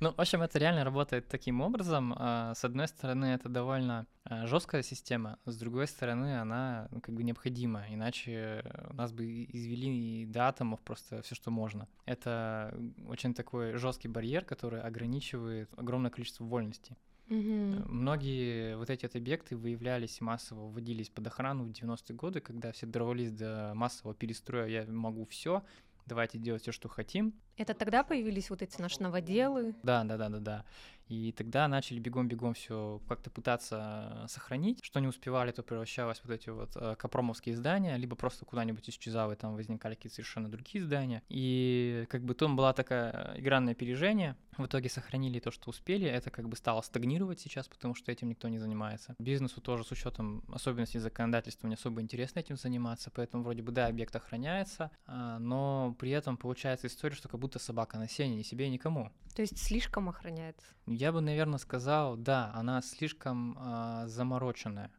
Ну, 0.00 0.12
в 0.12 0.18
общем, 0.18 0.40
это 0.40 0.58
реально 0.58 0.82
работает 0.82 1.28
таким 1.28 1.60
образом. 1.60 2.14
А, 2.16 2.54
с 2.54 2.64
одной 2.64 2.88
стороны, 2.88 3.26
это 3.26 3.50
довольно 3.50 4.06
а, 4.24 4.46
жесткая 4.46 4.82
система, 4.82 5.38
с 5.44 5.58
другой 5.58 5.86
стороны, 5.86 6.40
она 6.40 6.88
ну, 6.90 7.00
как 7.00 7.14
бы 7.14 7.22
необходима, 7.22 7.84
иначе 7.90 8.64
у 8.88 8.94
нас 8.94 9.12
бы 9.12 9.44
извели 9.44 10.24
до 10.24 10.48
атомов 10.48 10.80
просто 10.80 11.20
все, 11.20 11.34
что 11.34 11.50
можно. 11.50 11.86
Это 12.06 12.74
очень 13.08 13.34
такой 13.34 13.76
жесткий 13.76 14.08
барьер, 14.08 14.44
который 14.44 14.80
ограничивает 14.80 15.70
огромное 15.76 16.10
количество 16.10 16.44
вольностей. 16.44 16.96
Угу. 17.28 17.88
Многие 17.88 18.76
вот 18.76 18.90
эти 18.90 19.04
вот 19.04 19.14
объекты 19.14 19.56
выявлялись 19.56 20.20
массово, 20.20 20.66
вводились 20.68 21.10
под 21.10 21.26
охрану 21.26 21.64
в 21.64 21.70
90-е 21.70 22.16
годы, 22.16 22.40
когда 22.40 22.72
все 22.72 22.86
дорвались 22.86 23.30
до 23.30 23.72
массового 23.74 24.14
перестроя 24.14 24.66
«я 24.66 24.84
могу 24.86 25.26
все», 25.26 25.62
давайте 26.06 26.38
делать 26.38 26.62
все, 26.62 26.72
что 26.72 26.88
хотим. 26.88 27.34
Это 27.60 27.74
тогда 27.74 28.02
появились 28.02 28.48
вот 28.48 28.62
эти 28.62 28.80
наши 28.80 29.02
новоделы? 29.02 29.74
Да, 29.82 30.02
да, 30.04 30.16
да, 30.16 30.30
да, 30.30 30.38
да. 30.38 30.64
И 31.10 31.32
тогда 31.32 31.66
начали 31.66 31.98
бегом-бегом 31.98 32.54
все 32.54 33.02
как-то 33.08 33.30
пытаться 33.30 34.24
сохранить. 34.28 34.78
Что 34.80 35.00
не 35.00 35.08
успевали, 35.08 35.50
то 35.50 35.64
превращалось 35.64 36.20
вот 36.22 36.32
эти 36.32 36.50
вот 36.50 36.70
э, 36.76 36.94
капромовские 36.96 37.56
здания, 37.56 37.96
либо 37.96 38.14
просто 38.14 38.44
куда-нибудь 38.44 38.88
исчезало, 38.88 39.32
и 39.32 39.36
там 39.36 39.56
возникали 39.56 39.96
какие-то 39.96 40.14
совершенно 40.14 40.48
другие 40.48 40.84
здания. 40.84 41.24
И 41.28 42.06
как 42.08 42.22
бы 42.22 42.34
там 42.34 42.54
была 42.54 42.72
такая 42.72 43.34
игра 43.36 43.58
на 43.58 43.72
опережение. 43.72 44.36
В 44.56 44.66
итоге 44.66 44.88
сохранили 44.88 45.40
то, 45.40 45.50
что 45.50 45.70
успели. 45.70 46.06
Это 46.06 46.30
как 46.30 46.48
бы 46.48 46.56
стало 46.56 46.80
стагнировать 46.80 47.40
сейчас, 47.40 47.66
потому 47.66 47.96
что 47.96 48.12
этим 48.12 48.28
никто 48.28 48.46
не 48.48 48.58
занимается. 48.58 49.16
Бизнесу 49.18 49.60
тоже 49.60 49.82
с 49.82 49.90
учетом 49.90 50.44
особенностей 50.52 51.00
законодательства 51.00 51.66
не 51.66 51.74
особо 51.74 52.02
интересно 52.02 52.38
этим 52.38 52.56
заниматься, 52.56 53.10
поэтому 53.12 53.42
вроде 53.42 53.62
бы 53.62 53.72
да, 53.72 53.86
объект 53.86 54.14
охраняется, 54.14 54.92
а, 55.06 55.40
но 55.40 55.96
при 55.98 56.10
этом 56.10 56.36
получается 56.36 56.86
история, 56.86 57.16
что 57.16 57.28
как 57.28 57.40
будто 57.50 57.58
собака 57.58 57.98
на 57.98 58.08
сене, 58.08 58.36
ни 58.36 58.42
себе, 58.42 58.68
никому. 58.68 59.10
То 59.34 59.42
есть 59.42 59.58
слишком 59.58 60.08
охраняется? 60.08 60.66
Я 60.86 61.10
бы, 61.10 61.20
наверное, 61.20 61.58
сказал, 61.58 62.16
да, 62.16 62.52
она 62.54 62.80
слишком 62.80 63.58
э, 63.58 64.06
замороченная, 64.06 64.92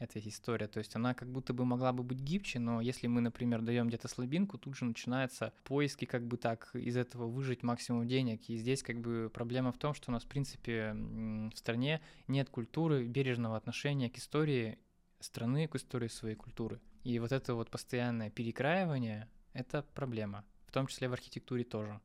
эта 0.00 0.18
история. 0.18 0.66
То 0.66 0.78
есть 0.78 0.96
она 0.96 1.14
как 1.14 1.30
будто 1.30 1.52
бы 1.52 1.64
могла 1.64 1.92
бы 1.92 2.02
быть 2.02 2.18
гибче, 2.18 2.58
но 2.58 2.80
если 2.80 3.06
мы, 3.06 3.20
например, 3.20 3.62
даем 3.62 3.86
где-то 3.86 4.08
слабинку, 4.08 4.58
тут 4.58 4.74
же 4.76 4.84
начинаются 4.84 5.52
поиски, 5.62 6.06
как 6.06 6.26
бы 6.26 6.36
так, 6.36 6.74
из 6.74 6.96
этого 6.96 7.28
выжить 7.28 7.62
максимум 7.62 8.08
денег. 8.08 8.48
И 8.48 8.56
здесь 8.56 8.82
как 8.82 9.00
бы 9.00 9.30
проблема 9.32 9.70
в 9.70 9.78
том, 9.78 9.94
что 9.94 10.10
у 10.10 10.12
нас, 10.12 10.24
в 10.24 10.28
принципе, 10.28 10.92
в 10.92 11.56
стране 11.56 12.00
нет 12.26 12.50
культуры 12.50 13.06
бережного 13.06 13.56
отношения 13.56 14.10
к 14.10 14.18
истории 14.18 14.80
страны, 15.20 15.68
к 15.68 15.76
истории 15.76 16.08
своей 16.08 16.34
культуры. 16.34 16.80
И 17.04 17.20
вот 17.20 17.30
это 17.30 17.54
вот 17.54 17.70
постоянное 17.70 18.30
перекраивание— 18.30 19.28
это 19.52 19.84
проблема, 19.94 20.44
в 20.72 20.74
том 20.74 20.86
числе 20.86 21.06
в 21.10 21.12
архитектуре 21.12 21.64
тоже. 21.64 22.00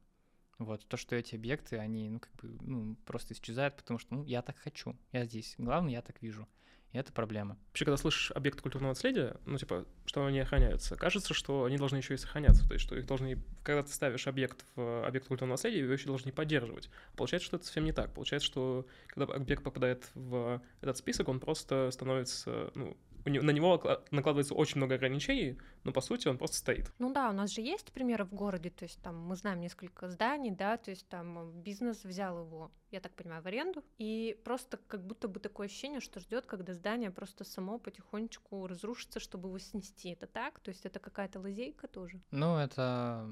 Вот, 0.60 0.86
то, 0.88 0.98
что 0.98 1.16
эти 1.16 1.36
объекты, 1.36 1.78
они, 1.78 2.10
ну, 2.10 2.20
как 2.20 2.36
бы, 2.36 2.50
ну, 2.60 2.98
просто 3.06 3.34
исчезают, 3.34 3.78
потому 3.78 3.98
что, 3.98 4.14
ну, 4.14 4.26
я 4.26 4.42
так 4.42 4.58
хочу, 4.58 4.98
я 5.14 5.24
здесь, 5.24 5.56
главное, 5.58 5.94
я 5.94 6.02
так 6.02 6.22
вижу. 6.22 6.46
И 6.92 6.98
это 6.98 7.14
проблема. 7.14 7.58
Вообще, 7.68 7.86
когда 7.86 7.96
слышишь 7.96 8.32
объекты 8.32 8.62
культурного 8.62 8.92
наследия, 8.92 9.38
ну, 9.46 9.58
типа, 9.58 9.86
что 10.06 10.26
они 10.26 10.40
охраняются, 10.42 10.98
кажется, 10.98 11.34
что 11.34 11.64
они 11.64 11.78
должны 11.78 11.98
еще 11.98 12.14
и 12.14 12.18
сохраняться. 12.18 12.68
То 12.68 12.74
есть, 12.74 12.84
что 12.84 12.98
их 12.98 13.06
должны, 13.06 13.42
когда 13.64 13.84
ты 13.84 13.94
ставишь 13.94 14.28
объект 14.28 14.66
в 14.76 15.08
объект 15.08 15.28
культурного 15.28 15.54
наследия, 15.54 15.80
его 15.80 15.94
еще 15.94 16.08
должны 16.08 16.34
поддерживать. 16.34 16.90
Получается, 17.16 17.46
что 17.46 17.56
это 17.56 17.66
совсем 17.66 17.86
не 17.86 17.94
так. 17.94 18.14
Получается, 18.14 18.46
что 18.46 18.86
когда 19.08 19.34
объект 19.34 19.64
попадает 19.64 20.10
в 20.14 20.62
этот 20.82 20.98
список, 20.98 21.30
он 21.30 21.40
просто 21.40 21.90
становится, 21.92 22.70
ну, 22.76 22.98
на 23.30 23.52
него 23.52 23.82
накладывается 24.12 24.54
очень 24.54 24.78
много 24.78 24.96
ограничений, 24.96 25.58
но 25.84 25.92
по 25.92 26.02
сути 26.02 26.28
он 26.28 26.38
просто 26.38 26.58
стоит. 26.58 26.92
Ну 27.00 27.12
да, 27.14 27.30
у 27.30 27.34
нас 27.34 27.52
же 27.52 27.62
есть 27.62 27.92
примеры 27.92 28.26
в 28.26 28.34
городе, 28.34 28.70
то 28.70 28.84
есть 28.84 29.02
там 29.02 29.20
мы 29.20 29.36
знаем 29.36 29.60
несколько 29.60 30.10
зданий, 30.10 30.52
да, 30.52 30.78
то 30.78 30.92
есть 30.92 31.08
там 31.08 31.52
бизнес 31.62 32.04
взял 32.04 32.40
его, 32.40 32.72
я 32.92 33.00
так 33.00 33.14
понимаю, 33.14 33.42
в 33.42 33.46
аренду, 33.46 33.84
и 33.98 34.40
просто 34.44 34.78
как 34.88 35.06
будто 35.06 35.28
бы 35.28 35.40
такое 35.40 35.68
ощущение, 35.68 36.00
что 36.00 36.20
ждет, 36.20 36.46
когда 36.46 36.74
здание 36.74 37.12
просто 37.12 37.44
само 37.44 37.80
потихонечку 37.80 38.68
разрушится, 38.68 39.20
чтобы 39.20 39.50
его 39.50 39.60
снести. 39.60 40.10
Это 40.10 40.28
так? 40.28 40.60
То 40.60 40.70
есть 40.70 40.86
это 40.86 41.00
какая-то 41.00 41.40
лазейка 41.40 41.88
тоже? 41.88 42.22
Ну, 42.32 42.58
это 42.58 43.28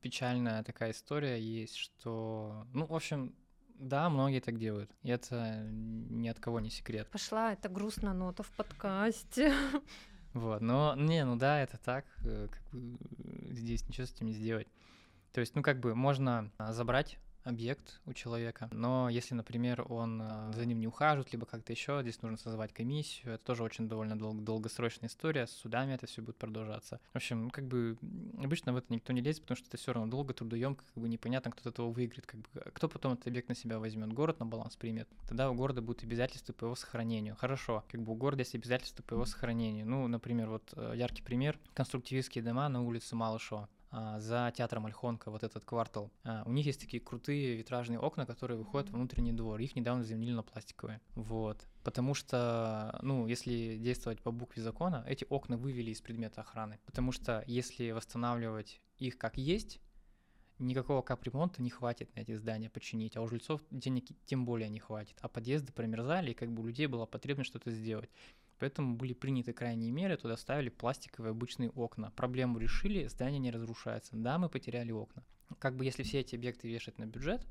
печальная 0.00 0.62
такая 0.62 0.92
история 0.92 1.40
есть, 1.40 1.76
что, 1.76 2.66
ну, 2.72 2.86
в 2.86 2.94
общем, 2.94 3.34
да, 3.78 4.10
многие 4.10 4.40
так 4.40 4.58
делают. 4.58 4.90
И 5.02 5.10
это 5.10 5.64
ни 5.70 6.28
от 6.28 6.38
кого 6.40 6.60
не 6.60 6.70
секрет. 6.70 7.08
Пошла 7.10 7.52
эта 7.52 7.68
грустная 7.68 8.12
нота 8.12 8.42
в 8.42 8.50
подкасте. 8.50 9.52
Вот, 10.34 10.60
но 10.60 10.94
не, 10.94 11.24
ну 11.24 11.36
да, 11.36 11.62
это 11.62 11.78
так, 11.78 12.04
э, 12.24 12.48
как 12.50 12.62
бы 12.70 12.98
здесь 13.50 13.88
ничего 13.88 14.06
с 14.06 14.12
этим 14.12 14.26
не 14.26 14.34
сделать. 14.34 14.68
То 15.32 15.40
есть, 15.40 15.54
ну 15.54 15.62
как 15.62 15.80
бы 15.80 15.94
можно 15.94 16.50
а, 16.58 16.72
забрать 16.72 17.18
объект 17.44 18.00
у 18.06 18.12
человека. 18.12 18.68
Но 18.72 19.08
если, 19.08 19.34
например, 19.34 19.84
он 19.88 20.20
э, 20.22 20.52
за 20.54 20.66
ним 20.66 20.80
не 20.80 20.86
ухаживает, 20.86 21.32
либо 21.32 21.46
как-то 21.46 21.72
еще, 21.72 22.00
здесь 22.02 22.20
нужно 22.22 22.36
создавать 22.36 22.72
комиссию. 22.72 23.34
Это 23.34 23.44
тоже 23.44 23.62
очень 23.62 23.88
довольно 23.88 24.18
дол- 24.18 24.34
долгосрочная 24.34 25.08
история. 25.08 25.46
С 25.46 25.52
судами 25.52 25.94
это 25.94 26.06
все 26.06 26.22
будет 26.22 26.36
продолжаться. 26.36 27.00
В 27.12 27.16
общем, 27.16 27.50
как 27.50 27.66
бы 27.66 27.96
обычно 28.42 28.72
в 28.72 28.76
это 28.76 28.92
никто 28.92 29.12
не 29.12 29.20
лезет, 29.20 29.42
потому 29.42 29.56
что 29.56 29.68
это 29.68 29.76
все 29.76 29.92
равно 29.92 30.10
долго, 30.10 30.34
трудоемко, 30.34 30.84
как 30.84 31.02
бы 31.02 31.08
непонятно, 31.08 31.50
кто 31.50 31.68
от 31.68 31.74
этого 31.74 31.90
выиграет. 31.90 32.26
Как 32.26 32.40
бы, 32.40 32.46
а 32.54 32.70
кто 32.70 32.88
потом 32.88 33.14
этот 33.14 33.26
объект 33.28 33.48
на 33.48 33.54
себя 33.54 33.78
возьмет? 33.78 34.12
Город 34.12 34.40
на 34.40 34.46
баланс 34.46 34.76
примет. 34.76 35.08
Тогда 35.28 35.50
у 35.50 35.54
города 35.54 35.80
будут 35.80 36.02
обязательства 36.02 36.52
по 36.52 36.66
его 36.66 36.74
сохранению. 36.74 37.36
Хорошо, 37.36 37.84
как 37.90 38.02
бы 38.02 38.12
у 38.12 38.14
города 38.14 38.40
есть 38.42 38.54
обязательства 38.54 39.02
по 39.02 39.14
его 39.14 39.24
сохранению. 39.24 39.86
Ну, 39.86 40.06
например, 40.08 40.50
вот 40.50 40.72
э, 40.76 40.92
яркий 40.96 41.22
пример. 41.22 41.58
Конструктивистские 41.74 42.44
дома 42.44 42.68
на 42.68 42.82
улице 42.82 43.16
Малышева. 43.16 43.68
А, 43.90 44.20
за 44.20 44.52
театром 44.54 44.86
Альхонка, 44.86 45.30
вот 45.30 45.42
этот 45.42 45.64
квартал. 45.64 46.10
А, 46.24 46.42
у 46.44 46.52
них 46.52 46.66
есть 46.66 46.80
такие 46.80 47.02
крутые 47.02 47.56
витражные 47.56 47.98
окна, 47.98 48.26
которые 48.26 48.58
выходят 48.58 48.90
в 48.90 48.92
внутренний 48.92 49.32
двор. 49.32 49.60
Их 49.60 49.76
недавно 49.76 50.04
заменили 50.04 50.32
на 50.32 50.42
пластиковые. 50.42 51.00
Вот. 51.14 51.66
Потому 51.84 52.14
что, 52.14 52.98
ну, 53.02 53.26
если 53.26 53.78
действовать 53.78 54.20
по 54.20 54.30
букве 54.30 54.62
закона, 54.62 55.04
эти 55.08 55.26
окна 55.28 55.56
вывели 55.56 55.90
из 55.90 56.00
предмета 56.00 56.42
охраны. 56.42 56.78
Потому 56.84 57.12
что 57.12 57.42
если 57.46 57.90
восстанавливать 57.92 58.80
их 58.98 59.16
как 59.16 59.38
есть, 59.38 59.80
никакого 60.58 61.02
капремонта 61.02 61.62
не 61.62 61.70
хватит 61.70 62.14
на 62.14 62.20
эти 62.20 62.34
здания 62.34 62.68
починить, 62.68 63.16
а 63.16 63.22
у 63.22 63.28
жильцов 63.28 63.62
денег 63.70 64.06
тем 64.26 64.44
более 64.44 64.68
не 64.68 64.80
хватит. 64.80 65.16
А 65.20 65.28
подъезды 65.28 65.72
промерзали, 65.72 66.32
и 66.32 66.34
как 66.34 66.52
бы 66.52 66.62
у 66.62 66.66
людей 66.66 66.86
была 66.86 67.06
потребность 67.06 67.48
что-то 67.50 67.70
сделать. 67.70 68.10
Поэтому 68.58 68.96
были 68.96 69.12
приняты 69.12 69.52
крайние 69.52 69.90
меры, 69.90 70.16
туда 70.16 70.36
ставили 70.36 70.68
пластиковые 70.68 71.30
обычные 71.30 71.70
окна. 71.70 72.10
Проблему 72.16 72.58
решили, 72.58 73.06
здание 73.06 73.38
не 73.38 73.50
разрушается. 73.50 74.16
Да, 74.16 74.38
мы 74.38 74.48
потеряли 74.48 74.90
окна. 74.90 75.22
Как 75.58 75.76
бы 75.76 75.84
если 75.84 76.02
все 76.02 76.20
эти 76.20 76.34
объекты 76.34 76.68
вешать 76.68 76.98
на 76.98 77.06
бюджет, 77.06 77.46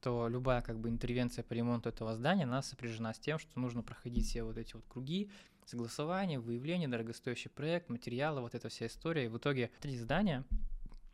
то 0.00 0.28
любая 0.28 0.62
как 0.62 0.78
бы 0.80 0.88
интервенция 0.88 1.44
по 1.44 1.52
ремонту 1.52 1.88
этого 1.88 2.14
здания, 2.14 2.44
она 2.44 2.60
сопряжена 2.62 3.14
с 3.14 3.18
тем, 3.18 3.38
что 3.38 3.58
нужно 3.58 3.82
проходить 3.82 4.26
все 4.26 4.42
вот 4.42 4.58
эти 4.58 4.74
вот 4.74 4.84
круги, 4.88 5.30
согласование, 5.64 6.40
выявление, 6.40 6.88
дорогостоящий 6.88 7.50
проект, 7.50 7.88
материалы, 7.88 8.40
вот 8.40 8.54
эта 8.54 8.68
вся 8.68 8.86
история. 8.86 9.26
И 9.26 9.28
в 9.28 9.38
итоге 9.38 9.70
три 9.80 9.96
здания, 9.96 10.44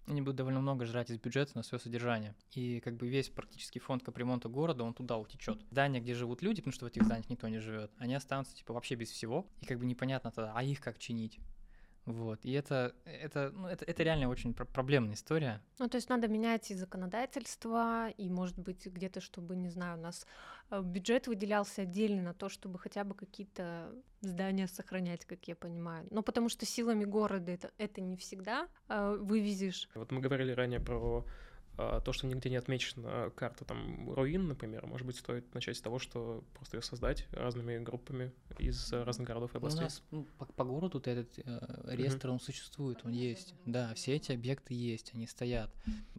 они 0.09 0.23
будут 0.23 0.37
довольно 0.37 0.61
много 0.61 0.87
жрать 0.87 1.11
из 1.11 1.19
бюджета 1.19 1.53
на 1.55 1.63
свое 1.63 1.81
содержание. 1.81 2.35
И 2.53 2.81
как 2.81 2.97
бы 2.97 3.09
весь 3.09 3.29
практически 3.29 3.79
фонд 3.79 4.03
капремонта 4.03 4.49
города, 4.49 4.85
он 4.85 4.95
туда 4.95 5.19
утечет. 5.19 5.61
Здания, 5.71 6.01
где 6.01 6.15
живут 6.15 6.43
люди, 6.43 6.61
потому 6.61 6.73
что 6.73 6.87
в 6.87 6.89
этих 6.89 7.05
зданиях 7.05 7.29
никто 7.29 7.49
не 7.49 7.59
живет, 7.59 7.91
они 7.99 8.15
останутся 8.15 8.57
типа 8.57 8.73
вообще 8.73 8.95
без 8.95 9.11
всего. 9.11 9.47
И 9.61 9.67
как 9.67 9.79
бы 9.79 9.87
непонятно 9.87 10.31
тогда, 10.31 10.53
а 10.55 10.63
их 10.63 10.81
как 10.81 10.99
чинить? 10.99 11.39
Вот. 12.09 12.45
И 12.45 12.53
это, 12.53 12.95
это, 13.05 13.51
ну, 13.55 13.69
это, 13.69 13.85
это 13.85 14.03
реально 14.03 14.29
очень 14.29 14.55
пр- 14.55 14.67
проблемная 14.67 15.15
история. 15.15 15.61
Ну, 15.79 15.89
то 15.89 15.97
есть 15.97 16.09
надо 16.09 16.27
менять 16.27 16.71
и 16.71 16.75
законодательство, 16.75 18.09
и, 18.09 18.31
может 18.31 18.59
быть, 18.59 18.87
где-то, 18.87 19.21
чтобы, 19.21 19.57
не 19.57 19.69
знаю, 19.69 19.99
у 19.99 20.01
нас 20.01 20.27
э, 20.71 20.81
бюджет 20.83 21.27
выделялся 21.27 21.83
отдельно 21.83 22.23
на 22.23 22.35
то, 22.35 22.49
чтобы 22.49 22.79
хотя 22.79 23.05
бы 23.05 23.15
какие-то 23.15 23.93
здания 24.23 24.67
сохранять, 24.69 25.27
как 25.27 25.47
я 25.49 25.55
понимаю. 25.55 26.07
Но 26.11 26.23
потому 26.23 26.49
что 26.49 26.65
силами 26.65 27.05
города 27.05 27.53
это, 27.53 27.71
это 27.77 28.01
не 28.01 28.17
всегда 28.17 28.69
э, 28.89 29.17
вывезешь. 29.21 29.89
Вот 29.95 30.11
мы 30.11 30.21
говорили 30.21 30.53
ранее 30.53 30.81
про 30.81 31.27
то, 32.05 32.13
что 32.13 32.27
нигде 32.27 32.51
не 32.51 32.57
отмечена 32.57 33.31
карта 33.37 33.65
там 33.65 34.11
руин, 34.13 34.49
например, 34.49 34.87
может 34.87 35.07
быть, 35.07 35.17
стоит 35.17 35.55
начать 35.55 35.77
с 35.77 35.81
того, 35.81 36.01
что 36.01 36.43
просто 36.55 36.77
ее 36.77 36.83
создать 36.83 37.27
разными 37.31 37.79
группами 37.79 38.33
из 38.59 38.93
разных 38.93 39.29
городов 39.29 39.55
и 39.55 39.59
областей. 39.59 39.81
У 39.81 39.85
нас 39.85 40.03
ну, 40.11 40.27
по, 40.39 40.45
по 40.47 40.65
городу 40.65 40.99
этот 40.99 41.39
э, 41.39 41.95
реестр, 41.95 42.31
он 42.31 42.41
существует, 42.41 43.05
он 43.05 43.13
есть. 43.13 43.55
Да, 43.65 43.95
все 43.95 44.17
эти 44.17 44.33
объекты 44.33 44.75
есть, 44.75 45.15
они 45.15 45.27
стоят. 45.27 45.71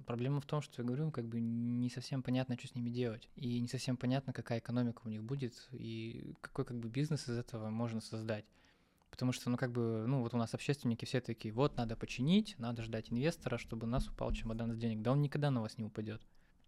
Проблема 0.05 0.39
в 0.39 0.45
том, 0.45 0.61
что 0.61 0.81
я 0.81 0.87
говорю, 0.87 1.11
как 1.11 1.25
бы 1.25 1.41
не 1.41 1.89
совсем 1.89 2.23
понятно, 2.23 2.57
что 2.57 2.67
с 2.67 2.75
ними 2.75 2.89
делать. 2.89 3.29
И 3.35 3.59
не 3.59 3.67
совсем 3.67 3.97
понятно, 3.97 4.31
какая 4.31 4.59
экономика 4.59 5.01
у 5.05 5.09
них 5.09 5.23
будет, 5.23 5.67
и 5.71 6.35
какой 6.41 6.65
как 6.65 6.77
бы 6.79 6.87
бизнес 6.89 7.27
из 7.27 7.37
этого 7.37 7.69
можно 7.69 7.99
создать. 7.99 8.45
Потому 9.19 9.33
что, 9.33 9.49
ну, 9.49 9.57
как 9.57 9.73
бы, 9.73 10.05
ну, 10.07 10.21
вот 10.21 10.33
у 10.33 10.37
нас 10.37 10.53
общественники 10.53 11.03
все 11.03 11.19
такие, 11.19 11.53
вот, 11.53 11.75
надо 11.75 11.97
починить, 11.97 12.55
надо 12.57 12.83
ждать 12.83 13.11
инвестора, 13.11 13.57
чтобы 13.57 13.85
у 13.85 13.89
нас 13.89 14.07
упал 14.07 14.31
чемодан 14.31 14.71
с 14.71 14.77
денег. 14.77 15.01
Да 15.01 15.11
он 15.11 15.21
никогда 15.21 15.51
на 15.51 15.61
вас 15.61 15.77
не 15.77 15.83
упадет. 15.83 16.21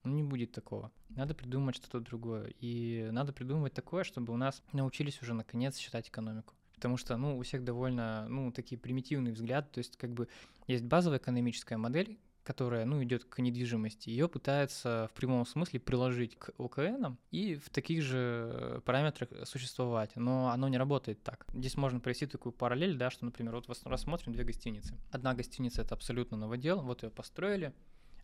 Ну, 0.03 0.11
не 0.11 0.21
будет 0.21 0.51
такого. 0.51 0.91
Надо 1.07 1.33
придумать 1.33 1.77
что-то 1.77 2.01
другое. 2.01 2.53
И 2.59 3.07
надо 3.13 3.31
придумывать 3.31 3.71
такое, 3.71 4.03
чтобы 4.03 4.33
у 4.33 4.35
нас 4.35 4.61
научились 4.73 5.21
уже 5.21 5.33
наконец 5.33 5.77
считать 5.77 6.09
экономику. 6.09 6.53
Потому 6.75 6.97
что, 6.97 7.15
ну, 7.15 7.37
у 7.37 7.41
всех 7.41 7.63
довольно, 7.63 8.27
ну, 8.27 8.51
такие 8.51 8.77
примитивные 8.77 9.33
взгляды. 9.33 9.69
То 9.71 9.77
есть, 9.77 9.95
как 9.95 10.11
бы, 10.11 10.27
есть 10.67 10.83
базовая 10.83 11.19
экономическая 11.19 11.77
модель, 11.77 12.19
которая, 12.43 12.85
ну, 12.85 13.03
идет 13.03 13.25
к 13.25 13.39
недвижимости, 13.39 14.09
ее 14.09 14.27
пытаются 14.27 15.09
в 15.11 15.15
прямом 15.15 15.45
смысле 15.45 15.79
приложить 15.79 16.37
к 16.37 16.51
ОКН 16.57 17.15
и 17.31 17.55
в 17.55 17.69
таких 17.69 18.01
же 18.03 18.81
параметрах 18.85 19.29
существовать, 19.45 20.15
но 20.15 20.49
оно 20.49 20.67
не 20.67 20.77
работает 20.77 21.23
так. 21.23 21.45
Здесь 21.53 21.77
можно 21.77 21.99
провести 21.99 22.25
такую 22.25 22.53
параллель, 22.53 22.97
да, 22.97 23.09
что, 23.09 23.25
например, 23.25 23.55
вот 23.55 23.67
рассмотрим 23.85 24.33
две 24.33 24.43
гостиницы. 24.43 24.95
Одна 25.11 25.33
гостиница— 25.33 25.81
это 25.83 25.95
абсолютно 25.95 26.37
новодел, 26.37 26.81
вот 26.81 27.03
ее 27.03 27.09
построили, 27.09 27.73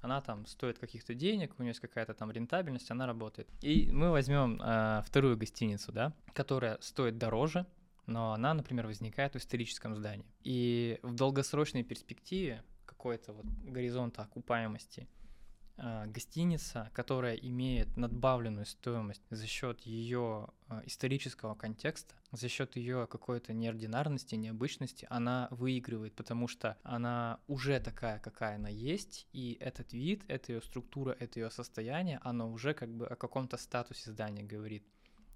она 0.01 0.22
там 0.22 0.45
стоит 0.45 0.78
каких-то 0.80 1.13
денег, 1.13 1.53
у 1.57 1.61
нее 1.61 1.72
есть 1.72 1.80
какая-то 1.80 2.13
там 2.13 2.32
рентабельность, 2.32 2.89
она 2.91 3.05
работает. 3.05 3.49
И 3.61 3.89
мы 3.91 4.11
возьмем 4.11 4.61
э, 4.61 5.01
вторую 5.05 5.38
гостиницу, 5.38 5.91
да, 5.91 6.13
которая 6.34 6.78
стоит 6.82 7.18
дороже, 7.18 7.65
но 8.05 8.34
она, 8.34 8.53
например, 8.53 8.88
возникает 8.88 9.34
в 9.34 9.38
историческом 9.38 9.95
здании. 9.95 10.26
И 10.43 10.99
в 11.03 11.13
долгосрочной 11.13 11.84
перспективе 11.84 12.63
какой-то 13.07 13.31
вот 13.31 13.45
горизонта 13.63 14.23
окупаемости 14.23 15.07
э, 15.77 16.07
гостиница, 16.07 16.91
которая 16.93 17.35
имеет 17.35 17.95
надбавленную 17.95 18.65
стоимость 18.65 19.21
за 19.29 19.47
счет 19.47 19.79
ее 19.83 20.49
э, 20.67 20.81
исторического 20.87 21.55
контекста, 21.55 22.15
за 22.33 22.49
счет 22.49 22.75
ее 22.75 23.07
какой-то 23.07 23.53
неординарности, 23.53 24.35
необычности, 24.35 25.07
она 25.09 25.47
выигрывает, 25.51 26.15
потому 26.15 26.49
что 26.49 26.77
она 26.83 27.39
уже 27.47 27.79
такая, 27.79 28.19
какая 28.19 28.55
она 28.55 28.67
есть, 28.67 29.25
и 29.31 29.57
этот 29.61 29.93
вид, 29.93 30.25
эта 30.27 30.51
ее 30.51 30.61
структура, 30.61 31.15
это 31.17 31.39
ее 31.39 31.49
состояние, 31.49 32.19
оно 32.23 32.51
уже 32.51 32.73
как 32.73 32.89
бы 32.89 33.07
о 33.07 33.15
каком-то 33.15 33.55
статусе 33.55 34.11
здания 34.11 34.43
говорит. 34.43 34.83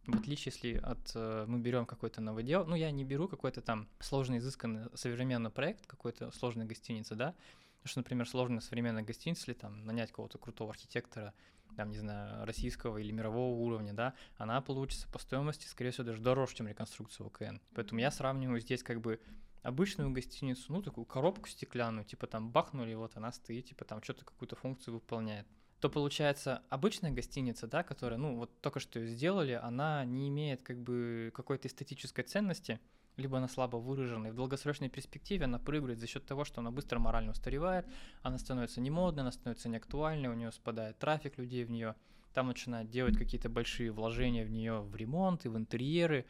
В 0.08 0.16
отличие, 0.18 0.52
если 0.54 0.78
от 0.78 1.12
э, 1.14 1.46
мы 1.48 1.60
берем 1.60 1.86
какой-то 1.86 2.22
новодел, 2.22 2.66
ну 2.66 2.76
я 2.76 2.90
не 2.92 3.06
беру 3.06 3.28
какой-то 3.28 3.62
там 3.62 3.88
сложный, 4.00 4.40
изысканный 4.40 4.90
современный 4.96 5.52
проект, 5.52 5.86
какой-то 5.86 6.32
сложной 6.32 6.66
гостиницы, 6.66 7.16
да, 7.16 7.36
потому 7.82 7.90
что, 7.90 8.00
например, 8.02 8.30
сложная 8.30 8.60
современная 8.60 9.02
гостиница, 9.02 9.42
если 9.42 9.54
там 9.54 9.86
нанять 9.86 10.12
какого-то 10.12 10.38
крутого 10.38 10.70
архитектора, 10.70 11.34
там, 11.76 11.90
не 11.90 11.98
знаю, 11.98 12.46
российского 12.46 13.00
или 13.00 13.12
мирового 13.12 13.60
уровня, 13.60 13.92
да, 13.94 14.14
она 14.38 14.62
получится 14.62 15.08
по 15.08 15.18
стоимости, 15.18 15.66
скорее 15.66 15.90
всего, 15.90 16.04
даже 16.04 16.22
дороже, 16.22 16.56
чем 16.56 16.68
реконструкция 16.68 17.26
ОКН. 17.26 17.58
Поэтому 17.74 18.00
я 18.00 18.12
сравниваю 18.12 18.60
здесь 18.60 18.84
как 18.84 19.02
бы 19.02 19.20
обычную 19.64 20.12
гостиницу, 20.12 20.72
ну, 20.72 20.84
такую 20.84 21.06
коробку 21.06 21.50
стеклянную, 21.50 22.06
типа 22.06 22.28
там 22.28 22.52
бахнули, 22.52 22.94
вот 22.94 23.18
она 23.18 23.32
стоит, 23.32 23.66
типа 23.66 23.84
там 23.84 24.04
что-то 24.04 24.26
какую-то 24.26 24.56
функцию 24.56 24.96
выполняет. 24.96 25.48
То 25.80 25.90
получается 25.90 26.62
обычная 26.70 27.10
гостиница, 27.10 27.66
да, 27.66 27.82
которая, 27.82 28.20
ну, 28.20 28.36
вот 28.36 28.62
только 28.62 28.80
что 28.80 29.00
ее 29.00 29.08
сделали, 29.08 29.54
она 29.54 30.06
не 30.06 30.28
имеет 30.30 30.62
как 30.62 30.80
бы 30.80 31.32
какой-то 31.34 31.68
эстетической 31.68 32.22
ценности, 32.22 32.80
либо 33.18 33.38
она 33.38 33.48
слабо 33.48 33.78
выражена, 33.78 34.28
и 34.28 34.32
в 34.32 34.36
долгосрочной 34.36 34.90
перспективе 34.90 35.46
она 35.46 35.60
прыгает 35.60 36.00
за 36.00 36.08
счет 36.08 36.26
того, 36.26 36.46
что 36.46 36.62
она 36.62 36.72
быстро 36.72 37.00
морально 37.00 37.32
устаревает, 37.32 37.86
она 38.22 38.38
становится 38.38 38.82
немодной, 38.82 39.24
она 39.24 39.32
становится 39.32 39.70
неактуальной, 39.70 40.30
у 40.30 40.34
нее 40.34 40.52
спадает 40.52 40.98
трафик 41.00 41.38
людей 41.38 41.64
в 41.64 41.72
нее, 41.72 41.96
там 42.34 42.48
начинают 42.48 42.90
делать 42.90 43.18
какие-то 43.18 43.50
большие 43.50 43.92
вложения 43.92 44.46
в 44.46 44.52
нее 44.52 44.82
в 44.82 44.96
ремонт 44.96 45.46
и 45.46 45.50
в 45.50 45.58
интерьеры, 45.58 46.26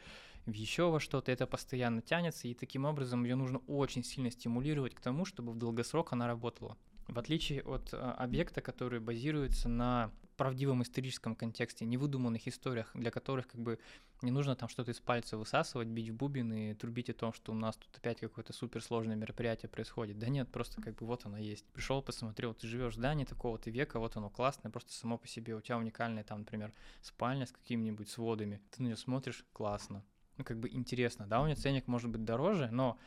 в 0.46 0.52
еще 0.52 0.90
во 0.90 0.98
что-то, 0.98 1.30
это 1.30 1.46
постоянно 1.46 2.02
тянется, 2.02 2.48
и 2.48 2.54
таким 2.54 2.84
образом 2.84 3.24
ее 3.24 3.36
нужно 3.36 3.58
очень 3.68 4.02
сильно 4.02 4.30
стимулировать 4.30 4.94
к 4.94 5.00
тому, 5.00 5.24
чтобы 5.24 5.52
в 5.52 5.56
долгосрок 5.56 6.12
она 6.12 6.26
работала. 6.26 6.76
В 7.06 7.18
отличие 7.18 7.62
от 7.62 7.92
а, 7.92 8.12
объекта, 8.12 8.60
который 8.60 9.00
базируется 9.00 9.68
на 9.68 10.10
правдивом 10.42 10.82
историческом 10.82 11.36
контексте, 11.36 11.84
невыдуманных 11.84 12.48
историях, 12.48 12.90
для 12.94 13.12
которых 13.12 13.46
как 13.46 13.60
бы 13.60 13.78
не 14.22 14.32
нужно 14.32 14.56
там 14.56 14.68
что-то 14.68 14.90
из 14.90 14.98
пальца 14.98 15.36
высасывать, 15.36 15.86
бить 15.86 16.08
в 16.08 16.14
бубен 16.14 16.52
и 16.52 16.74
трубить 16.74 17.10
о 17.10 17.12
том, 17.12 17.32
что 17.32 17.52
у 17.52 17.54
нас 17.54 17.76
тут 17.76 17.96
опять 17.96 18.18
какое-то 18.18 18.52
суперсложное 18.52 19.14
мероприятие 19.14 19.68
происходит. 19.68 20.18
Да 20.18 20.28
нет, 20.28 20.50
просто 20.50 20.82
как 20.82 20.96
бы 20.96 21.06
вот 21.06 21.26
оно 21.26 21.38
есть. 21.38 21.64
Пришел, 21.66 22.02
посмотрел, 22.02 22.54
ты 22.54 22.66
живешь 22.66 22.94
в 22.94 22.96
здании 22.96 23.24
такого-то 23.24 23.70
века, 23.70 24.00
вот 24.00 24.16
оно 24.16 24.30
классное, 24.30 24.72
просто 24.72 24.92
само 24.92 25.16
по 25.16 25.28
себе. 25.28 25.54
У 25.54 25.60
тебя 25.60 25.78
уникальная 25.78 26.24
там, 26.24 26.40
например, 26.40 26.72
спальня 27.02 27.46
с 27.46 27.52
какими-нибудь 27.52 28.10
сводами. 28.10 28.60
Ты 28.72 28.82
на 28.82 28.86
нее 28.86 28.96
смотришь, 28.96 29.46
классно. 29.52 30.04
Ну, 30.38 30.44
как 30.44 30.58
бы 30.58 30.68
интересно, 30.70 31.28
да, 31.28 31.40
у 31.40 31.46
нее 31.46 31.54
ценник 31.54 31.86
может 31.86 32.10
быть 32.10 32.24
дороже, 32.24 32.68
но 32.72 32.98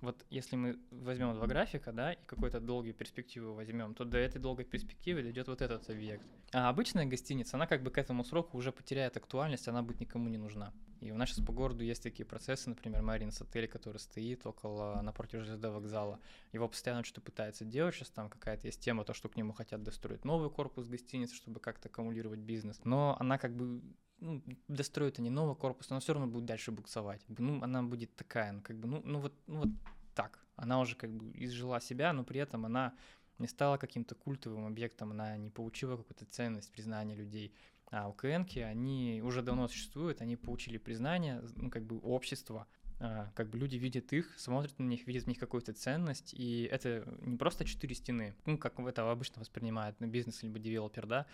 вот 0.00 0.24
если 0.30 0.56
мы 0.56 0.78
возьмем 0.90 1.34
два 1.34 1.46
графика, 1.46 1.92
да, 1.92 2.12
и 2.12 2.18
какую-то 2.26 2.60
долгую 2.60 2.94
перспективу 2.94 3.54
возьмем, 3.54 3.94
то 3.94 4.04
до 4.04 4.18
этой 4.18 4.40
долгой 4.40 4.64
перспективы 4.64 5.22
дойдет 5.22 5.48
вот 5.48 5.62
этот 5.62 5.88
объект. 5.88 6.24
А 6.52 6.68
обычная 6.68 7.06
гостиница, 7.06 7.56
она 7.56 7.66
как 7.66 7.82
бы 7.82 7.90
к 7.90 7.98
этому 7.98 8.24
сроку 8.24 8.58
уже 8.58 8.72
потеряет 8.72 9.16
актуальность, 9.16 9.68
она 9.68 9.82
будет 9.82 10.00
никому 10.00 10.28
не 10.28 10.38
нужна. 10.38 10.72
И 11.00 11.10
у 11.10 11.16
нас 11.16 11.28
сейчас 11.28 11.44
по 11.44 11.52
городу 11.52 11.84
есть 11.84 12.02
такие 12.02 12.24
процессы, 12.24 12.68
например, 12.68 13.02
Маринс 13.02 13.40
отель, 13.40 13.68
который 13.68 13.98
стоит 13.98 14.46
около, 14.46 15.00
напротив 15.02 15.42
ЖД 15.44 15.64
вокзала. 15.64 16.20
Его 16.52 16.68
постоянно 16.68 17.04
что-то 17.04 17.20
пытается 17.20 17.64
делать, 17.64 17.94
сейчас 17.94 18.10
там 18.10 18.30
какая-то 18.30 18.66
есть 18.66 18.80
тема, 18.80 19.04
то, 19.04 19.12
что 19.12 19.28
к 19.28 19.36
нему 19.36 19.52
хотят 19.52 19.82
достроить 19.82 20.24
новый 20.24 20.50
корпус 20.50 20.86
гостиницы, 20.86 21.34
чтобы 21.34 21.60
как-то 21.60 21.88
аккумулировать 21.88 22.40
бизнес. 22.40 22.80
Но 22.84 23.16
она 23.18 23.38
как 23.38 23.54
бы 23.54 23.82
ну, 24.20 24.42
достроят 24.68 25.18
они 25.18 25.30
новый 25.30 25.56
корпус, 25.56 25.90
но 25.90 26.00
все 26.00 26.14
равно 26.14 26.28
будет 26.28 26.44
дальше 26.44 26.72
буксовать. 26.72 27.24
Ну, 27.28 27.62
она 27.62 27.82
будет 27.82 28.14
такая, 28.16 28.52
ну, 28.52 28.62
как 28.62 28.76
бы, 28.76 28.88
ну, 28.88 29.02
ну 29.04 29.20
вот, 29.20 29.34
ну 29.46 29.60
вот 29.60 29.68
так. 30.14 30.44
Она 30.56 30.80
уже 30.80 30.96
как 30.96 31.10
бы 31.10 31.30
изжила 31.34 31.80
себя, 31.80 32.12
но 32.12 32.24
при 32.24 32.40
этом 32.40 32.64
она 32.64 32.94
не 33.38 33.46
стала 33.46 33.76
каким-то 33.76 34.14
культовым 34.14 34.66
объектом, 34.66 35.10
она 35.10 35.36
не 35.36 35.50
получила 35.50 35.96
какую-то 35.96 36.24
ценность, 36.24 36.72
признания 36.72 37.14
людей. 37.14 37.54
А 37.90 38.08
УКНки, 38.08 38.58
они 38.58 39.20
уже 39.22 39.42
давно 39.42 39.68
существуют, 39.68 40.20
они 40.20 40.36
получили 40.36 40.78
признание, 40.78 41.42
ну, 41.54 41.70
как 41.70 41.84
бы 41.84 41.98
общество, 41.98 42.66
а, 42.98 43.30
как 43.34 43.50
бы 43.50 43.58
люди 43.58 43.76
видят 43.76 44.12
их, 44.12 44.38
смотрят 44.38 44.78
на 44.78 44.84
них, 44.84 45.06
видят 45.06 45.24
в 45.24 45.26
них 45.26 45.38
какую-то 45.38 45.72
ценность, 45.74 46.32
и 46.34 46.64
это 46.64 47.06
не 47.20 47.36
просто 47.36 47.64
четыре 47.64 47.94
стены, 47.94 48.34
ну, 48.46 48.56
как 48.56 48.80
это 48.80 49.08
обычно 49.10 49.40
воспринимает 49.40 49.96
бизнес 50.00 50.42
либо 50.42 50.58
девелопер, 50.58 51.06
да, 51.06 51.26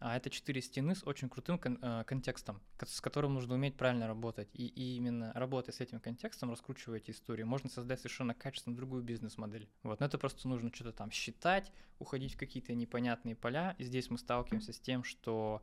а 0.00 0.16
это 0.16 0.30
четыре 0.30 0.60
стены 0.60 0.94
с 0.94 1.04
очень 1.06 1.28
крутым 1.28 1.58
кон- 1.58 1.78
э, 1.82 2.04
контекстом, 2.04 2.60
с 2.84 3.00
которым 3.00 3.34
нужно 3.34 3.54
уметь 3.54 3.76
правильно 3.76 4.06
работать. 4.06 4.48
И, 4.52 4.66
и 4.66 4.96
именно 4.96 5.32
работая 5.34 5.72
с 5.72 5.80
этим 5.80 6.00
контекстом, 6.00 6.50
раскручивая 6.50 6.98
эти 6.98 7.10
истории, 7.10 7.42
можно 7.42 7.68
создать 7.68 8.00
совершенно 8.00 8.34
качественно 8.34 8.76
другую 8.76 9.02
бизнес-модель. 9.02 9.68
Вот, 9.82 10.00
но 10.00 10.06
это 10.06 10.18
просто 10.18 10.46
нужно 10.48 10.72
что-то 10.72 10.92
там 10.92 11.10
считать, 11.10 11.72
уходить 11.98 12.34
в 12.34 12.38
какие-то 12.38 12.74
непонятные 12.74 13.34
поля. 13.34 13.74
И 13.78 13.84
здесь 13.84 14.10
мы 14.10 14.18
сталкиваемся 14.18 14.72
с 14.72 14.80
тем, 14.80 15.04
что 15.04 15.62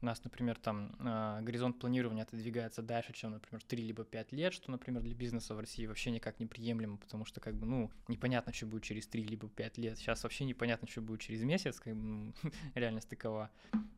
у 0.00 0.06
нас, 0.06 0.22
например, 0.24 0.58
там 0.58 0.94
э, 1.00 1.40
горизонт 1.42 1.78
планирования 1.78 2.22
отодвигается 2.22 2.82
дальше, 2.82 3.12
чем, 3.12 3.32
например, 3.32 3.62
3 3.62 3.82
либо 3.82 4.04
5 4.04 4.32
лет, 4.32 4.52
что, 4.52 4.70
например, 4.70 5.02
для 5.02 5.14
бизнеса 5.14 5.54
в 5.54 5.60
России 5.60 5.86
вообще 5.86 6.10
никак 6.10 6.40
не 6.40 6.46
приемлемо, 6.46 6.96
потому 6.96 7.24
что, 7.24 7.40
как 7.40 7.54
бы, 7.54 7.66
ну, 7.66 7.90
непонятно, 8.08 8.52
что 8.52 8.66
будет 8.66 8.82
через 8.82 9.06
3 9.06 9.22
либо 9.24 9.48
5 9.48 9.78
лет. 9.78 9.98
Сейчас 9.98 10.22
вообще 10.22 10.44
непонятно, 10.44 10.88
что 10.88 11.00
будет 11.00 11.20
через 11.20 11.42
месяц, 11.42 11.80
как 11.80 11.94
бы, 11.94 12.02
ну, 12.02 12.34
реальность 12.74 13.08
такова. 13.08 13.50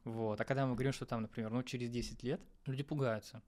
Вот. 0.05 0.41
А 0.41 0.45
когда 0.45 0.67
мы 0.67 0.75
говорим, 0.75 0.93
что 0.93 1.07
там, 1.07 1.23
например, 1.23 1.51
ну, 1.51 1.63
через 1.63 1.91
10 1.91 2.23
лет, 2.23 2.41
люди 2.67 2.83
пугаются. 2.83 3.43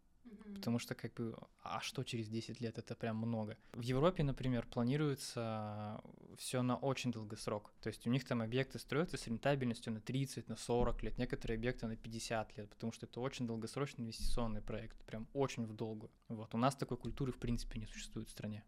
Потому 0.55 0.79
что, 0.79 0.95
как 0.95 1.15
бы, 1.15 1.37
а 1.63 1.81
что 1.81 2.03
через 2.05 2.29
10 2.29 2.61
лет? 2.61 2.79
Это 2.79 2.95
прям 2.95 3.17
много. 3.17 3.57
В 3.73 3.81
Европе, 3.83 4.23
например, 4.23 4.67
планируется 4.67 6.01
все 6.37 6.63
на 6.63 6.77
очень 6.77 7.13
долгосрок. 7.13 7.73
То 7.81 7.89
есть 7.89 8.07
у 8.07 8.11
них 8.11 8.25
там 8.25 8.43
объекты 8.43 8.79
строятся 8.79 9.17
с 9.17 9.27
рентабельностью 9.27 9.93
на 9.93 10.01
30, 10.01 10.49
на 10.49 10.57
40 10.57 11.03
лет, 11.03 11.19
некоторые 11.19 11.57
объекты 11.57 11.87
на 11.87 11.97
50 11.97 12.57
лет, 12.57 12.71
потому 12.71 12.93
что 12.93 13.07
это 13.07 13.21
очень 13.21 13.47
долгосрочный 13.47 14.05
инвестиционный 14.05 14.61
проект, 14.61 14.97
прям 15.05 15.29
очень 15.33 15.67
в 15.67 15.75
долгую. 15.75 16.11
Вот. 16.29 16.55
У 16.55 16.59
нас 16.59 16.75
такой 16.75 16.97
культуры 16.97 17.33
в 17.33 17.39
принципе 17.39 17.79
не 17.79 17.87
существует 17.87 18.29
в 18.29 18.31
стране. 18.31 18.65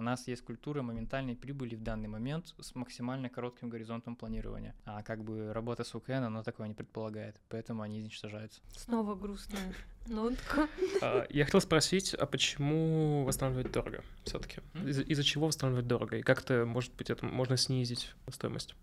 У 0.00 0.02
нас 0.02 0.26
есть 0.28 0.42
культура 0.42 0.80
моментальной 0.80 1.36
прибыли 1.36 1.74
в 1.74 1.82
данный 1.82 2.08
момент 2.08 2.54
с 2.58 2.74
максимально 2.74 3.28
коротким 3.28 3.68
горизонтом 3.68 4.16
планирования. 4.16 4.74
А 4.86 5.02
как 5.02 5.22
бы 5.22 5.52
работа 5.52 5.84
с 5.84 5.94
УКН, 5.94 6.24
она 6.24 6.42
такое 6.42 6.68
не 6.68 6.74
предполагает, 6.74 7.38
поэтому 7.50 7.82
они 7.82 8.00
уничтожаются. 8.00 8.62
Снова 8.74 9.14
грустная 9.14 9.74
нотка. 10.06 10.68
А, 11.02 11.26
я 11.30 11.44
хотел 11.44 11.60
спросить, 11.60 12.14
а 12.14 12.26
почему 12.26 13.24
восстанавливать 13.24 13.72
дорого 13.72 14.02
все-таки? 14.24 14.60
Из- 14.86 15.00
Из-за 15.00 15.22
чего 15.22 15.46
восстанавливать 15.46 15.86
дорого? 15.86 16.16
И 16.16 16.22
как-то, 16.22 16.64
может 16.66 16.94
быть, 16.94 17.10
это 17.10 17.24
можно 17.26 17.56
снизить 17.56 18.14
стоимость? 18.30 18.74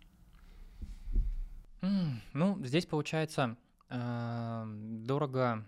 М, 1.82 2.22
Ну, 2.34 2.58
здесь 2.64 2.86
получается 2.86 3.56
а, 3.90 4.66
дорого 4.68 5.64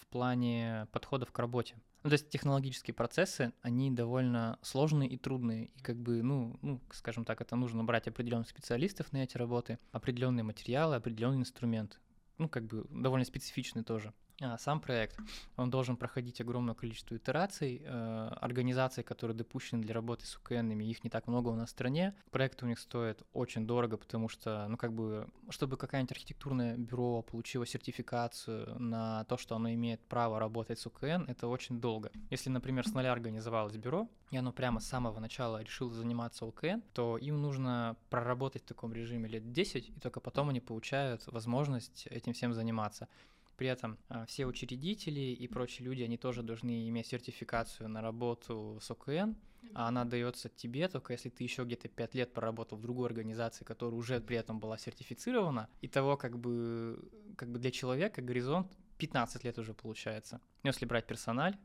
в 0.00 0.06
плане 0.06 0.86
подходов 0.92 1.30
к 1.32 1.38
работе. 1.38 1.76
Ну, 2.02 2.10
то 2.10 2.14
есть 2.14 2.28
технологические 2.28 2.94
процессы, 2.94 3.52
они 3.62 3.90
довольно 3.90 4.58
сложные 4.62 5.08
и 5.08 5.16
трудные. 5.16 5.66
И 5.76 5.80
как 5.80 5.96
бы, 5.96 6.22
ну, 6.22 6.58
ну, 6.60 6.80
скажем 6.92 7.24
так, 7.24 7.40
это 7.40 7.56
нужно 7.56 7.82
брать 7.82 8.06
определенных 8.08 8.48
специалистов 8.48 9.10
на 9.12 9.22
эти 9.24 9.38
работы, 9.38 9.78
определенные 9.90 10.42
материалы, 10.42 10.96
определенный 10.96 11.38
инструмент. 11.38 11.98
Ну, 12.36 12.48
как 12.48 12.64
бы 12.66 12.84
довольно 12.90 13.24
специфичный 13.24 13.84
тоже. 13.84 14.12
А 14.40 14.58
сам 14.58 14.80
проект, 14.80 15.16
он 15.56 15.70
должен 15.70 15.96
проходить 15.96 16.40
огромное 16.40 16.74
количество 16.74 17.16
итераций, 17.16 17.82
э, 17.84 18.28
организаций, 18.40 19.04
которые 19.04 19.36
допущены 19.36 19.80
для 19.80 19.94
работы 19.94 20.26
с 20.26 20.36
УКНами, 20.36 20.84
их 20.84 21.04
не 21.04 21.10
так 21.10 21.28
много 21.28 21.50
у 21.50 21.54
нас 21.54 21.68
в 21.68 21.72
стране. 21.72 22.14
Проекты 22.30 22.64
у 22.64 22.68
них 22.68 22.80
стоят 22.80 23.22
очень 23.32 23.64
дорого, 23.66 23.96
потому 23.96 24.28
что, 24.28 24.66
ну, 24.68 24.76
как 24.76 24.92
бы, 24.92 25.28
чтобы 25.50 25.76
какое-нибудь 25.76 26.12
архитектурное 26.12 26.76
бюро 26.76 27.22
получило 27.22 27.64
сертификацию 27.64 28.76
на 28.80 29.24
то, 29.24 29.36
что 29.36 29.54
оно 29.54 29.72
имеет 29.72 30.00
право 30.00 30.40
работать 30.40 30.80
с 30.80 30.86
УКН, 30.86 31.24
это 31.28 31.46
очень 31.46 31.80
долго. 31.80 32.10
Если, 32.30 32.50
например, 32.50 32.88
с 32.88 32.92
нуля 32.92 33.12
организовалось 33.12 33.76
бюро, 33.76 34.08
и 34.30 34.36
оно 34.36 34.52
прямо 34.52 34.80
с 34.80 34.86
самого 34.86 35.20
начала 35.20 35.62
решило 35.62 35.92
заниматься 35.92 36.44
УКН, 36.44 36.80
то 36.92 37.18
им 37.18 37.40
нужно 37.40 37.96
проработать 38.10 38.62
в 38.62 38.66
таком 38.66 38.92
режиме 38.92 39.28
лет 39.28 39.52
10, 39.52 39.90
и 39.90 40.00
только 40.00 40.18
потом 40.18 40.48
они 40.48 40.60
получают 40.60 41.24
возможность 41.28 42.08
этим 42.08 42.32
всем 42.32 42.52
заниматься. 42.52 43.08
При 43.56 43.68
этом 43.68 43.98
а, 44.08 44.26
все 44.26 44.46
учредители 44.46 45.20
и 45.20 45.46
прочие 45.48 45.86
люди, 45.86 46.02
они 46.02 46.16
тоже 46.16 46.42
должны 46.42 46.88
иметь 46.88 47.06
сертификацию 47.06 47.88
на 47.88 48.02
работу 48.02 48.78
с 48.82 48.90
ОКН, 48.90 49.34
а 49.74 49.88
она 49.88 50.04
дается 50.04 50.48
тебе 50.48 50.88
только 50.88 51.12
если 51.12 51.30
ты 51.30 51.44
еще 51.44 51.64
где-то 51.64 51.88
5 51.88 52.14
лет 52.14 52.32
проработал 52.32 52.78
в 52.78 52.82
другой 52.82 53.08
организации, 53.08 53.64
которая 53.64 53.96
уже 53.98 54.20
при 54.20 54.36
этом 54.36 54.60
была 54.60 54.76
сертифицирована. 54.76 55.68
И 55.80 55.88
того 55.88 56.16
как 56.16 56.38
бы, 56.38 57.08
как 57.36 57.50
бы 57.50 57.58
для 57.58 57.70
человека 57.70 58.22
горизонт 58.22 58.76
15 58.98 59.44
лет 59.44 59.58
уже 59.58 59.74
получается. 59.74 60.40
Ну, 60.62 60.68
Если 60.68 60.84
брать 60.84 61.06
персональ, 61.06 61.56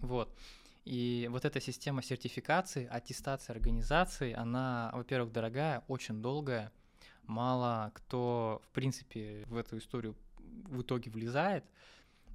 вот. 0.00 0.36
И 0.84 1.28
вот 1.30 1.44
эта 1.44 1.60
система 1.60 2.02
сертификации, 2.02 2.86
аттестации 2.86 3.52
организации, 3.52 4.34
она, 4.34 4.90
во-первых, 4.92 5.32
дорогая, 5.32 5.82
очень 5.88 6.20
долгая, 6.20 6.72
мало 7.22 7.90
кто, 7.94 8.60
в 8.64 8.68
принципе, 8.68 9.44
в 9.46 9.56
эту 9.56 9.78
историю 9.78 10.14
в 10.68 10.82
итоге 10.82 11.10
влезает. 11.10 11.64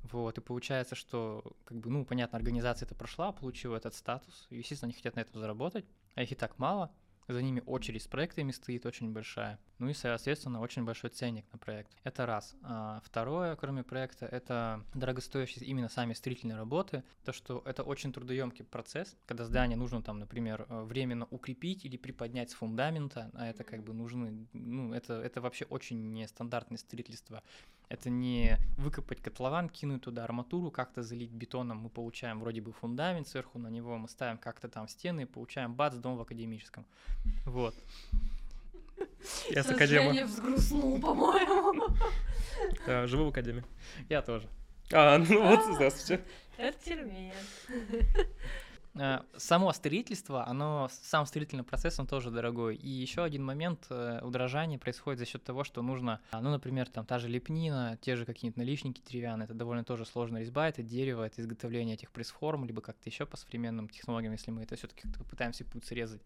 Вот, 0.03 0.37
и 0.37 0.41
получается, 0.41 0.95
что, 0.95 1.43
как 1.65 1.77
бы, 1.77 1.89
ну, 1.89 2.05
понятно, 2.05 2.37
организация 2.37 2.85
это 2.85 2.95
прошла, 2.95 3.31
получила 3.31 3.75
этот 3.75 3.93
статус, 3.93 4.47
и, 4.49 4.57
естественно, 4.57 4.87
они 4.87 4.95
хотят 4.95 5.15
на 5.15 5.21
этом 5.21 5.39
заработать, 5.41 5.85
а 6.15 6.23
их 6.23 6.31
и 6.31 6.35
так 6.35 6.57
мало, 6.57 6.89
за 7.33 7.41
ними 7.41 7.61
очередь 7.65 8.01
с 8.03 8.07
проектами 8.07 8.51
стоит 8.51 8.85
очень 8.85 9.11
большая. 9.11 9.59
Ну 9.77 9.87
и, 9.89 9.93
соответственно, 9.93 10.61
очень 10.61 10.83
большой 10.83 11.09
ценник 11.11 11.45
на 11.51 11.59
проект. 11.59 11.95
Это 12.03 12.25
раз. 12.25 12.55
А 12.63 13.01
второе, 13.05 13.55
кроме 13.55 13.83
проекта, 13.83 14.25
это 14.25 14.83
дорогостоящие 14.93 15.65
именно 15.65 15.89
сами 15.89 16.13
строительные 16.13 16.57
работы. 16.57 17.03
То, 17.23 17.31
что 17.31 17.61
это 17.65 17.83
очень 17.83 18.11
трудоемкий 18.11 18.65
процесс, 18.65 19.15
когда 19.25 19.45
здание 19.45 19.77
нужно 19.77 20.01
там, 20.01 20.19
например, 20.19 20.65
э, 20.67 20.81
временно 20.81 21.27
укрепить 21.29 21.85
или 21.85 21.97
приподнять 21.97 22.49
с 22.49 22.55
фундамента, 22.55 23.29
а 23.33 23.47
это 23.47 23.63
как 23.63 23.83
бы 23.83 23.93
нужны, 23.93 24.47
ну, 24.53 24.93
это, 24.93 25.13
это 25.13 25.39
вообще 25.39 25.65
очень 25.65 26.11
нестандартное 26.11 26.77
строительство. 26.77 27.43
Это 27.89 28.11
не 28.11 28.57
выкопать 28.77 29.19
котлован, 29.19 29.67
кинуть 29.67 30.03
туда 30.03 30.23
арматуру, 30.23 30.69
как-то 30.69 31.01
залить 31.01 31.31
бетоном, 31.31 31.79
мы 31.79 31.89
получаем 31.89 32.39
вроде 32.39 32.61
бы 32.61 32.71
фундамент 32.71 33.27
сверху, 33.27 33.57
на 33.57 33.67
него 33.67 33.97
мы 33.97 34.07
ставим 34.07 34.37
как-то 34.37 34.69
там 34.69 34.87
стены 34.87 35.21
и 35.21 35.25
получаем 35.25 35.73
бац, 35.73 35.95
дом 35.95 36.15
в 36.15 36.21
академическом. 36.21 36.85
Вот. 37.45 37.73
Я 39.49 39.63
с 39.63 39.69
академа. 39.69 40.13
Женя 40.13 40.25
взгрустнул, 40.25 40.99
по-моему. 41.01 41.95
Да, 42.85 43.07
живу 43.07 43.25
в 43.25 43.29
академии. 43.29 43.63
Я 44.09 44.21
тоже. 44.21 44.47
А, 44.91 45.17
ну 45.29 45.47
вот, 45.47 45.65
здравствуйте. 45.73 46.23
Это 46.57 46.77
термин. 46.83 47.31
Э, 48.95 49.19
Само 49.37 49.71
строительство, 49.73 50.47
оно, 50.47 50.89
сам 50.91 51.25
строительный 51.25 51.63
процесс, 51.63 51.99
он 51.99 52.07
тоже 52.07 52.31
дорогой. 52.31 52.75
И 52.75 52.89
еще 52.89 53.23
один 53.23 53.43
момент 53.45 53.87
э, 53.89 54.19
удорожания 54.23 54.77
происходит 54.77 55.19
за 55.19 55.25
счет 55.25 55.43
того, 55.43 55.63
что 55.63 55.81
нужно, 55.81 56.19
а, 56.31 56.41
ну, 56.41 56.49
например, 56.49 56.89
там 56.89 57.05
та 57.05 57.19
же 57.19 57.27
лепнина, 57.27 57.97
те 58.01 58.15
же 58.15 58.25
какие-нибудь 58.25 58.57
наличники 58.57 59.01
деревянные, 59.05 59.45
это 59.45 59.53
довольно 59.53 59.83
тоже 59.83 60.05
сложная 60.05 60.41
резьба, 60.41 60.67
это 60.69 60.81
дерево, 60.83 61.23
это 61.23 61.41
изготовление 61.41 61.95
этих 61.95 62.11
пресс-форм, 62.11 62.65
либо 62.65 62.81
как-то 62.81 63.09
еще 63.09 63.25
по 63.25 63.37
современным 63.37 63.89
технологиям, 63.89 64.33
если 64.33 64.51
мы 64.51 64.63
это 64.63 64.75
все-таки 64.75 65.07
пытаемся 65.29 65.65
путь 65.65 65.85
срезать, 65.85 66.21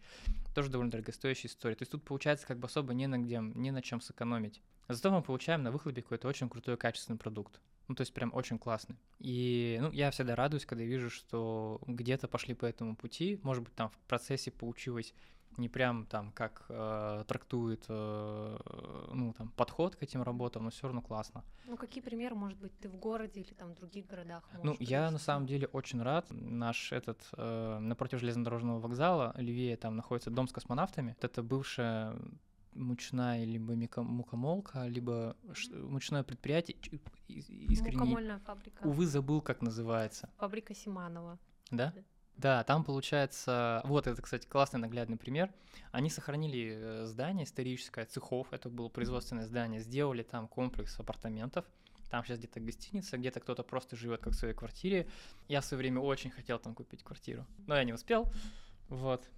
тоже 0.55 0.70
довольно 0.70 0.91
дорогостоящая 0.91 1.49
история. 1.49 1.76
То 1.76 1.84
есть 1.84 1.91
тут 1.91 2.03
получается 2.03 2.47
как 2.47 2.59
бы 2.59 2.68
особо 2.68 2.93
не 2.93 3.07
на 3.07 3.18
где, 3.18 3.39
не 3.39 3.72
на 3.72 3.82
чем 3.82 4.01
сэкономить. 4.01 4.61
Зато 4.89 5.11
мы 5.11 5.22
получаем 5.22 5.64
на 5.64 5.72
выхлопе 5.72 6.01
какой-то 6.01 6.28
очень 6.28 6.49
крутой 6.49 6.78
качественный 6.78 7.18
продукт. 7.18 7.59
Ну, 7.88 7.95
то 7.95 8.01
есть 8.01 8.13
прям 8.13 8.34
очень 8.34 8.57
классный. 8.57 8.97
И, 9.19 9.77
ну, 9.81 9.91
я 9.91 10.09
всегда 10.11 10.36
радуюсь, 10.36 10.65
когда 10.65 10.84
вижу, 10.84 11.09
что 11.09 11.81
где-то 11.86 12.27
пошли 12.27 12.53
по 12.53 12.65
этому 12.65 12.95
пути. 12.95 13.39
Может 13.43 13.63
быть, 13.63 13.75
там 13.75 13.89
в 13.89 13.97
процессе 14.07 14.51
получилось 14.51 15.13
не 15.57 15.69
прям 15.69 16.05
там, 16.05 16.31
как 16.31 16.65
э, 16.69 17.23
трактует, 17.27 17.86
э, 17.88 18.57
ну, 19.11 19.34
там, 19.34 19.49
подход 19.49 19.95
к 19.95 20.03
этим 20.03 20.23
работам, 20.23 20.63
но 20.63 20.69
все 20.69 20.88
равно 20.88 21.01
классно. 21.01 21.43
Ну, 21.65 21.77
какие 21.77 22.03
примеры, 22.03 22.36
может 22.36 22.57
быть, 22.59 22.77
ты 22.79 22.89
в 22.89 22.95
городе 22.95 23.41
или 23.41 23.53
там 23.53 23.71
в 23.71 23.75
других 23.75 24.07
городах 24.07 24.43
Ну, 24.63 24.75
я 24.79 25.11
на 25.11 25.19
самом 25.19 25.45
деле 25.45 25.67
очень 25.67 26.01
рад. 26.01 26.27
Наш 26.31 26.91
этот, 26.91 27.21
э, 27.38 27.79
напротив 27.79 28.19
железнодорожного 28.19 28.79
вокзала, 28.79 29.34
левее 29.38 29.77
там 29.77 29.95
находится 29.95 30.29
дом 30.29 30.47
с 30.47 30.51
космонавтами. 30.51 31.15
Это 31.21 31.43
бывшая 31.43 32.15
мучная 32.76 33.43
либо 33.43 33.74
мукомолка, 34.03 34.88
либо 34.88 35.36
мучное 35.71 36.24
предприятие. 36.24 36.78
Искренне, 37.28 37.97
Мукомольная 37.97 38.39
фабрика. 38.39 38.84
увы, 38.84 39.05
забыл, 39.05 39.41
как 39.41 39.61
называется. 39.61 40.30
Фабрика 40.38 40.74
Симанова. 40.76 41.39
Да? 41.71 41.93
Да. 41.95 42.03
Да, 42.36 42.63
там 42.63 42.84
получается, 42.84 43.82
вот 43.86 44.07
это, 44.07 44.19
кстати, 44.21 44.47
классный 44.47 44.80
наглядный 44.80 45.17
пример. 45.17 45.53
Они 45.91 46.09
сохранили 46.09 46.74
э, 46.76 47.05
здание 47.05 47.45
историческое, 47.45 48.05
цехов, 48.05 48.47
это 48.51 48.69
было 48.69 48.89
производственное 48.89 49.45
здание, 49.45 49.80
сделали 49.80 50.24
там 50.24 50.47
комплекс 50.47 50.99
апартаментов. 50.99 51.63
Там 52.09 52.24
сейчас 52.26 52.39
где-то 52.39 52.59
гостиница, 52.59 53.17
где-то 53.17 53.39
кто-то 53.39 53.63
просто 53.63 53.95
живет 53.95 54.21
как 54.21 54.34
в 54.34 54.36
своей 54.36 54.53
квартире. 54.55 55.07
Я 55.47 55.61
в 55.61 55.65
свое 55.65 55.80
время 55.80 55.99
очень 56.01 56.32
хотел 56.32 56.59
там 56.59 56.74
купить 56.76 57.03
квартиру, 57.03 57.45
но 57.67 57.76
я 57.76 57.84
не 57.84 57.93
успел. 57.93 58.32
Вот. 58.89 59.30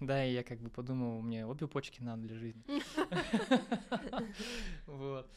Да, 0.00 0.24
и 0.24 0.32
я 0.32 0.42
как 0.42 0.60
бы 0.60 0.70
подумал, 0.70 1.20
мне 1.22 1.46
обе 1.46 1.66
почки 1.66 2.02
надо 2.02 2.22
для 2.22 2.36
жизни. 2.36 2.62
Вот. 4.86 5.30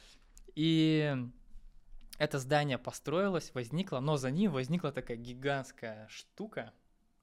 И 0.55 1.15
это 2.17 2.39
здание 2.39 2.77
построилось, 2.77 3.53
возникло, 3.53 3.99
но 3.99 4.17
за 4.17 4.31
ним 4.31 4.51
возникла 4.51 4.91
такая 4.91 5.17
гигантская 5.17 6.07
штука, 6.09 6.73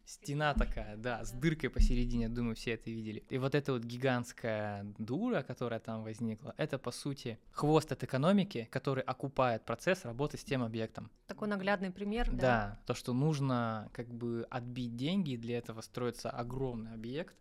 Стена 0.05 0.53
такая, 0.53 0.97
да, 0.97 1.25
с 1.25 1.33
дыркой 1.33 1.71
посередине, 1.71 2.29
думаю, 2.29 2.55
все 2.55 2.73
это 2.73 2.91
видели. 2.91 3.25
И 3.31 3.39
вот 3.39 3.55
эта 3.55 3.73
вот 3.73 3.85
гигантская 3.85 4.85
дура, 4.99 5.43
которая 5.43 5.81
там 5.81 6.03
возникла, 6.03 6.55
это, 6.59 6.79
по 6.79 6.91
сути, 6.91 7.39
хвост 7.53 7.91
от 7.91 8.05
экономики, 8.05 8.69
который 8.71 9.03
окупает 9.03 9.65
процесс 9.65 10.05
работы 10.05 10.37
с 10.37 10.45
тем 10.45 10.63
объектом. 10.63 11.11
Такой 11.27 11.49
наглядный 11.49 11.91
пример, 11.91 12.31
да? 12.31 12.37
Да, 12.37 12.81
то, 12.87 12.95
что 12.95 13.15
нужно 13.15 13.89
как 13.95 14.13
бы 14.13 14.47
отбить 14.51 14.95
деньги, 14.95 15.33
и 15.33 15.37
для 15.39 15.57
этого 15.57 15.81
строится 15.81 16.29
огромный 16.29 16.93
объект, 16.93 17.35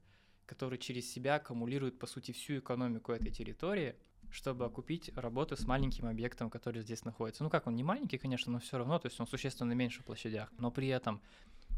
который 0.46 0.78
через 0.78 1.12
себя 1.12 1.36
аккумулирует, 1.36 2.00
по 2.00 2.08
сути, 2.08 2.32
всю 2.32 2.60
экономику 2.60 3.12
этой 3.12 3.32
территории, 3.32 3.96
чтобы 4.32 4.66
окупить 4.66 5.12
работу 5.16 5.56
с 5.56 5.66
маленьким 5.66 6.08
объектом, 6.08 6.50
который 6.50 6.82
здесь 6.82 7.06
находится. 7.06 7.44
Ну 7.44 7.50
как, 7.50 7.68
он 7.68 7.76
не 7.76 7.84
маленький, 7.84 8.18
конечно, 8.18 8.52
но 8.52 8.60
все 8.60 8.78
равно, 8.78 8.98
то 9.00 9.08
есть 9.08 9.20
он 9.20 9.28
существенно 9.28 9.74
меньше 9.74 10.02
в 10.02 10.06
площадях, 10.06 10.52
но 10.58 10.72
при 10.72 10.88
этом 10.88 11.22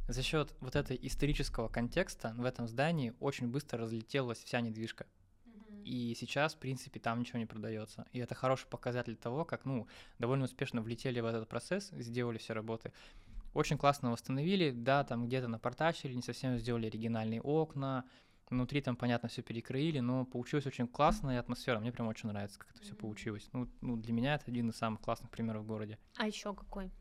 за 0.08 0.22
счет 0.22 0.53
вот 0.60 0.76
этого 0.76 0.97
исторического 0.97 1.68
контекста 1.68 2.34
в 2.38 2.45
этом 2.45 2.68
здании 2.68 3.14
очень 3.20 3.47
быстро 3.47 3.80
разлетелась 3.80 4.43
вся 4.43 4.62
недвижка. 4.62 5.06
И 5.84 6.16
сейчас, 6.20 6.56
в 6.56 6.58
принципе, 6.58 6.99
там 6.99 7.20
ничего 7.20 7.38
не 7.38 7.45
продается. 7.45 8.08
И 8.12 8.20
это 8.20 8.34
хороший 8.34 8.68
показатель 8.68 9.16
того, 9.16 9.45
как, 9.45 9.66
ну, 9.66 9.88
довольно 10.18 10.45
успешно 10.45 10.82
влетели 10.82 11.20
в 11.20 11.26
этот 11.26 11.47
процесс, 11.47 11.89
сделали 11.91 12.39
все 12.39 12.53
работы. 12.53 12.91
Очень 13.53 13.78
классно 13.78 14.12
восстановили, 14.12 14.72
да, 14.72 15.03
там 15.03 15.28
где-то 15.28 15.47
напортачили, 15.47 16.14
не 16.14 16.24
совсем 16.24 16.58
сделали 16.58 16.88
оригинальные 16.88 17.41
окна, 17.41 18.03
внутри 18.49 18.82
там, 18.82 18.95
понятно, 18.95 19.30
все 19.30 19.41
перекроили, 19.41 19.99
но 19.99 20.26
получилось 20.26 20.66
очень 20.66 20.88
классно, 20.88 21.32
и 21.32 21.36
атмосфера, 21.36 21.80
мне 21.80 21.91
прям 21.91 22.08
очень 22.08 22.30
нравится, 22.30 22.60
как 22.60 22.72
это 22.72 22.82
все 22.82 22.95
получилось. 22.95 23.47
Ну, 23.53 23.70
ну, 23.82 23.95
для 23.95 24.14
меня 24.14 24.36
это 24.36 24.45
один 24.47 24.70
из 24.70 24.76
самых 24.76 25.01
классных 25.01 25.30
примеров 25.32 25.64
в 25.64 25.68
городе. 25.68 25.97
А 26.18 26.28
еще 26.28 26.53
какой? 26.53 26.91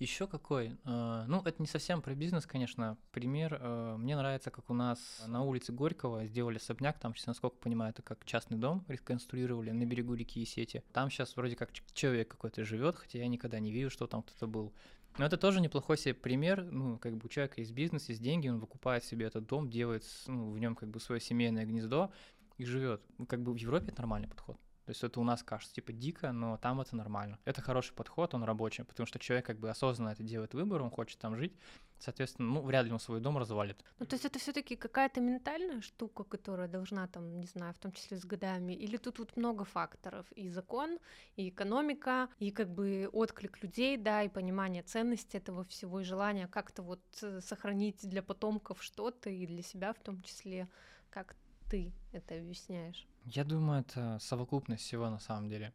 Еще 0.00 0.26
какой? 0.26 0.78
Э, 0.86 1.24
ну, 1.28 1.42
это 1.42 1.60
не 1.60 1.68
совсем 1.68 2.00
про 2.00 2.14
бизнес, 2.14 2.46
конечно. 2.46 2.96
Пример. 3.12 3.58
Э, 3.60 3.96
мне 3.98 4.16
нравится, 4.16 4.50
как 4.50 4.70
у 4.70 4.74
нас 4.74 4.98
на 5.26 5.42
улице 5.42 5.72
Горького 5.72 6.24
сделали 6.24 6.56
особняк. 6.56 6.98
Там, 6.98 7.14
сейчас, 7.14 7.26
насколько 7.26 7.56
понимаю, 7.56 7.90
это 7.90 8.00
как 8.00 8.24
частный 8.24 8.56
дом 8.56 8.82
реконструировали 8.88 9.72
на 9.72 9.84
берегу 9.84 10.14
реки 10.14 10.42
Сети. 10.46 10.82
Там 10.94 11.10
сейчас 11.10 11.36
вроде 11.36 11.54
как 11.54 11.70
человек 11.92 12.28
какой-то 12.28 12.64
живет, 12.64 12.96
хотя 12.96 13.18
я 13.18 13.28
никогда 13.28 13.60
не 13.60 13.72
вижу, 13.72 13.90
что 13.90 14.06
там 14.06 14.22
кто-то 14.22 14.46
был. 14.46 14.72
Но 15.18 15.26
это 15.26 15.36
тоже 15.36 15.60
неплохой 15.60 15.98
себе 15.98 16.14
пример. 16.14 16.64
Ну, 16.64 16.96
как 16.96 17.18
бы 17.18 17.26
у 17.26 17.28
человека 17.28 17.60
есть 17.60 17.72
бизнес, 17.72 18.08
есть 18.08 18.22
деньги, 18.22 18.48
он 18.48 18.58
выкупает 18.58 19.04
себе 19.04 19.26
этот 19.26 19.46
дом, 19.46 19.68
делает 19.68 20.06
ну, 20.26 20.50
в 20.50 20.58
нем 20.58 20.76
как 20.76 20.88
бы 20.88 20.98
свое 20.98 21.20
семейное 21.20 21.66
гнездо 21.66 22.10
и 22.56 22.64
живет. 22.64 23.02
Как 23.28 23.42
бы 23.42 23.52
в 23.52 23.56
Европе 23.56 23.88
это 23.88 24.00
нормальный 24.00 24.28
подход. 24.28 24.56
То 24.90 24.92
есть 24.92 25.04
это 25.04 25.20
у 25.20 25.24
нас 25.24 25.44
кажется 25.44 25.72
типа 25.72 25.92
дико, 25.92 26.32
но 26.32 26.56
там 26.56 26.80
это 26.80 26.96
нормально. 26.96 27.38
Это 27.44 27.62
хороший 27.62 27.94
подход, 27.94 28.34
он 28.34 28.42
рабочий, 28.42 28.82
потому 28.82 29.06
что 29.06 29.20
человек 29.20 29.46
как 29.46 29.60
бы 29.60 29.70
осознанно 29.70 30.10
это 30.10 30.24
делает 30.24 30.52
выбор, 30.52 30.82
он 30.82 30.90
хочет 30.90 31.20
там 31.20 31.36
жить, 31.36 31.56
соответственно, 32.00 32.54
ну, 32.54 32.62
вряд 32.62 32.86
ли 32.86 32.92
он 32.92 32.98
свой 32.98 33.20
дом 33.20 33.38
развалит. 33.38 33.84
Ну, 34.00 34.06
то 34.06 34.14
есть 34.14 34.24
это 34.24 34.40
все 34.40 34.52
таки 34.52 34.74
какая-то 34.74 35.20
ментальная 35.20 35.80
штука, 35.80 36.24
которая 36.24 36.66
должна 36.66 37.06
там, 37.06 37.38
не 37.38 37.46
знаю, 37.46 37.72
в 37.72 37.78
том 37.78 37.92
числе 37.92 38.16
с 38.16 38.24
годами, 38.24 38.72
или 38.72 38.96
тут 38.96 39.20
вот 39.20 39.36
много 39.36 39.64
факторов, 39.64 40.26
и 40.32 40.48
закон, 40.48 40.98
и 41.36 41.50
экономика, 41.50 42.28
и 42.40 42.50
как 42.50 42.68
бы 42.68 43.08
отклик 43.12 43.62
людей, 43.62 43.96
да, 43.96 44.24
и 44.24 44.28
понимание 44.28 44.82
ценности 44.82 45.36
этого 45.36 45.62
всего, 45.62 46.00
и 46.00 46.04
желание 46.04 46.48
как-то 46.48 46.82
вот 46.82 47.00
э, 47.22 47.40
сохранить 47.40 48.08
для 48.08 48.24
потомков 48.24 48.82
что-то, 48.82 49.30
и 49.30 49.46
для 49.46 49.62
себя 49.62 49.92
в 49.92 50.00
том 50.00 50.20
числе, 50.22 50.68
как 51.10 51.36
ты 51.70 51.92
это 52.12 52.34
объясняешь? 52.34 53.06
Я 53.24 53.44
думаю, 53.44 53.80
это 53.80 54.18
совокупность 54.20 54.82
всего 54.82 55.10
на 55.10 55.18
самом 55.20 55.48
деле. 55.48 55.72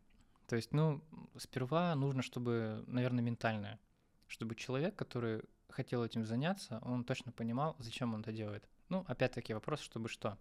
То 0.48 0.56
есть, 0.56 0.74
ну, 0.74 1.02
сперва 1.38 1.96
нужно, 1.96 2.22
чтобы, 2.22 2.84
наверное, 2.88 3.24
ментальное, 3.24 3.80
чтобы 4.28 4.56
человек, 4.56 4.96
который 4.96 5.44
хотел 5.70 6.04
этим 6.04 6.26
заняться, 6.26 6.80
он 6.84 7.04
точно 7.04 7.32
понимал, 7.32 7.76
зачем 7.80 8.14
он 8.14 8.22
это 8.22 8.32
делает. 8.32 8.68
Ну, 8.90 9.04
опять-таки 9.08 9.54
вопрос, 9.54 9.80
чтобы 9.80 10.10
что? 10.10 10.38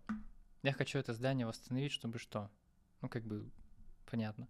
Я 0.63 0.73
хочу 0.73 0.99
это 0.99 1.15
здание 1.15 1.47
восстановить, 1.47 1.93
чтобы 1.93 2.19
что? 2.19 2.51
Ну, 3.01 3.09
как 3.09 3.25
бы 3.25 3.51
понятно. 4.11 4.49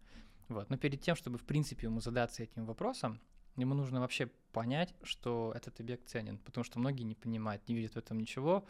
Вот. 0.48 0.68
Но 0.70 0.76
перед 0.76 1.00
тем, 1.00 1.16
чтобы, 1.16 1.38
в 1.38 1.44
принципе, 1.44 1.86
ему 1.86 2.00
задаться 2.00 2.42
этим 2.42 2.66
вопросом, 2.66 3.20
ему 3.57 3.74
нужно 3.74 4.00
вообще 4.00 4.26
понять, 4.52 4.94
что 5.02 5.52
этот 5.55 5.80
объект 5.80 6.09
ценен, 6.09 6.38
потому 6.38 6.64
что 6.64 6.78
многие 6.78 7.05
не 7.05 7.14
понимают, 7.14 7.66
не 7.68 7.74
видят 7.74 7.94
в 7.94 7.98
этом 7.98 8.18
ничего, 8.18 8.66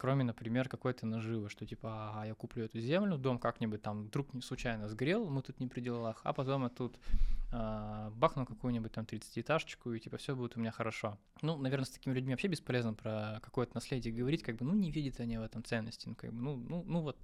кроме, 0.00 0.24
например, 0.24 0.66
какой-то 0.66 1.04
наживы, 1.04 1.50
что 1.50 1.66
типа, 1.66 2.12
а, 2.14 2.26
я 2.26 2.34
куплю 2.34 2.64
эту 2.64 2.80
землю, 2.80 3.18
дом 3.18 3.38
как-нибудь 3.38 3.82
там 3.82 4.04
вдруг 4.04 4.28
случайно 4.42 4.88
сгорел, 4.88 5.28
мы 5.28 5.42
тут 5.42 5.60
не 5.60 5.66
при 5.66 5.82
делах, 5.82 6.22
а 6.24 6.32
потом 6.32 6.62
я 6.62 6.70
тут 6.70 6.98
а, 7.52 8.10
бахну 8.16 8.46
какую-нибудь 8.46 8.92
там 8.92 9.04
30-этажечку, 9.04 9.94
и 9.94 10.00
типа 10.00 10.16
все 10.16 10.34
будет 10.34 10.56
у 10.56 10.60
меня 10.60 10.70
хорошо. 10.70 11.18
Ну, 11.42 11.58
наверное, 11.58 11.84
с 11.84 11.90
такими 11.90 12.14
людьми 12.14 12.32
вообще 12.32 12.48
бесполезно 12.48 12.94
про 12.94 13.40
какое-то 13.42 13.74
наследие 13.74 14.14
говорить, 14.14 14.42
как 14.42 14.56
бы, 14.56 14.64
ну, 14.64 14.72
не 14.72 14.90
видят 14.90 15.20
они 15.20 15.36
в 15.36 15.42
этом 15.42 15.62
ценности, 15.62 16.08
ну, 16.08 16.14
как 16.14 16.32
бы, 16.32 16.40
ну, 16.40 16.56
ну, 16.56 16.82
ну 16.86 17.02
вот 17.02 17.18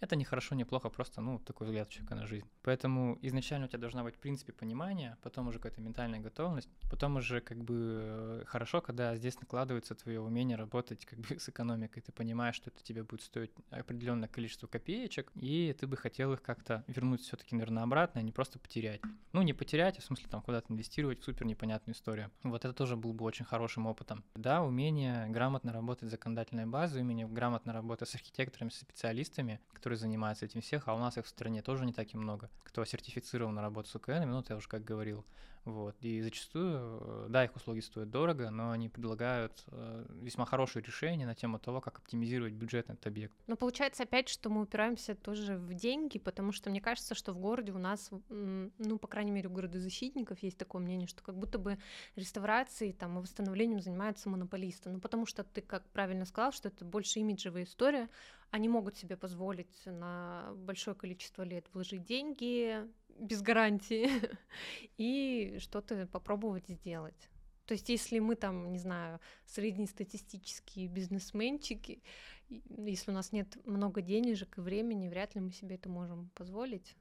это 0.00 0.16
не 0.16 0.24
хорошо, 0.24 0.54
не 0.54 0.64
плохо, 0.64 0.88
просто, 0.88 1.20
ну, 1.20 1.38
такой 1.38 1.66
взгляд 1.66 1.88
человека 1.88 2.14
на 2.14 2.26
жизнь. 2.26 2.46
Поэтому 2.62 3.18
изначально 3.22 3.66
у 3.66 3.68
тебя 3.68 3.78
должна 3.78 4.02
быть, 4.02 4.16
в 4.16 4.18
принципе, 4.18 4.52
понимание, 4.52 5.16
потом 5.22 5.48
уже 5.48 5.58
какая-то 5.58 5.80
ментальная 5.80 6.20
готовность, 6.20 6.68
потом 6.90 7.16
уже 7.16 7.40
как 7.40 7.58
бы 7.58 8.44
хорошо, 8.46 8.80
когда 8.80 9.16
здесь 9.16 9.38
накладывается 9.40 9.94
твое 9.94 10.20
умение 10.20 10.56
работать 10.56 11.04
как 11.04 11.18
бы 11.18 11.26
с 11.38 11.48
экономикой. 11.48 12.00
Ты 12.00 12.12
понимаешь, 12.12 12.54
что 12.56 12.70
это 12.70 12.82
тебе 12.82 13.02
будет 13.02 13.22
стоить 13.22 13.52
определенное 13.70 14.28
количество 14.28 14.66
копеечек, 14.66 15.30
и 15.34 15.74
ты 15.78 15.86
бы 15.86 15.96
хотел 15.96 16.32
их 16.32 16.42
как-то 16.42 16.84
вернуть 16.86 17.20
все-таки, 17.22 17.54
наверное, 17.54 17.82
обратно, 17.82 18.20
а 18.20 18.24
не 18.24 18.32
просто 18.32 18.58
потерять. 18.58 19.00
Ну, 19.32 19.42
не 19.42 19.52
потерять, 19.52 19.98
а 19.98 20.00
в 20.00 20.04
смысле 20.04 20.28
там 20.28 20.42
куда-то 20.42 20.72
инвестировать 20.72 21.20
в 21.20 21.24
супер 21.24 21.46
непонятную 21.46 21.94
историю. 21.94 22.30
Вот 22.42 22.64
это 22.64 22.72
тоже 22.72 22.96
был 22.96 23.12
бы 23.12 23.24
очень 23.24 23.44
хорошим 23.44 23.86
опытом. 23.86 24.24
Да, 24.34 24.62
умение 24.62 25.28
грамотно 25.28 25.72
работать 25.72 26.08
с 26.08 26.10
законодательной 26.10 26.66
базой, 26.66 27.02
умение 27.02 27.28
грамотно 27.28 27.72
работать 27.72 28.08
с 28.08 28.14
архитекторами, 28.14 28.70
с 28.70 28.78
специалистами, 28.78 29.60
которые 29.72 29.89
которые 29.90 29.98
занимаются 29.98 30.44
этим 30.44 30.60
всех, 30.60 30.86
а 30.86 30.94
у 30.94 30.98
нас 30.98 31.18
их 31.18 31.26
в 31.26 31.28
стране 31.28 31.62
тоже 31.62 31.84
не 31.84 31.92
так 31.92 32.14
и 32.14 32.16
много, 32.16 32.48
кто 32.62 32.84
сертифицирован 32.84 33.52
на 33.56 33.60
работу 33.60 33.88
с 33.88 33.94
УКН, 33.96 34.22
ну, 34.24 34.38
это 34.38 34.52
я 34.52 34.56
уже 34.56 34.68
как 34.68 34.84
говорил. 34.84 35.24
Вот. 35.64 35.96
И 36.00 36.22
зачастую, 36.22 37.00
э, 37.00 37.26
да, 37.28 37.44
их 37.44 37.54
услуги 37.54 37.80
стоят 37.80 38.10
дорого, 38.10 38.50
но 38.50 38.70
они 38.70 38.88
предлагают 38.88 39.64
э, 39.68 40.06
весьма 40.22 40.46
хорошие 40.46 40.82
решения 40.82 41.26
на 41.26 41.34
тему 41.34 41.58
того, 41.58 41.80
как 41.80 41.98
оптимизировать 41.98 42.54
бюджет 42.54 42.88
на 42.88 42.94
этот 42.94 43.06
объект. 43.06 43.34
Но 43.46 43.56
получается 43.56 44.04
опять, 44.04 44.28
что 44.28 44.48
мы 44.48 44.62
упираемся 44.62 45.14
тоже 45.14 45.58
в 45.58 45.74
деньги, 45.74 46.18
потому 46.18 46.52
что 46.52 46.70
мне 46.70 46.80
кажется, 46.80 47.14
что 47.14 47.32
в 47.32 47.38
городе 47.38 47.72
у 47.72 47.78
нас, 47.78 48.10
ну, 48.28 48.98
по 48.98 49.06
крайней 49.06 49.32
мере, 49.32 49.48
у 49.48 49.52
городозащитников 49.52 50.42
есть 50.42 50.56
такое 50.56 50.80
мнение, 50.80 51.06
что 51.06 51.22
как 51.22 51.36
будто 51.36 51.58
бы 51.58 51.78
реставрацией 52.16 52.92
там, 52.92 53.18
и 53.18 53.22
восстановлением 53.22 53.80
занимаются 53.80 54.30
монополисты. 54.30 54.88
Ну, 54.90 55.00
потому 55.00 55.26
что 55.26 55.44
ты, 55.44 55.60
как 55.60 55.86
правильно 55.90 56.24
сказал, 56.24 56.52
что 56.52 56.68
это 56.68 56.84
больше 56.84 57.20
имиджевая 57.20 57.64
история, 57.64 58.08
они 58.50 58.68
могут 58.68 58.96
себе 58.96 59.16
позволить 59.16 59.84
на 59.86 60.52
большое 60.56 60.96
количество 60.96 61.42
лет 61.42 61.66
вложить 61.72 62.04
деньги 62.04 62.88
без 63.20 63.42
гарантии 63.42 64.08
и 64.96 65.58
что-то 65.60 66.06
попробовать 66.06 66.68
сделать. 66.68 67.28
То 67.66 67.74
есть, 67.74 67.88
если 67.88 68.18
мы 68.18 68.34
там, 68.34 68.72
не 68.72 68.78
знаю, 68.78 69.20
среднестатистические 69.46 70.88
бизнесменчики, 70.88 72.02
если 72.48 73.12
у 73.12 73.14
нас 73.14 73.30
нет 73.30 73.64
много 73.64 74.02
денежек 74.02 74.58
и 74.58 74.60
времени, 74.60 75.08
вряд 75.08 75.36
ли 75.36 75.40
мы 75.40 75.52
себе 75.52 75.76
это 75.76 75.88
можем 75.88 76.30
позволить. 76.34 76.96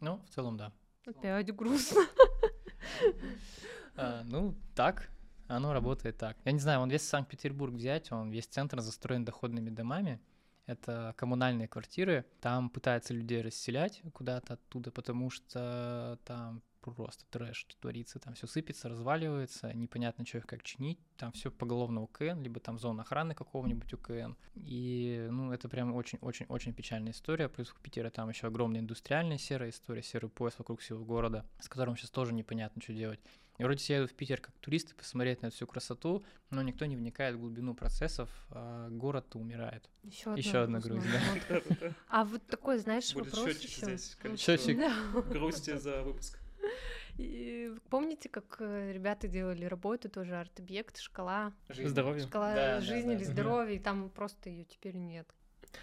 Ну, 0.00 0.18
в 0.26 0.30
целом, 0.30 0.56
да. 0.56 0.72
Опять 1.06 1.54
грустно. 1.54 2.02
А, 3.96 4.22
ну, 4.24 4.54
так, 4.74 5.10
оно 5.46 5.72
работает 5.72 6.16
так. 6.16 6.36
Я 6.44 6.52
не 6.52 6.60
знаю, 6.60 6.80
он 6.80 6.88
весь 6.88 7.02
Санкт-Петербург 7.02 7.74
взять, 7.74 8.10
он 8.12 8.30
весь 8.30 8.46
центр 8.46 8.80
застроен 8.80 9.24
доходными 9.24 9.68
домами, 9.68 10.20
это 10.66 11.14
коммунальные 11.16 11.68
квартиры. 11.68 12.24
Там 12.40 12.70
пытаются 12.70 13.14
людей 13.14 13.42
расселять 13.42 14.02
куда-то 14.12 14.54
оттуда, 14.54 14.90
потому 14.90 15.30
что 15.30 16.18
там 16.24 16.62
просто 16.80 17.24
трэш 17.30 17.66
творится, 17.80 18.18
там 18.18 18.34
все 18.34 18.46
сыпется, 18.46 18.88
разваливается, 18.88 19.72
непонятно, 19.74 20.24
что 20.24 20.38
их 20.38 20.46
как 20.46 20.62
чинить, 20.62 20.98
там 21.16 21.32
все 21.32 21.50
поголовно 21.50 22.02
УКН, 22.02 22.40
либо 22.40 22.60
там 22.60 22.78
зона 22.78 23.02
охраны 23.02 23.34
какого-нибудь 23.34 23.92
УКН. 23.92 24.34
И, 24.54 25.28
ну, 25.30 25.52
это 25.52 25.68
прям 25.68 25.94
очень-очень-очень 25.94 26.72
печальная 26.72 27.12
история. 27.12 27.48
Плюс 27.48 27.68
в 27.68 27.80
Питере 27.80 28.10
там 28.10 28.28
еще 28.28 28.46
огромная 28.46 28.80
индустриальная 28.80 29.38
серая 29.38 29.70
история, 29.70 30.02
серый 30.02 30.30
пояс 30.30 30.58
вокруг 30.58 30.80
всего 30.80 31.04
города, 31.04 31.46
с 31.60 31.68
которым 31.68 31.96
сейчас 31.96 32.10
тоже 32.10 32.32
непонятно, 32.32 32.80
что 32.80 32.92
делать. 32.92 33.20
И 33.58 33.62
вроде 33.62 33.78
все 33.78 33.96
едут 33.96 34.12
в 34.12 34.14
Питер 34.14 34.40
как 34.40 34.56
туристы 34.60 34.94
посмотреть 34.94 35.42
на 35.42 35.48
эту 35.48 35.56
всю 35.56 35.66
красоту, 35.66 36.24
но 36.48 36.62
никто 36.62 36.86
не 36.86 36.96
вникает 36.96 37.34
в 37.34 37.40
глубину 37.40 37.74
процессов, 37.74 38.30
а 38.48 38.88
город 38.88 39.36
умирает. 39.36 39.90
Еще, 40.02 40.32
еще 40.34 40.62
одна 40.62 40.80
грусть, 40.80 41.06
да. 41.12 41.94
А 42.08 42.24
вот 42.24 42.46
такой, 42.46 42.78
знаешь, 42.78 43.14
вопрос 43.14 43.58
еще. 43.58 43.98
Счетчик 44.38 44.78
грусти 45.28 45.76
за 45.76 46.02
выпуск. 46.02 46.39
И 47.18 47.74
помните, 47.90 48.28
как 48.28 48.56
э, 48.60 48.92
ребята 48.92 49.28
делали 49.28 49.64
работу, 49.64 50.08
тоже 50.08 50.36
арт-объект, 50.36 50.98
шкала 50.98 51.52
здоровья. 51.68 52.26
Шкала 52.26 52.54
да, 52.54 52.80
жизни 52.80 53.08
да, 53.08 53.14
или 53.16 53.24
здоровья, 53.24 53.74
и 53.74 53.78
там 53.78 54.08
просто 54.10 54.48
ее 54.48 54.64
теперь 54.64 54.96
нет. 54.96 55.26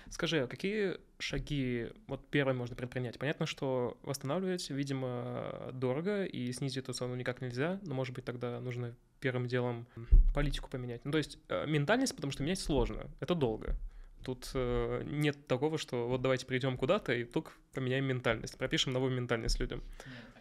Скажи, 0.10 0.42
а 0.42 0.48
какие 0.48 0.98
шаги 1.20 1.90
вот 2.08 2.28
первым 2.30 2.58
можно 2.58 2.76
предпринять? 2.76 3.20
Понятно, 3.20 3.46
что 3.46 3.98
восстанавливать, 4.02 4.70
видимо, 4.70 5.70
дорого, 5.74 6.26
и 6.26 6.52
снизить 6.52 6.78
эту 6.78 6.94
цену 6.94 7.16
никак 7.16 7.42
нельзя, 7.42 7.80
но, 7.84 7.94
может 7.94 8.14
быть, 8.16 8.26
тогда 8.26 8.60
нужно 8.60 8.96
первым 9.20 9.48
делом 9.48 9.88
политику 10.34 10.70
поменять. 10.70 11.04
Ну, 11.06 11.12
то 11.12 11.18
есть 11.18 11.40
э, 11.50 11.66
ментальность, 11.68 12.16
потому 12.16 12.32
что 12.32 12.44
менять 12.44 12.60
сложно, 12.60 13.08
это 13.20 13.36
долго. 13.36 13.76
Тут 14.24 14.52
э, 14.54 15.04
нет 15.06 15.48
такого, 15.48 15.78
что 15.78 16.08
вот 16.08 16.22
давайте 16.22 16.46
придем 16.46 16.78
куда-то 16.78 17.14
и 17.14 17.24
только 17.24 17.52
поменяем 17.74 18.06
ментальность, 18.06 18.58
пропишем 18.58 18.94
новую 18.94 19.14
ментальность 19.16 19.60
людям. 19.60 19.82
Нет, 20.06 20.37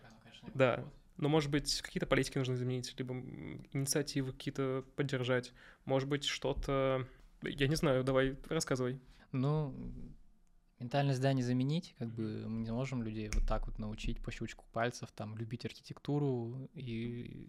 да. 0.55 0.85
Но, 1.17 1.29
может 1.29 1.51
быть, 1.51 1.81
какие-то 1.81 2.07
политики 2.07 2.37
нужно 2.39 2.55
изменить, 2.55 2.95
либо 2.99 3.15
инициативы 3.73 4.33
какие-то 4.33 4.85
поддержать. 4.97 5.53
Может 5.85 6.09
быть, 6.09 6.25
что-то... 6.25 7.07
Я 7.43 7.69
не 7.69 7.77
знаю, 7.77 8.05
давай, 8.05 8.37
рассказывай. 8.49 9.01
Ну, 9.33 9.75
ментальность, 10.79 11.21
да, 11.21 11.33
не 11.33 11.43
заменить, 11.43 11.95
как 11.99 12.09
бы 12.09 12.47
мы 12.49 12.63
не 12.63 12.71
можем 12.71 13.03
людей 13.03 13.31
вот 13.33 13.47
так 13.47 13.67
вот 13.67 13.79
научить 13.79 14.23
по 14.23 14.31
щелчку 14.31 14.65
пальцев, 14.73 15.11
там, 15.13 15.37
любить 15.37 15.65
архитектуру 15.65 16.69
и 16.75 17.49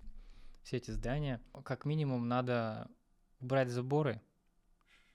все 0.63 0.77
эти 0.77 0.91
здания. 0.91 1.41
Как 1.63 1.85
минимум 1.85 2.27
надо 2.27 2.89
убрать 3.39 3.69
заборы, 3.69 4.21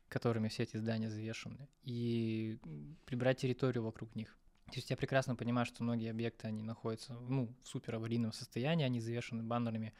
которыми 0.08 0.48
все 0.48 0.64
эти 0.64 0.76
здания 0.76 1.10
завешены, 1.10 1.68
и 1.84 2.58
прибрать 3.06 3.38
территорию 3.38 3.82
вокруг 3.82 4.14
них. 4.14 4.36
То 4.66 4.76
есть 4.76 4.90
я 4.90 4.96
прекрасно 4.96 5.36
понимаю, 5.36 5.66
что 5.66 5.82
многие 5.82 6.10
объекты, 6.10 6.48
они 6.48 6.62
находятся 6.62 7.14
ну, 7.14 7.54
в 7.62 7.68
супер 7.68 7.96
аварийном 7.96 8.32
состоянии, 8.32 8.84
они 8.84 9.00
завешены 9.00 9.42
баннерами, 9.42 9.92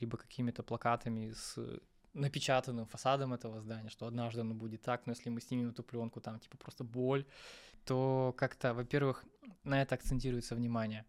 либо 0.00 0.16
какими-то 0.16 0.62
плакатами 0.62 1.32
с 1.32 1.58
напечатанным 2.14 2.86
фасадом 2.86 3.34
этого 3.34 3.60
здания, 3.60 3.90
что 3.90 4.06
однажды 4.06 4.40
оно 4.40 4.54
будет 4.54 4.82
так, 4.82 5.06
но 5.06 5.12
если 5.12 5.28
мы 5.28 5.40
снимем 5.40 5.70
эту 5.70 5.82
пленку, 5.82 6.20
там 6.20 6.38
типа 6.38 6.56
просто 6.56 6.84
боль, 6.84 7.26
то 7.84 8.34
как-то, 8.36 8.74
во-первых, 8.74 9.24
на 9.64 9.82
это 9.82 9.94
акцентируется 9.94 10.54
внимание, 10.54 11.04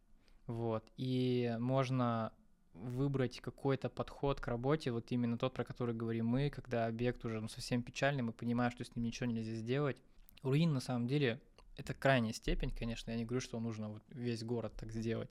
вот, 0.48 0.84
и 0.98 1.56
можно 1.60 2.34
выбрать 2.74 3.40
какой-то 3.40 3.90
подход 3.90 4.40
к 4.40 4.48
работе, 4.48 4.92
вот 4.92 5.12
именно 5.12 5.38
тот, 5.38 5.54
про 5.54 5.64
который 5.64 5.96
говорим 5.96 6.28
мы, 6.28 6.50
когда 6.50 6.86
объект 6.86 7.24
уже 7.26 7.42
ну, 7.42 7.48
совсем 7.48 7.82
печальный, 7.82 8.22
мы 8.22 8.34
понимаем, 8.34 8.72
что 8.72 8.84
с 8.84 8.96
ним 8.96 9.06
ничего 9.06 9.28
нельзя 9.28 9.54
сделать. 9.54 9.98
Руин 10.44 10.74
на 10.74 10.80
самом 10.80 11.08
деле 11.08 11.42
это 11.78 11.94
крайняя 11.94 12.34
степень, 12.34 12.72
конечно, 12.72 13.12
я 13.12 13.18
не 13.18 13.26
говорю, 13.26 13.42
что 13.42 13.60
нужно 13.60 13.90
вот 13.90 14.04
весь 14.10 14.44
город 14.44 14.74
так 14.76 14.92
сделать, 14.92 15.30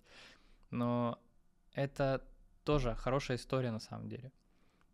но 0.71 1.21
это 1.75 2.27
тоже 2.65 2.95
хорошая 2.95 3.37
история 3.37 3.71
на 3.71 3.81
самом 3.81 4.09
деле. 4.09 4.33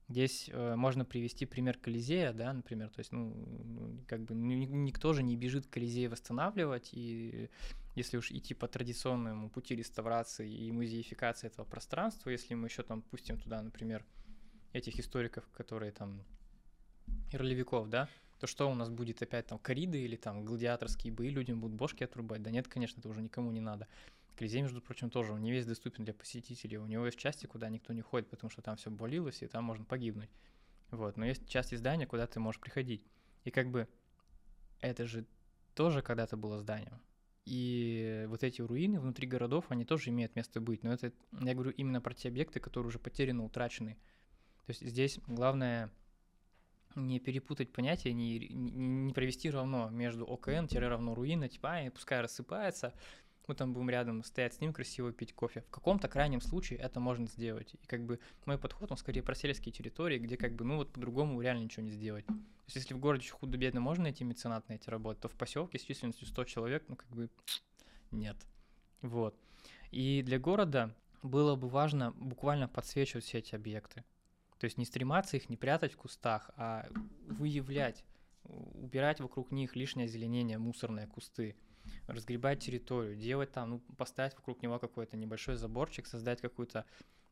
Здесь 0.08 0.50
э, 0.52 0.74
можно 0.74 1.04
привести 1.04 1.46
пример 1.46 1.78
Колизея, 1.78 2.32
да, 2.32 2.52
например, 2.52 2.90
то 2.90 2.98
есть, 2.98 3.12
ну, 3.12 4.02
как 4.06 4.24
бы 4.24 4.34
никто 4.34 5.12
же 5.12 5.22
не 5.22 5.36
бежит 5.36 5.66
Колизей 5.68 6.08
восстанавливать, 6.08 6.90
и 6.92 7.48
если 7.94 8.16
уж 8.16 8.30
идти 8.30 8.52
по 8.52 8.68
традиционному 8.68 9.48
пути 9.48 9.74
реставрации 9.74 10.50
и 10.52 10.72
музеификации 10.72 11.46
этого 11.46 11.64
пространства, 11.64 12.30
если 12.30 12.54
мы 12.54 12.68
еще 12.68 12.82
там 12.82 13.00
пустим 13.02 13.38
туда, 13.38 13.62
например, 13.62 14.04
этих 14.72 14.98
историков, 14.98 15.48
которые 15.52 15.92
там 15.92 16.22
ролевиков, 17.32 17.88
да, 17.88 18.08
то 18.42 18.48
что 18.48 18.68
у 18.68 18.74
нас 18.74 18.90
будет 18.90 19.22
опять 19.22 19.46
там 19.46 19.60
кориды 19.60 20.02
или 20.02 20.16
там 20.16 20.44
гладиаторские 20.44 21.12
бои, 21.12 21.28
людям 21.28 21.60
будут 21.60 21.76
бошки 21.76 22.02
отрубать? 22.02 22.42
Да 22.42 22.50
нет, 22.50 22.66
конечно, 22.66 22.98
это 22.98 23.08
уже 23.08 23.22
никому 23.22 23.52
не 23.52 23.60
надо. 23.60 23.86
Колизей, 24.34 24.62
между 24.62 24.82
прочим, 24.82 25.10
тоже, 25.10 25.32
он 25.32 25.42
не 25.42 25.52
весь 25.52 25.64
доступен 25.64 26.02
для 26.02 26.12
посетителей. 26.12 26.76
У 26.78 26.86
него 26.86 27.06
есть 27.06 27.16
части, 27.16 27.46
куда 27.46 27.68
никто 27.68 27.92
не 27.92 28.00
ходит, 28.00 28.28
потому 28.28 28.50
что 28.50 28.60
там 28.60 28.74
все 28.74 28.90
болилось, 28.90 29.42
и 29.42 29.46
там 29.46 29.62
можно 29.62 29.84
погибнуть. 29.84 30.28
Вот, 30.90 31.16
но 31.16 31.24
есть 31.24 31.48
части 31.48 31.76
здания, 31.76 32.04
куда 32.04 32.26
ты 32.26 32.40
можешь 32.40 32.60
приходить. 32.60 33.06
И 33.44 33.52
как 33.52 33.70
бы 33.70 33.86
это 34.80 35.06
же 35.06 35.24
тоже 35.76 36.02
когда-то 36.02 36.36
было 36.36 36.58
зданием. 36.58 37.00
И 37.44 38.24
вот 38.26 38.42
эти 38.42 38.60
руины 38.60 38.98
внутри 38.98 39.28
городов, 39.28 39.66
они 39.68 39.84
тоже 39.84 40.10
имеют 40.10 40.34
место 40.34 40.60
быть. 40.60 40.82
Но 40.82 40.92
это, 40.92 41.12
я 41.30 41.54
говорю 41.54 41.70
именно 41.70 42.00
про 42.00 42.12
те 42.12 42.26
объекты, 42.26 42.58
которые 42.58 42.88
уже 42.88 42.98
потеряны, 42.98 43.44
утрачены. 43.44 43.96
То 44.66 44.70
есть 44.70 44.84
здесь 44.84 45.20
главное 45.28 45.92
не 46.94 47.20
перепутать 47.20 47.72
понятия, 47.72 48.12
не, 48.12 48.38
не 48.38 49.12
провести 49.12 49.50
равно 49.50 49.88
между 49.90 50.24
ОКН-равно 50.24 51.14
руина, 51.14 51.48
типа, 51.48 51.78
а, 51.78 51.90
пускай 51.90 52.20
рассыпается, 52.20 52.94
мы 53.48 53.54
там 53.54 53.72
будем 53.72 53.90
рядом 53.90 54.22
стоять 54.22 54.54
с 54.54 54.60
ним, 54.60 54.72
красиво 54.72 55.12
пить 55.12 55.32
кофе. 55.32 55.62
В 55.62 55.70
каком-то 55.70 56.08
крайнем 56.08 56.40
случае 56.40 56.78
это 56.78 57.00
можно 57.00 57.26
сделать. 57.26 57.74
И 57.74 57.86
как 57.86 58.04
бы 58.04 58.20
мой 58.46 58.58
подход, 58.58 58.90
он 58.90 58.96
скорее 58.96 59.22
про 59.22 59.34
сельские 59.34 59.72
территории, 59.72 60.18
где 60.18 60.36
как 60.36 60.54
бы, 60.54 60.64
ну 60.64 60.76
вот 60.76 60.92
по-другому 60.92 61.40
реально 61.40 61.64
ничего 61.64 61.84
не 61.84 61.90
сделать. 61.90 62.24
То 62.26 62.34
есть 62.66 62.76
если 62.76 62.94
в 62.94 62.98
городе 62.98 63.28
худо-бедно 63.28 63.80
можно 63.80 64.04
найти 64.04 64.24
меценат 64.24 64.68
на 64.68 64.74
эти 64.74 64.88
работы, 64.88 65.22
то 65.22 65.28
в 65.28 65.34
поселке 65.34 65.78
с 65.78 65.82
численностью 65.82 66.26
100 66.26 66.44
человек, 66.44 66.84
ну 66.88 66.96
как 66.96 67.08
бы 67.10 67.28
нет. 68.10 68.36
Вот. 69.00 69.36
И 69.90 70.22
для 70.22 70.38
города 70.38 70.94
было 71.22 71.56
бы 71.56 71.68
важно 71.68 72.12
буквально 72.12 72.68
подсвечивать 72.68 73.24
все 73.24 73.38
эти 73.38 73.54
объекты. 73.54 74.04
То 74.62 74.66
есть 74.66 74.78
не 74.78 74.84
стрематься 74.84 75.36
их, 75.36 75.48
не 75.48 75.56
прятать 75.56 75.92
в 75.92 75.96
кустах, 75.96 76.52
а 76.56 76.86
выявлять, 77.26 78.04
убирать 78.44 79.18
вокруг 79.18 79.50
них 79.50 79.74
лишнее 79.74 80.04
озеленение, 80.04 80.56
мусорные 80.56 81.08
кусты, 81.08 81.56
разгребать 82.06 82.60
территорию, 82.60 83.16
делать 83.16 83.50
там, 83.50 83.70
ну, 83.70 83.78
поставить 83.98 84.36
вокруг 84.36 84.62
него 84.62 84.78
какой-то 84.78 85.16
небольшой 85.16 85.56
заборчик, 85.56 86.06
создать 86.06 86.40
какую-то 86.40 86.84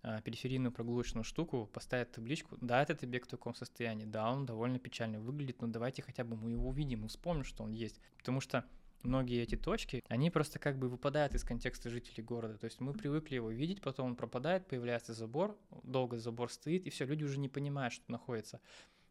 э, 0.03 0.21
периферийную 0.25 0.73
прогулочную 0.73 1.23
штуку, 1.23 1.71
поставить 1.73 2.11
табличку, 2.11 2.59
да, 2.61 2.83
этот 2.83 3.05
объект 3.05 3.29
в 3.29 3.31
таком 3.31 3.55
состоянии, 3.55 4.07
да, 4.07 4.29
он 4.29 4.45
довольно 4.45 4.81
печально 4.81 5.21
выглядит, 5.21 5.63
но 5.63 5.69
давайте 5.69 6.03
хотя 6.03 6.25
бы 6.25 6.35
мы 6.35 6.51
его 6.51 6.69
увидим 6.69 7.05
и 7.05 7.09
вспомним, 7.09 7.45
что 7.45 7.63
он 7.63 7.71
есть. 7.71 8.01
Потому 8.19 8.41
что 8.41 8.65
многие 9.03 9.43
эти 9.43 9.57
точки, 9.57 10.03
они 10.09 10.31
просто 10.31 10.59
как 10.59 10.79
бы 10.79 10.89
выпадают 10.89 11.35
из 11.35 11.45
контекста 11.45 11.91
жителей 11.91 12.23
города. 12.23 12.59
То 12.59 12.65
есть 12.65 12.81
мы 12.81 12.93
привыкли 12.93 13.37
его 13.37 13.51
видеть, 13.51 13.81
потом 13.81 14.11
он 14.11 14.17
пропадает, 14.17 14.67
появляется 14.67 15.15
забор, 15.15 15.59
долго 15.83 16.19
забор 16.19 16.51
стоит, 16.51 16.87
и 16.87 16.91
все, 16.91 17.05
люди 17.05 17.25
уже 17.25 17.39
не 17.39 17.49
понимают, 17.49 17.95
что 17.95 18.11
находится. 18.11 18.61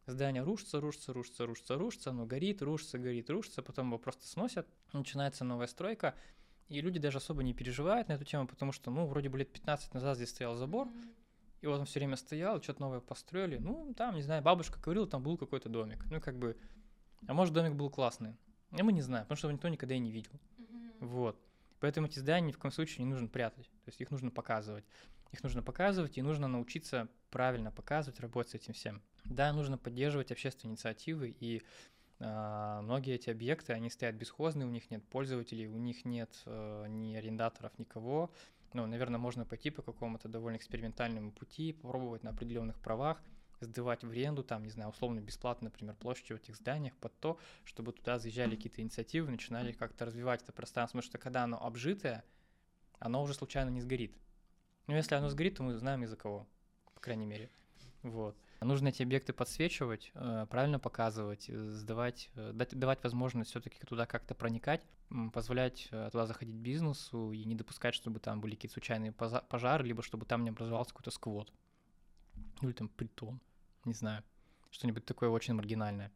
Здание 0.06 0.42
рушится, 0.42 0.80
рушится, 0.80 1.12
рушится, 1.12 1.46
рушится, 1.46 1.76
рушится, 1.76 2.10
оно 2.10 2.26
горит, 2.26 2.62
рушится, 2.62 2.98
горит, 2.98 3.30
рушится, 3.30 3.62
потом 3.62 3.88
его 3.88 3.98
просто 3.98 4.26
сносят, 4.26 4.66
начинается 4.92 5.44
новая 5.44 5.66
стройка, 5.66 6.14
и 6.68 6.80
люди 6.80 6.98
даже 6.98 7.18
особо 7.18 7.42
не 7.42 7.52
переживают 7.52 8.08
на 8.08 8.14
эту 8.14 8.24
тему, 8.24 8.46
потому 8.46 8.72
что, 8.72 8.90
ну, 8.90 9.06
вроде 9.06 9.28
бы 9.28 9.38
лет 9.38 9.52
15 9.52 9.94
назад 9.94 10.16
здесь 10.16 10.30
стоял 10.30 10.54
забор, 10.56 10.88
и 11.60 11.66
вот 11.66 11.78
он 11.78 11.86
все 11.86 12.00
время 12.00 12.16
стоял, 12.16 12.62
что-то 12.62 12.80
новое 12.80 13.00
построили. 13.00 13.58
Ну, 13.58 13.92
там, 13.94 14.14
не 14.14 14.22
знаю, 14.22 14.42
бабушка 14.42 14.80
говорила, 14.80 15.06
там 15.06 15.22
был 15.22 15.36
какой-то 15.36 15.68
домик. 15.68 16.04
Ну, 16.10 16.20
как 16.20 16.38
бы, 16.38 16.56
а 17.26 17.34
может, 17.34 17.52
домик 17.52 17.74
был 17.74 17.90
классный. 17.90 18.34
А 18.72 18.82
мы 18.82 18.92
не 18.92 19.02
знаем, 19.02 19.24
потому 19.24 19.36
что 19.36 19.48
его 19.48 19.54
никто 19.54 19.68
никогда 19.68 19.94
и 19.94 19.98
не 19.98 20.12
видел. 20.12 20.32
Вот. 21.00 21.38
Поэтому 21.80 22.06
эти 22.06 22.18
здания 22.18 22.48
ни 22.48 22.52
в 22.52 22.58
коем 22.58 22.72
случае 22.72 23.04
не 23.04 23.10
нужно 23.10 23.28
прятать. 23.28 23.64
То 23.84 23.88
есть 23.88 24.00
их 24.00 24.10
нужно 24.10 24.30
показывать. 24.30 24.84
Их 25.32 25.42
нужно 25.42 25.62
показывать, 25.62 26.18
и 26.18 26.22
нужно 26.22 26.48
научиться 26.48 27.08
правильно 27.30 27.70
показывать, 27.70 28.20
работать 28.20 28.52
с 28.52 28.54
этим 28.54 28.74
всем. 28.74 29.02
Да, 29.24 29.52
нужно 29.52 29.78
поддерживать 29.78 30.32
общественные 30.32 30.72
инициативы, 30.72 31.34
и 31.38 31.62
э, 32.18 32.80
многие 32.82 33.14
эти 33.14 33.30
объекты, 33.30 33.72
они 33.72 33.90
стоят 33.90 34.16
бесхозные, 34.16 34.66
у 34.66 34.70
них 34.70 34.90
нет 34.90 35.04
пользователей, 35.04 35.68
у 35.68 35.76
них 35.76 36.04
нет 36.04 36.30
э, 36.46 36.86
ни 36.88 37.14
арендаторов, 37.14 37.78
никого. 37.78 38.32
Ну, 38.72 38.86
наверное, 38.86 39.18
можно 39.18 39.44
пойти 39.44 39.70
по 39.70 39.82
какому-то 39.82 40.28
довольно 40.28 40.56
экспериментальному 40.56 41.30
пути, 41.30 41.72
попробовать 41.72 42.24
на 42.24 42.30
определенных 42.30 42.80
правах, 42.80 43.22
сдавать 43.60 44.04
в 44.04 44.10
аренду, 44.10 44.42
там, 44.42 44.64
не 44.64 44.70
знаю, 44.70 44.90
условно 44.90 45.20
бесплатно, 45.20 45.66
например, 45.66 45.94
площадь 45.94 46.30
в 46.30 46.34
этих 46.34 46.56
зданиях 46.56 46.96
под 46.96 47.18
то, 47.20 47.38
чтобы 47.64 47.92
туда 47.92 48.18
заезжали 48.18 48.56
какие-то 48.56 48.82
инициативы, 48.82 49.30
начинали 49.30 49.72
как-то 49.72 50.06
развивать 50.06 50.42
это 50.42 50.52
пространство, 50.52 50.98
потому 50.98 51.08
что 51.08 51.18
когда 51.18 51.44
оно 51.44 51.64
обжитое, 51.64 52.24
оно 52.98 53.22
уже 53.22 53.34
случайно 53.34 53.70
не 53.70 53.80
сгорит. 53.80 54.16
Ну, 54.86 54.94
если 54.94 55.14
оно 55.14 55.28
сгорит, 55.28 55.56
то 55.56 55.62
мы 55.62 55.76
знаем 55.76 56.02
из-за 56.04 56.16
кого, 56.16 56.46
по 56.94 57.00
крайней 57.00 57.26
мере. 57.26 57.50
Вот. 58.02 58.36
Нужно 58.60 58.88
эти 58.88 59.02
объекты 59.02 59.32
подсвечивать, 59.32 60.10
э, 60.14 60.46
правильно 60.50 60.78
показывать, 60.78 61.48
э, 61.48 61.70
сдавать, 61.70 62.30
э, 62.34 62.52
дать, 62.52 62.78
давать 62.78 63.02
возможность 63.02 63.50
все-таки 63.50 63.78
туда 63.86 64.04
как-то 64.04 64.34
проникать, 64.34 64.82
позволять 65.32 65.88
туда 65.90 66.26
заходить 66.26 66.54
бизнесу 66.54 67.32
и 67.32 67.44
не 67.44 67.54
допускать, 67.54 67.94
чтобы 67.94 68.20
там 68.20 68.40
были 68.40 68.54
какие-то 68.54 68.74
случайные 68.74 69.12
пожары, 69.12 69.84
либо 69.84 70.02
чтобы 70.02 70.24
там 70.24 70.44
не 70.44 70.50
образовался 70.50 70.90
какой-то 70.92 71.10
сквот. 71.10 71.52
Или 72.60 72.72
там 72.72 72.88
притон, 72.88 73.40
не 73.84 73.94
знаю. 73.94 74.22
Что-нибудь 74.70 75.04
такое 75.04 75.30
очень 75.30 75.54
маргинальное. 75.54 76.12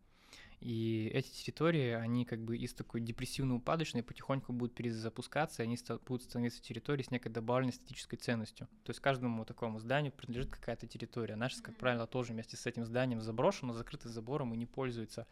И 0.60 1.10
эти 1.12 1.28
территории, 1.28 1.90
они 1.90 2.24
как 2.24 2.40
бы 2.42 2.56
из 2.56 2.72
такой 2.72 3.02
депрессивно-упадочной 3.02 4.02
потихоньку 4.02 4.54
будут 4.54 4.74
перезапускаться, 4.74 5.62
и 5.62 5.66
они 5.66 5.76
будут 6.06 6.22
становиться 6.22 6.62
территорией 6.62 7.06
с 7.06 7.10
некой 7.10 7.30
добавленной 7.30 7.72
эстетической 7.72 8.16
ценностью. 8.16 8.66
То 8.84 8.90
есть 8.90 9.00
каждому 9.00 9.44
такому 9.44 9.78
зданию 9.78 10.12
принадлежит 10.12 10.50
какая-то 10.50 10.86
территория. 10.86 11.36
Наша, 11.36 11.62
как 11.62 11.76
правило, 11.76 12.06
тоже 12.06 12.32
вместе 12.32 12.56
с 12.56 12.64
этим 12.64 12.86
зданием 12.86 13.20
заброшено, 13.20 13.74
закрыто 13.74 14.08
забором 14.08 14.54
и 14.54 14.56
не 14.56 14.64
пользуется. 14.64 15.26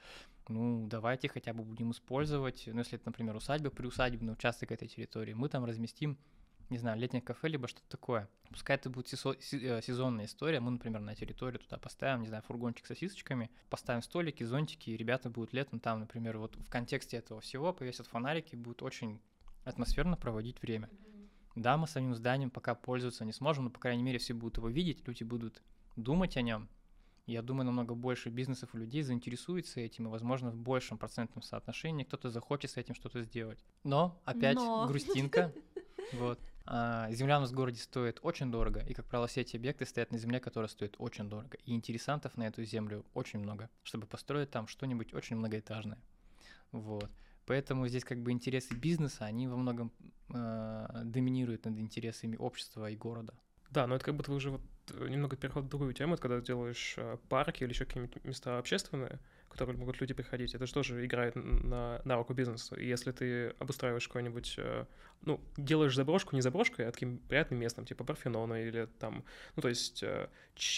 Ну, 0.49 0.87
давайте 0.87 1.29
хотя 1.29 1.55
бы 1.55 1.65
будем 1.65 1.93
использовать, 1.93 2.65
ну, 2.67 2.81
если 2.81 2.97
это, 2.97 3.05
например, 3.07 3.35
усадьба, 3.35 3.71
приусадебный 3.71 4.35
участок 4.35 4.73
этой 4.73 4.89
территории, 4.89 5.33
мы 5.33 5.49
там 5.49 5.65
разместим 5.65 6.19
не 6.73 6.79
знаю, 6.79 6.99
летнее 6.99 7.23
кафе, 7.23 7.49
либо 7.49 7.69
что-то 7.69 7.89
такое. 7.89 8.29
Пускай 8.49 8.77
это 8.77 8.91
будет 8.91 9.13
э, 9.13 9.17
сезонная 9.17 10.25
история, 10.25 10.59
мы, 10.61 10.71
например, 10.71 11.01
на 11.01 11.15
территорию 11.15 11.61
туда 11.61 11.77
поставим, 11.77 12.23
не 12.23 12.29
знаю, 12.29 12.43
фургончик 12.43 12.87
с 12.87 12.89
сосисочками, 12.89 13.51
поставим 13.71 14.03
столики, 14.03 14.43
зонтики, 14.43 14.91
и 14.91 14.97
ребята 14.97 15.31
будут 15.31 15.53
летом 15.53 15.81
там, 15.81 16.01
например, 16.01 16.39
вот 16.39 16.57
в 16.57 16.69
контексте 16.71 17.19
этого 17.19 17.41
всего 17.41 17.73
повесят 17.73 18.07
фонарики, 18.07 18.57
будет 18.57 18.83
очень 18.83 19.21
атмосферно 19.65 20.17
проводить 20.17 20.61
время. 20.63 20.89
Да, 21.55 21.77
мы 21.77 21.87
самим 21.87 22.15
зданием 22.15 22.51
пока 22.51 22.75
пользоваться 22.75 23.25
не 23.25 23.33
сможем, 23.33 23.65
но, 23.65 23.71
по 23.71 23.79
крайней 23.79 24.03
мере, 24.03 24.19
все 24.19 24.33
будут 24.33 24.57
его 24.57 24.69
видеть, 24.69 25.07
люди 25.07 25.23
будут 25.23 25.63
думать 25.97 26.37
о 26.37 26.43
нем. 26.43 26.69
Я 27.27 27.43
думаю, 27.43 27.67
намного 27.67 27.95
больше 27.95 28.31
бизнесов 28.31 28.75
и 28.75 28.79
людей 28.79 29.03
заинтересуется 29.03 29.81
этим, 29.81 30.09
и, 30.09 30.11
возможно, 30.11 30.51
в 30.51 30.57
большем 30.57 30.99
процентном 30.99 31.43
соотношении 31.43 32.05
кто-то 32.05 32.31
захочет 32.31 32.71
с 32.73 32.77
этим 32.79 32.95
что-то 32.95 33.23
сделать. 33.23 33.65
Но, 33.85 34.21
опять, 34.25 34.57
Но. 34.57 34.87
грустинка. 34.87 35.53
Вот. 36.13 36.39
А, 36.65 37.11
земля 37.11 37.39
у 37.39 37.41
нас 37.41 37.51
в 37.51 37.55
городе 37.55 37.81
стоит 37.81 38.21
очень 38.23 38.51
дорого, 38.51 38.81
и, 38.81 38.95
как 38.95 39.07
правило, 39.07 39.27
все 39.27 39.41
эти 39.41 39.57
объекты 39.57 39.85
стоят 39.85 40.13
на 40.13 40.19
земле, 40.19 40.41
которая 40.41 40.69
стоит 40.69 40.95
очень 40.99 41.29
дорого. 41.29 41.59
И 41.65 41.75
интересантов 41.75 42.37
на 42.37 42.45
эту 42.45 42.65
землю 42.65 43.05
очень 43.15 43.41
много, 43.41 43.69
чтобы 43.83 44.07
построить 44.07 44.51
там 44.51 44.67
что-нибудь 44.67 45.13
очень 45.15 45.37
многоэтажное. 45.37 45.99
Вот. 46.71 47.11
Поэтому 47.47 47.89
здесь 47.89 48.05
как 48.05 48.23
бы 48.23 48.31
интересы 48.31 48.75
бизнеса, 48.75 49.25
они 49.25 49.49
во 49.49 49.57
многом 49.57 49.93
э, 50.33 51.03
доминируют 51.05 51.65
над 51.65 51.79
интересами 51.79 52.37
общества 52.37 52.89
и 52.89 52.97
города. 52.97 53.35
Да, 53.71 53.87
но 53.87 53.97
это 53.97 54.05
как 54.05 54.15
будто 54.15 54.31
вы 54.31 54.37
уже 54.37 54.51
вот 54.51 54.61
немного 55.09 55.37
переход 55.37 55.65
в 55.65 55.69
другую 55.69 55.95
тему, 55.95 56.15
это 56.15 56.23
когда 56.23 56.41
делаешь 56.41 56.95
э, 56.99 57.17
парки 57.29 57.65
или 57.65 57.71
еще 57.71 57.85
какие-нибудь 57.85 58.23
места 58.25 58.59
общественные, 58.59 59.19
которые 59.53 59.77
могут 59.77 60.01
люди 60.01 60.15
приходить, 60.15 60.55
это 60.55 60.67
же 60.67 60.73
тоже 60.73 61.05
играет 61.05 61.35
на, 61.37 62.01
на 62.05 62.17
руку 62.17 62.35
бизнесу. 62.35 62.75
И 62.77 62.87
если 62.87 63.13
ты 63.13 63.49
обустраиваешь 63.59 64.09
какой-нибудь, 64.09 64.55
э, 64.59 64.87
ну, 65.23 65.41
делаешь 65.57 65.95
заброшку 65.95 66.35
не 66.35 66.43
заброшкой, 66.43 66.89
а 66.89 66.93
таким 66.93 67.19
приятным 67.19 67.61
местом, 67.61 67.85
типа 67.85 68.05
Парфенона 68.05 68.63
или 68.63 68.89
там, 68.99 69.25
ну, 69.57 69.63
то 69.63 69.69
есть 69.69 70.05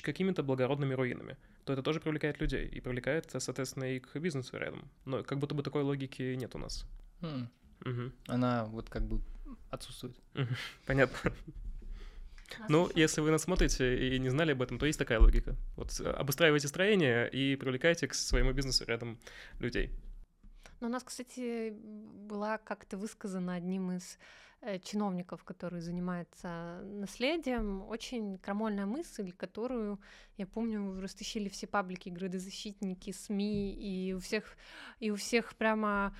какими-то 0.03 0.43
благородными 0.43 0.95
руинами, 0.95 1.37
то 1.65 1.73
это 1.73 1.83
тоже 1.83 2.01
привлекает 2.01 2.41
людей 2.41 2.67
и 2.67 2.81
привлекает, 2.81 3.31
соответственно, 3.39 3.85
и 3.85 4.01
к 4.01 4.17
бизнесу 4.19 4.59
рядом. 4.59 4.91
Но 5.05 5.23
как 5.23 5.39
будто 5.39 5.55
бы 5.55 5.63
такой 5.63 5.83
логики 5.83 6.35
нет 6.35 6.55
у 6.55 6.59
нас. 6.59 6.87
Mm. 7.21 7.49
Угу. 7.85 8.13
Она 8.29 8.65
вот 8.67 8.89
как 8.89 9.07
бы 9.07 9.21
отсутствует. 9.71 10.17
Понятно. 10.87 11.33
Ну, 12.69 12.91
если 12.95 13.21
вы 13.21 13.31
нас 13.31 13.43
смотрите 13.43 14.09
и 14.09 14.19
не 14.19 14.31
знали 14.31 14.53
об 14.53 14.63
этом, 14.63 14.79
то 14.79 14.87
есть 14.87 14.99
такая 14.99 15.21
логика. 15.21 15.57
Вот 15.77 16.01
обустраивайте 16.01 16.69
строение 16.69 17.29
и 17.29 17.57
привлекайте 17.57 18.09
к 18.09 18.15
своему 18.15 18.53
бизнесу 18.53 18.85
рядом 18.85 19.19
людей. 19.59 19.91
Но 20.81 20.89
у 20.89 20.91
нас, 20.91 21.03
кстати, 21.03 21.71
была 21.71 22.59
как-то 22.59 22.97
высказана 22.97 23.55
одним 23.55 23.93
из 23.93 24.19
э, 24.61 24.79
чиновников, 24.81 25.43
который 25.45 25.81
занимается 25.81 26.81
наследием, 26.83 27.83
очень 27.89 28.39
крамольная 28.39 28.87
мысль, 28.87 29.33
которую, 29.33 30.01
я 30.37 30.47
помню, 30.47 31.01
растащили 31.01 31.49
все 31.49 31.67
паблики, 31.67 32.11
градозащитники, 32.11 33.13
СМИ, 33.13 33.73
и 33.73 34.13
у 34.13 34.21
всех, 34.21 34.57
и 35.01 35.11
у 35.11 35.17
всех 35.17 35.55
прямо 35.57 36.15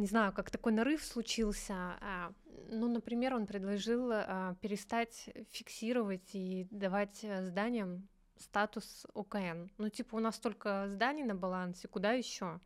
не 0.00 0.06
знаю, 0.06 0.32
как 0.32 0.50
такой 0.50 0.72
нарыв 0.72 1.04
случился. 1.04 1.74
А, 1.74 2.32
ну, 2.70 2.88
например, 2.88 3.34
он 3.34 3.46
предложил 3.46 4.10
а, 4.12 4.56
перестать 4.60 5.28
фиксировать 5.50 6.34
и 6.34 6.66
давать 6.70 7.20
э, 7.22 7.44
зданиям 7.46 8.08
статус 8.38 9.06
ОКН. 9.14 9.68
Ну, 9.78 9.88
типа, 9.90 10.16
у 10.16 10.20
нас 10.20 10.38
только 10.38 10.88
зданий 10.88 11.24
на 11.24 11.34
балансе, 11.34 11.86
куда 11.86 12.12
еще? 12.12 12.60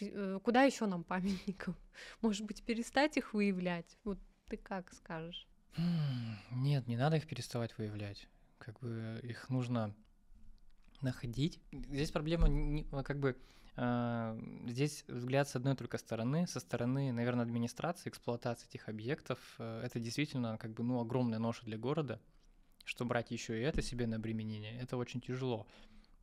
Э, 0.00 0.38
куда 0.42 0.62
еще 0.62 0.86
нам 0.86 1.02
памятников? 1.02 1.76
Может 2.22 2.46
быть, 2.46 2.62
перестать 2.62 3.16
их 3.16 3.34
выявлять? 3.34 3.98
Вот 4.04 4.18
ты 4.48 4.56
как 4.56 4.92
скажешь? 4.94 5.48
Нет, 6.52 6.86
не 6.86 6.96
надо 6.96 7.16
их 7.16 7.26
переставать 7.26 7.76
выявлять. 7.76 8.28
Как 8.58 8.78
бы 8.80 9.20
их 9.22 9.50
нужно 9.50 9.94
находить. 11.02 11.60
Здесь 11.72 12.10
проблема 12.10 13.02
как 13.02 13.18
бы 13.18 13.36
здесь 14.66 15.04
взгляд 15.06 15.48
с 15.48 15.56
одной 15.56 15.76
только 15.76 15.98
стороны, 15.98 16.46
со 16.46 16.60
стороны, 16.60 17.12
наверное, 17.12 17.44
администрации, 17.44 18.08
эксплуатации 18.08 18.68
этих 18.68 18.88
объектов, 18.88 19.38
э, 19.58 19.82
это 19.84 20.00
действительно 20.00 20.56
как 20.56 20.72
бы, 20.72 20.82
ну, 20.82 21.00
огромная 21.00 21.38
ноша 21.38 21.64
для 21.64 21.76
города, 21.76 22.20
что 22.84 23.04
брать 23.04 23.30
еще 23.30 23.58
и 23.58 23.62
это 23.62 23.82
себе 23.82 24.06
на 24.06 24.16
обременение, 24.16 24.78
это 24.80 24.96
очень 24.96 25.20
тяжело 25.20 25.66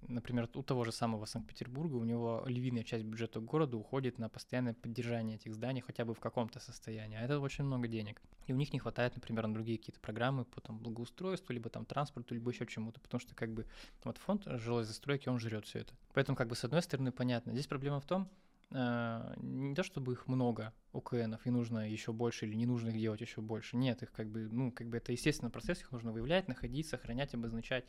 например, 0.07 0.49
у 0.53 0.63
того 0.63 0.83
же 0.83 0.91
самого 0.91 1.25
Санкт-Петербурга, 1.25 1.95
у 1.95 2.03
него 2.03 2.43
львиная 2.45 2.83
часть 2.83 3.05
бюджета 3.05 3.39
города 3.39 3.77
уходит 3.77 4.17
на 4.17 4.29
постоянное 4.29 4.73
поддержание 4.73 5.35
этих 5.35 5.53
зданий 5.53 5.81
хотя 5.81 6.05
бы 6.05 6.13
в 6.13 6.19
каком-то 6.19 6.59
состоянии, 6.59 7.17
а 7.17 7.21
это 7.21 7.39
очень 7.39 7.63
много 7.63 7.87
денег. 7.87 8.21
И 8.47 8.53
у 8.53 8.55
них 8.55 8.73
не 8.73 8.79
хватает, 8.79 9.15
например, 9.15 9.47
на 9.47 9.53
другие 9.53 9.77
какие-то 9.77 9.99
программы 9.99 10.45
по 10.45 10.61
там, 10.61 10.79
благоустройству, 10.79 11.53
либо 11.53 11.69
там 11.69 11.85
транспорту, 11.85 12.33
либо 12.33 12.51
еще 12.51 12.65
чему-то, 12.65 12.99
потому 12.99 13.19
что 13.19 13.35
как 13.35 13.53
бы 13.53 13.65
вот 14.03 14.17
фонд 14.17 14.43
жилой 14.45 14.83
застройки, 14.83 15.29
он 15.29 15.39
жрет 15.39 15.65
все 15.65 15.79
это. 15.79 15.93
Поэтому 16.13 16.35
как 16.35 16.47
бы 16.47 16.55
с 16.55 16.63
одной 16.63 16.81
стороны 16.81 17.11
понятно. 17.11 17.53
Здесь 17.53 17.67
проблема 17.67 17.99
в 17.99 18.05
том, 18.05 18.29
Uh, 18.71 19.39
не 19.39 19.75
то 19.75 19.83
чтобы 19.83 20.13
их 20.13 20.25
много 20.25 20.73
ОКНов 20.93 21.45
и 21.45 21.51
нужно 21.51 21.87
еще 21.87 22.11
больше 22.11 22.47
или 22.47 22.55
не 22.55 22.65
нужно 22.65 22.89
их 22.89 22.97
делать 22.97 23.21
еще 23.21 23.39
больше. 23.39 23.77
Нет, 23.77 24.01
их 24.01 24.11
как 24.11 24.27
бы, 24.27 24.49
ну, 24.49 24.71
как 24.71 24.87
бы 24.87 24.97
это 24.97 25.11
естественный 25.11 25.51
процесс, 25.51 25.79
их 25.79 25.91
нужно 25.91 26.11
выявлять, 26.11 26.47
находить, 26.47 26.87
сохранять, 26.87 27.35
обозначать 27.35 27.85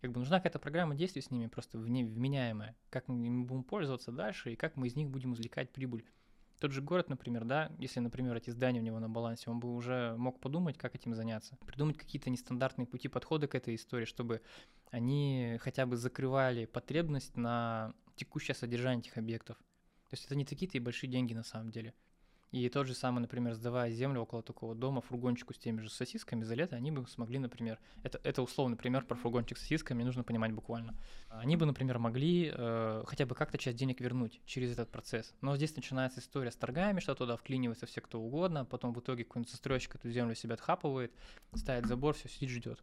как 0.00 0.12
бы 0.12 0.20
нужна 0.20 0.38
какая-то 0.38 0.58
программа 0.58 0.94
действий 0.94 1.22
с 1.22 1.30
ними, 1.30 1.46
просто 1.46 1.78
в 1.78 1.88
ней 1.88 2.04
вменяемая, 2.04 2.74
как 2.88 3.08
мы 3.08 3.44
будем 3.44 3.62
пользоваться 3.62 4.12
дальше 4.12 4.52
и 4.52 4.56
как 4.56 4.76
мы 4.76 4.86
из 4.86 4.96
них 4.96 5.10
будем 5.10 5.34
извлекать 5.34 5.70
прибыль. 5.70 6.04
Тот 6.60 6.72
же 6.72 6.82
город, 6.82 7.08
например, 7.08 7.46
да, 7.46 7.72
если, 7.78 8.00
например, 8.00 8.36
эти 8.36 8.50
здания 8.50 8.80
у 8.80 8.82
него 8.82 9.00
на 9.00 9.08
балансе, 9.08 9.50
он 9.50 9.60
бы 9.60 9.74
уже 9.74 10.14
мог 10.18 10.38
подумать, 10.40 10.76
как 10.76 10.94
этим 10.94 11.14
заняться, 11.14 11.56
придумать 11.64 11.96
какие-то 11.96 12.28
нестандартные 12.28 12.86
пути 12.86 13.08
подхода 13.08 13.48
к 13.48 13.54
этой 13.54 13.74
истории, 13.74 14.04
чтобы 14.04 14.42
они 14.90 15.56
хотя 15.60 15.86
бы 15.86 15.96
закрывали 15.96 16.66
потребность 16.66 17.34
на 17.34 17.94
текущее 18.14 18.54
содержание 18.54 19.00
этих 19.00 19.16
объектов. 19.16 19.56
То 20.10 20.14
есть 20.14 20.26
это 20.26 20.34
не 20.34 20.44
какие-то 20.44 20.76
и 20.76 20.80
большие 20.80 21.08
деньги 21.08 21.32
на 21.32 21.44
самом 21.44 21.70
деле. 21.70 21.94
И 22.50 22.68
тот 22.68 22.86
же 22.88 22.94
самый, 22.94 23.20
например, 23.20 23.54
сдавая 23.54 23.90
землю 23.92 24.22
около 24.22 24.42
такого 24.42 24.74
дома, 24.74 25.00
фургончику 25.00 25.54
с 25.54 25.58
теми 25.58 25.80
же 25.80 25.88
сосисками 25.88 26.42
за 26.42 26.54
лето, 26.54 26.74
они 26.74 26.90
бы 26.90 27.06
смогли, 27.06 27.38
например, 27.38 27.78
это, 28.02 28.20
это 28.24 28.42
условный 28.42 28.76
пример 28.76 29.04
про 29.04 29.14
фургончик 29.14 29.56
с 29.56 29.60
сосисками, 29.60 30.02
нужно 30.02 30.24
понимать 30.24 30.52
буквально. 30.52 30.96
Они 31.28 31.56
бы, 31.56 31.64
например, 31.64 31.98
могли 31.98 32.50
э, 32.52 33.04
хотя 33.06 33.24
бы 33.26 33.36
как-то 33.36 33.56
часть 33.56 33.76
денег 33.76 34.00
вернуть 34.00 34.40
через 34.46 34.72
этот 34.72 34.90
процесс. 34.90 35.32
Но 35.40 35.56
здесь 35.56 35.76
начинается 35.76 36.18
история 36.18 36.50
с 36.50 36.56
торгами, 36.56 36.98
что 36.98 37.14
туда 37.14 37.36
вклинивается 37.36 37.86
все 37.86 38.00
кто 38.00 38.20
угодно, 38.20 38.64
потом 38.64 38.92
в 38.92 39.00
итоге 39.00 39.24
какой-нибудь 39.24 39.50
застройщик 39.50 39.94
эту 39.94 40.10
землю 40.10 40.34
себя 40.34 40.54
отхапывает, 40.54 41.12
ставит 41.54 41.86
забор, 41.86 42.14
все 42.14 42.28
сидит, 42.28 42.50
ждет. 42.50 42.82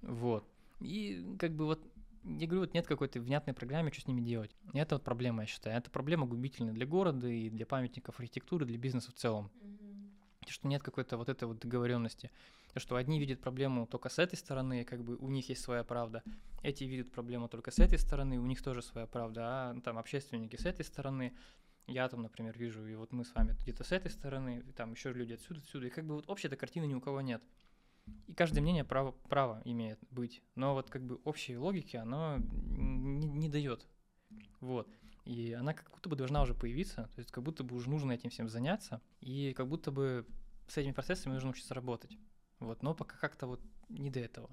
Вот. 0.00 0.48
И 0.80 1.36
как 1.38 1.52
бы 1.52 1.66
вот 1.66 1.80
я 2.24 2.46
говорю, 2.46 2.60
вот 2.60 2.74
нет 2.74 2.86
какой-то 2.86 3.20
внятной 3.20 3.54
программы, 3.54 3.92
что 3.92 4.00
с 4.00 4.06
ними 4.06 4.22
делать. 4.22 4.54
И 4.72 4.78
это 4.78 4.96
вот 4.96 5.04
проблема, 5.04 5.42
я 5.42 5.46
считаю. 5.46 5.76
Это 5.76 5.90
проблема 5.90 6.26
губительная 6.26 6.72
для 6.72 6.86
города 6.86 7.28
и 7.28 7.50
для 7.50 7.66
памятников 7.66 8.18
архитектуры, 8.18 8.64
для 8.64 8.78
бизнеса 8.78 9.10
в 9.10 9.14
целом. 9.14 9.50
Mm-hmm. 9.62 10.48
Что 10.48 10.68
нет 10.68 10.82
какой-то 10.82 11.16
вот 11.16 11.28
этой 11.28 11.44
вот 11.44 11.58
договоренности. 11.58 12.30
Что 12.76 12.96
одни 12.96 13.20
видят 13.20 13.40
проблему 13.40 13.86
только 13.86 14.08
с 14.08 14.18
этой 14.18 14.36
стороны, 14.36 14.84
как 14.84 15.04
бы 15.04 15.16
у 15.16 15.28
них 15.28 15.48
есть 15.48 15.62
своя 15.62 15.84
правда. 15.84 16.22
Эти 16.62 16.84
видят 16.84 17.12
проблему 17.12 17.48
только 17.48 17.70
с 17.70 17.78
этой 17.78 17.98
стороны, 17.98 18.38
у 18.38 18.46
них 18.46 18.62
тоже 18.62 18.82
своя 18.82 19.06
правда. 19.06 19.40
А 19.44 19.72
ну, 19.72 19.80
там 19.80 19.98
общественники 19.98 20.56
с 20.56 20.66
этой 20.66 20.84
стороны, 20.84 21.36
я 21.86 22.08
там, 22.08 22.22
например, 22.22 22.58
вижу, 22.58 22.86
и 22.86 22.94
вот 22.94 23.12
мы 23.12 23.24
с 23.24 23.34
вами 23.34 23.54
где-то 23.60 23.84
с 23.84 23.92
этой 23.92 24.10
стороны, 24.10 24.62
и 24.66 24.72
там 24.72 24.92
еще 24.92 25.12
люди 25.12 25.34
отсюда, 25.34 25.60
отсюда. 25.60 25.86
И 25.86 25.90
как 25.90 26.06
бы 26.06 26.14
вот 26.14 26.28
общей-то 26.28 26.56
картины 26.56 26.86
ни 26.86 26.94
у 26.94 27.00
кого 27.00 27.20
нет. 27.20 27.42
И 28.26 28.34
каждое 28.34 28.60
мнение 28.60 28.84
право, 28.84 29.12
право 29.28 29.62
имеет 29.64 29.98
быть. 30.10 30.42
Но 30.54 30.74
вот 30.74 30.90
как 30.90 31.04
бы 31.04 31.20
общей 31.24 31.56
логики 31.56 31.96
оно 31.96 32.38
не, 32.38 33.28
не 33.28 33.48
дает. 33.48 33.86
Вот. 34.60 34.88
И 35.24 35.52
она 35.52 35.72
как 35.72 35.90
будто 35.90 36.08
бы 36.08 36.16
должна 36.16 36.42
уже 36.42 36.54
появиться, 36.54 37.08
то 37.14 37.18
есть 37.18 37.30
как 37.30 37.42
будто 37.42 37.64
бы 37.64 37.76
уже 37.76 37.88
нужно 37.88 38.12
этим 38.12 38.28
всем 38.28 38.48
заняться, 38.48 39.00
и 39.20 39.54
как 39.54 39.68
будто 39.68 39.90
бы 39.90 40.26
с 40.68 40.76
этими 40.76 40.92
процессами 40.92 41.32
нужно 41.32 41.50
учиться 41.50 41.72
работать. 41.72 42.18
Вот, 42.60 42.82
но 42.82 42.94
пока 42.94 43.16
как-то 43.16 43.46
вот 43.46 43.60
не 43.88 44.10
до 44.10 44.20
этого. 44.20 44.50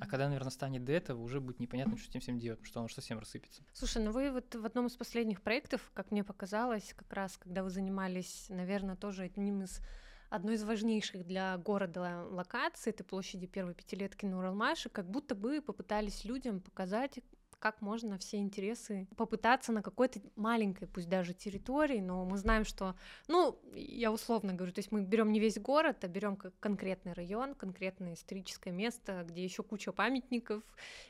А 0.00 0.06
когда, 0.06 0.26
наверное, 0.26 0.50
станет 0.50 0.84
до 0.84 0.92
этого, 0.92 1.20
уже 1.20 1.40
будет 1.40 1.60
непонятно, 1.60 1.96
что 1.96 2.06
с 2.06 2.10
этим 2.10 2.20
всем 2.20 2.38
делать, 2.38 2.58
потому 2.58 2.70
что 2.70 2.80
оно 2.80 2.88
совсем 2.88 3.18
рассыпется. 3.18 3.62
Слушай, 3.72 4.02
ну 4.02 4.10
вы 4.10 4.32
вот 4.32 4.54
в 4.54 4.64
одном 4.64 4.86
из 4.86 4.96
последних 4.96 5.42
проектов, 5.42 5.90
как 5.94 6.10
мне 6.10 6.24
показалось, 6.24 6.92
как 6.94 7.12
раз 7.12 7.36
когда 7.36 7.62
вы 7.62 7.70
занимались, 7.70 8.46
наверное, 8.48 8.96
тоже 8.96 9.22
одним 9.22 9.62
из 9.62 9.80
одной 10.32 10.54
из 10.54 10.64
важнейших 10.64 11.26
для 11.26 11.58
города 11.58 12.24
локаций, 12.30 12.90
это 12.90 13.04
площади 13.04 13.46
первой 13.46 13.74
пятилетки 13.74 14.24
на 14.24 14.38
Уралмаше, 14.38 14.88
как 14.88 15.10
будто 15.10 15.34
бы 15.34 15.60
попытались 15.60 16.24
людям 16.24 16.60
показать, 16.60 17.20
как 17.62 17.80
можно 17.80 18.18
все 18.18 18.38
интересы 18.38 19.06
попытаться 19.16 19.70
на 19.70 19.82
какой-то 19.82 20.20
маленькой, 20.34 20.88
пусть 20.88 21.08
даже 21.08 21.32
территории, 21.32 22.00
но 22.00 22.24
мы 22.24 22.36
знаем, 22.36 22.64
что, 22.64 22.96
ну, 23.28 23.56
я 23.72 24.10
условно 24.10 24.52
говорю, 24.52 24.72
то 24.72 24.80
есть 24.80 24.90
мы 24.90 25.02
берем 25.02 25.30
не 25.30 25.38
весь 25.38 25.60
город, 25.60 26.02
а 26.02 26.08
берем 26.08 26.36
конкретный 26.58 27.12
район, 27.12 27.54
конкретное 27.54 28.14
историческое 28.14 28.72
место, 28.72 29.24
где 29.28 29.44
еще 29.44 29.62
куча 29.62 29.92
памятников. 29.92 30.64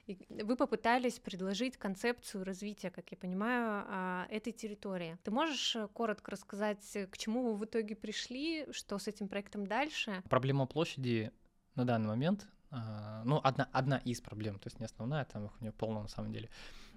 И 0.06 0.18
вы 0.28 0.56
попытались 0.56 1.18
предложить 1.18 1.78
концепцию 1.78 2.44
развития, 2.44 2.90
как 2.90 3.10
я 3.10 3.16
понимаю, 3.16 3.86
а, 3.88 4.26
этой 4.28 4.52
территории. 4.52 5.16
Ты 5.24 5.30
можешь 5.30 5.74
э, 5.74 5.88
коротко 5.94 6.32
рассказать, 6.32 6.84
к 7.10 7.16
чему 7.16 7.44
вы 7.44 7.56
в 7.56 7.64
итоге 7.64 7.96
пришли, 7.96 8.66
что 8.72 8.98
с 8.98 9.08
этим 9.08 9.26
проектом 9.26 9.66
дальше? 9.66 10.22
Проблема 10.28 10.66
площади 10.66 11.32
на 11.76 11.86
данный 11.86 12.08
момент, 12.08 12.46
ну, 12.72 13.40
одна, 13.44 13.68
одна 13.72 13.98
из 13.98 14.20
проблем, 14.20 14.58
то 14.58 14.68
есть 14.68 14.80
не 14.80 14.86
основная, 14.86 15.24
там 15.24 15.46
их 15.46 15.52
у 15.60 15.62
нее 15.62 15.72
полно 15.72 16.02
на 16.02 16.08
самом 16.08 16.32
деле. 16.32 16.48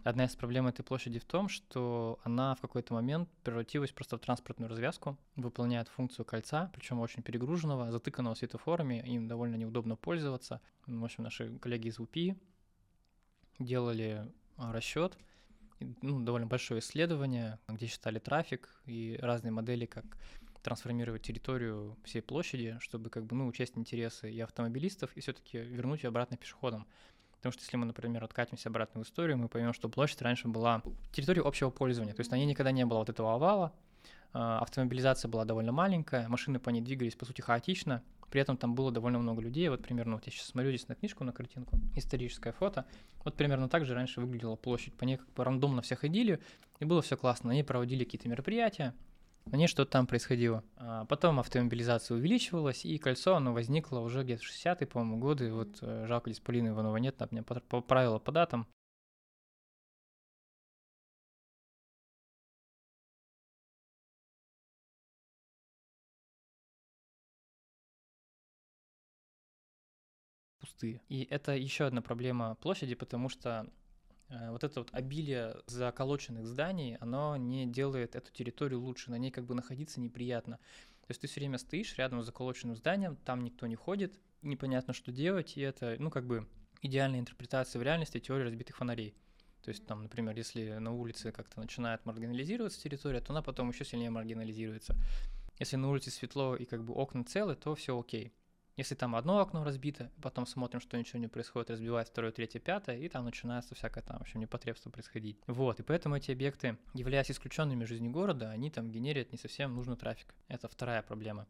Одна 0.05 0.25
из 0.25 0.35
проблем 0.35 0.67
этой 0.67 0.83
площади 0.83 1.19
в 1.19 1.25
том, 1.25 1.49
что 1.49 2.19
она 2.23 2.53
в 2.55 2.61
какой-то 2.61 2.93
момент 2.93 3.27
превратилась 3.43 3.91
просто 3.91 4.17
в 4.17 4.21
транспортную 4.21 4.69
развязку, 4.69 5.17
выполняет 5.35 5.87
функцию 5.89 6.25
кольца, 6.25 6.71
причем 6.73 6.99
очень 6.99 7.23
перегруженного, 7.23 7.91
затыканного 7.91 8.35
светофорами, 8.35 9.03
им 9.05 9.27
довольно 9.27 9.55
неудобно 9.55 9.95
пользоваться. 9.95 10.61
В 10.85 11.03
общем, 11.03 11.23
наши 11.23 11.57
коллеги 11.57 11.87
из 11.87 11.99
УПИ 11.99 12.37
делали 13.57 14.31
а, 14.57 14.71
расчет, 14.71 15.17
ну, 16.01 16.21
довольно 16.21 16.47
большое 16.47 16.79
исследование, 16.79 17.59
где 17.67 17.87
считали 17.87 18.19
трафик 18.19 18.69
и 18.85 19.17
разные 19.21 19.51
модели, 19.51 19.85
как 19.85 20.05
трансформировать 20.65 21.21
территорию 21.21 21.95
всей 22.03 22.21
площади, 22.21 22.77
чтобы 22.81 23.11
как 23.11 23.25
бы, 23.25 23.35
ну, 23.35 23.45
учесть 23.45 23.77
интересы 23.77 24.31
и 24.31 24.39
автомобилистов, 24.39 25.11
и 25.15 25.21
все-таки 25.21 25.59
вернуть 25.59 26.03
ее 26.03 26.07
обратно 26.09 26.37
пешеходам. 26.37 26.87
Потому 27.37 27.53
что 27.53 27.61
если 27.61 27.77
мы, 27.77 27.85
например, 27.85 28.23
откатимся 28.23 28.69
обратно 28.69 29.03
в 29.03 29.05
историю, 29.05 29.37
мы 29.37 29.47
поймем, 29.47 29.73
что 29.73 29.89
площадь 29.89 30.23
раньше 30.23 30.47
была 30.47 30.81
территорией 31.11 31.45
общего 31.45 31.69
пользования. 31.69 32.15
То 32.15 32.21
есть 32.21 32.31
на 32.31 32.35
ней 32.35 32.47
никогда 32.47 32.71
не 32.71 32.83
было 32.83 32.97
вот 32.97 33.09
этого 33.09 33.35
овала, 33.35 33.73
а, 34.33 34.57
автомобилизация 34.59 35.29
была 35.29 35.45
довольно 35.45 35.71
маленькая, 35.71 36.27
машины 36.27 36.57
по 36.57 36.71
ней 36.71 36.81
двигались, 36.81 37.15
по 37.15 37.25
сути, 37.25 37.41
хаотично, 37.41 38.01
при 38.31 38.41
этом 38.41 38.57
там 38.57 38.73
было 38.73 38.91
довольно 38.91 39.19
много 39.19 39.41
людей. 39.41 39.69
Вот 39.69 39.83
примерно, 39.83 40.15
вот 40.15 40.25
я 40.25 40.31
сейчас 40.31 40.47
смотрю 40.47 40.71
здесь 40.71 40.87
на 40.87 40.95
книжку, 40.95 41.23
на 41.23 41.31
картинку, 41.31 41.77
историческое 41.95 42.51
фото. 42.51 42.85
Вот 43.23 43.35
примерно 43.35 43.69
так 43.69 43.85
же 43.85 43.93
раньше 43.93 44.19
выглядела 44.19 44.55
площадь. 44.55 44.95
По 44.95 45.03
ней 45.03 45.17
как 45.17 45.31
бы 45.33 45.43
рандомно 45.43 45.83
все 45.83 45.95
ходили, 45.95 46.41
и 46.79 46.85
было 46.85 47.03
все 47.03 47.15
классно. 47.15 47.51
Ней 47.51 47.63
проводили 47.63 48.03
какие-то 48.03 48.27
мероприятия, 48.27 48.95
на 49.45 49.57
ней 49.57 49.67
что-то 49.67 49.91
там 49.91 50.07
происходило. 50.07 50.63
А 50.77 51.05
потом 51.05 51.39
автомобилизация 51.39 52.17
увеличивалась, 52.17 52.85
и 52.85 52.97
кольцо, 52.97 53.35
оно 53.35 53.53
возникло 53.53 53.99
уже 53.99 54.23
где-то 54.23 54.43
в 54.43 54.47
60-е, 54.47 54.87
по-моему, 54.87 55.17
годы. 55.17 55.53
Вот 55.53 55.77
э, 55.81 56.05
жалко, 56.07 56.29
здесь 56.29 56.43
Полины 56.43 56.69
Иванова 56.69 56.97
нет, 56.97 57.17
там 57.17 57.29
меня 57.31 57.43
поправила 57.43 58.19
по 58.19 58.31
датам. 58.31 58.67
пустые. 70.75 71.01
И 71.09 71.27
это 71.29 71.53
еще 71.53 71.85
одна 71.85 72.01
проблема 72.01 72.55
площади, 72.55 72.95
потому 72.95 73.29
что 73.29 73.67
вот 74.29 74.63
это 74.63 74.79
вот 74.79 74.89
обилие 74.91 75.55
заколоченных 75.67 76.45
зданий, 76.45 76.95
оно 76.97 77.37
не 77.37 77.65
делает 77.65 78.15
эту 78.15 78.31
территорию 78.31 78.81
лучше, 78.81 79.11
на 79.11 79.17
ней 79.17 79.31
как 79.31 79.45
бы 79.45 79.53
находиться 79.55 79.99
неприятно. 79.99 80.57
То 81.01 81.11
есть 81.11 81.21
ты 81.21 81.27
все 81.27 81.39
время 81.39 81.57
стоишь 81.59 81.97
рядом 81.97 82.23
с 82.23 82.25
заколоченным 82.25 82.75
зданием, 82.75 83.15
там 83.17 83.43
никто 83.43 83.67
не 83.67 83.75
ходит, 83.75 84.19
непонятно, 84.41 84.93
что 84.93 85.11
делать, 85.11 85.55
и 85.57 85.61
это, 85.61 85.95
ну, 85.99 86.09
как 86.09 86.25
бы 86.25 86.47
идеальная 86.81 87.19
интерпретация 87.19 87.79
в 87.79 87.83
реальности 87.83 88.19
теории 88.19 88.43
разбитых 88.43 88.77
фонарей. 88.77 89.15
То 89.61 89.69
есть 89.69 89.85
там, 89.85 90.03
например, 90.03 90.35
если 90.35 90.73
на 90.77 90.93
улице 90.93 91.31
как-то 91.31 91.59
начинает 91.59 92.05
маргинализироваться 92.05 92.81
территория, 92.81 93.19
то 93.19 93.33
она 93.33 93.41
потом 93.41 93.69
еще 93.69 93.83
сильнее 93.83 94.11
маргинализируется. 94.11 94.95
Если 95.59 95.75
на 95.75 95.89
улице 95.89 96.11
светло 96.11 96.55
и 96.55 96.65
как 96.65 96.83
бы 96.83 96.93
окна 96.93 97.23
целы, 97.23 97.55
то 97.55 97.73
все 97.75 97.99
окей. 97.99 98.31
Если 98.77 98.93
там 98.95 99.15
одно 99.15 99.39
окно 99.39 99.63
разбито, 99.63 100.11
потом 100.21 100.45
смотрим, 100.45 100.81
что 100.81 100.97
ничего 100.97 101.19
не 101.19 101.29
происходит, 101.29 101.69
разбивает 101.69 102.09
второе, 102.09 102.33
третье, 102.33 102.59
пятое, 102.59 102.97
и 102.97 103.07
там 103.07 103.23
начинается 103.23 103.73
всякое 103.73 104.01
там, 104.01 104.17
в 104.17 104.21
общем, 104.21 104.41
непотребство 104.41 104.89
происходить. 104.89 105.37
Вот, 105.47 105.79
и 105.79 105.83
поэтому 105.83 106.17
эти 106.17 106.31
объекты, 106.31 106.77
являясь 106.93 107.31
исключенными 107.31 107.85
жизни 107.85 108.09
города, 108.09 108.49
они 108.49 108.69
там 108.69 108.91
генерят 108.91 109.31
не 109.31 109.37
совсем 109.37 109.73
нужный 109.73 109.95
трафик. 109.95 110.35
Это 110.49 110.67
вторая 110.67 111.01
проблема. 111.03 111.47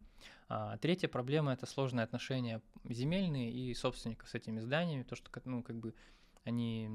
А, 0.50 0.78
третья 0.78 1.08
проблема— 1.08 1.54
это 1.54 1.66
сложные 1.66 2.04
отношения 2.04 2.62
земельные 2.84 3.52
и 3.52 3.74
собственников 3.74 4.30
с 4.30 4.36
этими 4.36 4.60
зданиями, 4.60 5.02
то, 5.02 5.16
что, 5.16 5.32
ну, 5.46 5.64
как 5.64 5.78
бы 5.78 5.96
они 6.44 6.88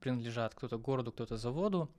принадлежат 0.00 0.54
кто-то 0.54 0.78
городу, 0.78 1.12
кто-то 1.12 1.38
заводу, 1.38 1.90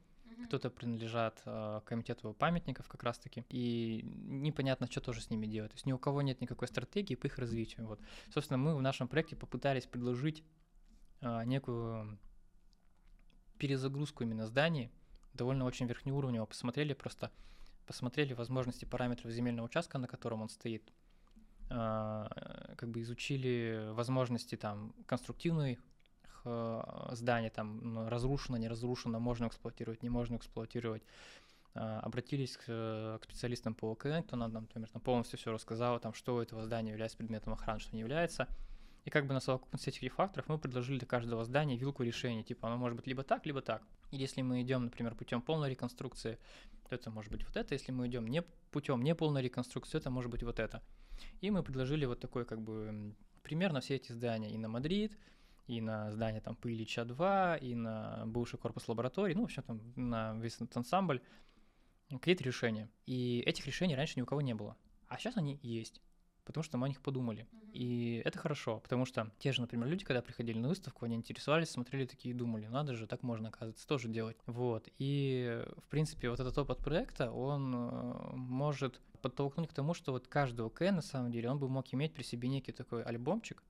кто-то 0.46 0.70
принадлежат 0.70 1.42
э, 1.46 1.82
комитету 1.86 2.34
памятников 2.34 2.88
как 2.88 3.04
раз-таки, 3.04 3.46
и 3.50 4.02
непонятно, 4.04 4.88
что 4.90 5.02
тоже 5.02 5.22
с 5.22 5.30
ними 5.30 5.46
делать. 5.46 5.72
То 5.72 5.76
есть 5.76 5.86
ни 5.86 5.92
у 5.92 5.98
кого 5.98 6.22
нет 6.22 6.42
никакой 6.42 6.68
стратегии 6.68 7.16
по 7.16 7.28
их 7.28 7.38
развитию. 7.38 7.88
Вот. 7.88 8.00
Собственно, 8.34 8.58
мы 8.58 8.76
в 8.76 8.82
нашем 8.82 9.08
проекте 9.08 9.36
попытались 9.36 9.86
предложить 9.86 10.44
э, 11.22 11.44
некую 11.46 12.18
перезагрузку 13.58 14.24
именно 14.24 14.46
зданий, 14.46 14.92
довольно 15.34 15.66
очень 15.66 15.88
верхнеуровнево 15.88 16.46
посмотрели 16.46 16.94
просто, 16.94 17.32
посмотрели 17.86 18.34
возможности 18.34 18.86
параметров 18.86 19.32
земельного 19.32 19.66
участка, 19.66 19.98
на 19.98 20.08
котором 20.08 20.42
он 20.42 20.50
стоит, 20.50 20.92
э, 21.70 22.28
как 22.78 22.90
бы 22.90 23.02
изучили 23.02 23.90
возможности 23.94 24.56
там 24.56 24.94
конструктивной 25.06 25.80
э, 26.46 26.82
здание 27.12 27.50
там 27.50 27.80
ну, 27.94 28.10
разрушено, 28.10 28.58
не 28.58 28.68
разрушено, 28.68 29.20
можно 29.20 29.48
эксплуатировать, 29.48 30.04
не 30.04 30.10
можно 30.10 30.36
эксплуатировать. 30.36 31.04
Э, 31.76 32.00
обратились 32.02 32.58
к, 32.58 32.66
к 32.66 33.24
специалистам 33.24 33.76
по 33.76 33.92
ОКН, 33.92 34.22
кто 34.24 34.36
нам, 34.36 34.52
например, 34.54 34.90
там 34.90 35.02
полностью 35.02 35.38
все 35.38 35.52
рассказал, 35.52 36.00
там, 36.00 36.14
что 36.14 36.36
у 36.36 36.40
этого 36.40 36.64
здания 36.64 36.92
является 36.92 37.18
предметом 37.18 37.54
охраны, 37.54 37.80
что 37.80 37.96
не 37.96 38.02
является. 38.02 38.48
И 39.06 39.10
как 39.10 39.26
бы 39.26 39.34
на 39.34 39.40
совокупности 39.40 39.90
этих 39.90 40.16
факторов 40.16 40.50
мы 40.50 40.58
предложили 40.58 40.98
для 40.98 41.08
каждого 41.08 41.46
здания 41.46 41.78
вилку 41.78 42.04
решений. 42.04 42.44
Типа 42.44 42.68
оно 42.68 42.78
может 42.78 42.98
быть 42.98 43.08
либо 43.08 43.24
так, 43.24 43.46
либо 43.46 43.62
так. 43.62 43.82
И 44.12 44.18
если 44.18 44.42
мы 44.42 44.62
идем, 44.62 44.84
например, 44.84 45.16
путем 45.16 45.42
полной 45.42 45.70
реконструкции, 45.70 46.40
то 46.90 46.96
это 46.96 47.10
может 47.10 47.32
быть 47.32 47.46
вот 47.46 47.56
это. 47.56 47.74
Если 47.74 47.94
мы 47.94 48.08
идем 48.08 48.28
не 48.28 48.42
путем 48.72 49.04
не 49.04 49.16
полной 49.16 49.42
реконструкции, 49.42 49.98
это 49.98 50.10
может 50.10 50.30
быть 50.30 50.44
вот 50.44 50.60
это. 50.60 50.82
И 51.42 51.52
мы 51.52 51.64
предложили 51.64 52.06
вот 52.06 52.20
такой 52.20 52.44
как 52.44 52.62
бы 52.62 53.16
пример 53.44 53.72
на 53.72 53.80
все 53.80 53.96
эти 53.96 54.12
здания. 54.12 54.52
И 54.52 54.58
на 54.58 54.68
Мадрид, 54.68 55.18
и 55.68 55.82
на 55.82 56.12
здание 56.12 56.42
там 56.42 56.56
по 56.56 56.72
Ильича 56.72 57.06
2, 57.06 57.58
и 57.58 57.76
на 57.76 58.24
бывший 58.26 58.58
корпус 58.58 58.88
лаборатории, 58.88 59.34
ну, 59.34 59.42
в 59.42 59.46
общем, 59.46 59.64
там 59.64 59.82
на 59.96 60.34
весь 60.36 60.56
этот 60.56 60.76
ансамбль, 60.78 61.22
какие-то 62.10 62.44
решения. 62.44 62.90
И 63.06 63.44
этих 63.46 63.68
решений 63.68 63.96
раньше 63.96 64.14
ни 64.18 64.22
у 64.22 64.26
кого 64.26 64.42
не 64.42 64.56
было. 64.56 64.78
А 65.08 65.18
сейчас 65.18 65.38
они 65.38 65.60
есть, 65.62 66.02
потому 66.46 66.64
что 66.64 66.78
мы 66.78 66.86
о 66.86 66.90
них 66.90 67.02
подумали. 67.02 67.46
Mm-hmm. 67.52 67.72
И 67.74 68.22
это 68.24 68.40
хорошо, 68.40 68.80
потому 68.80 69.06
что 69.06 69.32
те 69.40 69.52
же, 69.52 69.62
например, 69.62 69.88
люди, 69.88 70.06
когда 70.06 70.22
приходили 70.22 70.58
на 70.58 70.70
выставку, 70.70 71.06
они 71.06 71.16
интересовались, 71.16 71.70
смотрели 71.70 72.06
такие 72.06 72.34
и 72.34 72.38
думали, 72.38 72.68
надо 72.68 72.94
же, 72.94 73.08
так 73.08 73.24
можно, 73.24 73.50
оказывается, 73.50 73.88
тоже 73.88 74.08
делать. 74.08 74.38
Вот. 74.46 74.88
И, 74.98 75.64
в 75.78 75.88
принципе, 75.90 76.30
вот 76.30 76.40
этот 76.40 76.58
опыт 76.58 76.80
проекта, 76.80 77.32
он 77.32 77.74
э, 77.76 78.36
может 78.36 79.02
подтолкнуть 79.22 79.70
к 79.70 79.74
тому, 79.74 79.94
что 79.94 80.12
вот 80.14 80.28
каждый 80.28 80.66
ОК, 80.66 80.82
на 80.82 81.02
самом 81.02 81.32
деле, 81.32 81.50
он 81.50 81.60
бы 81.60 81.68
мог 81.68 81.94
иметь 81.94 82.14
при 82.14 82.24
себе 82.24 82.48
некий 82.48 82.72
такой 82.72 83.04
альбомчик 83.04 83.64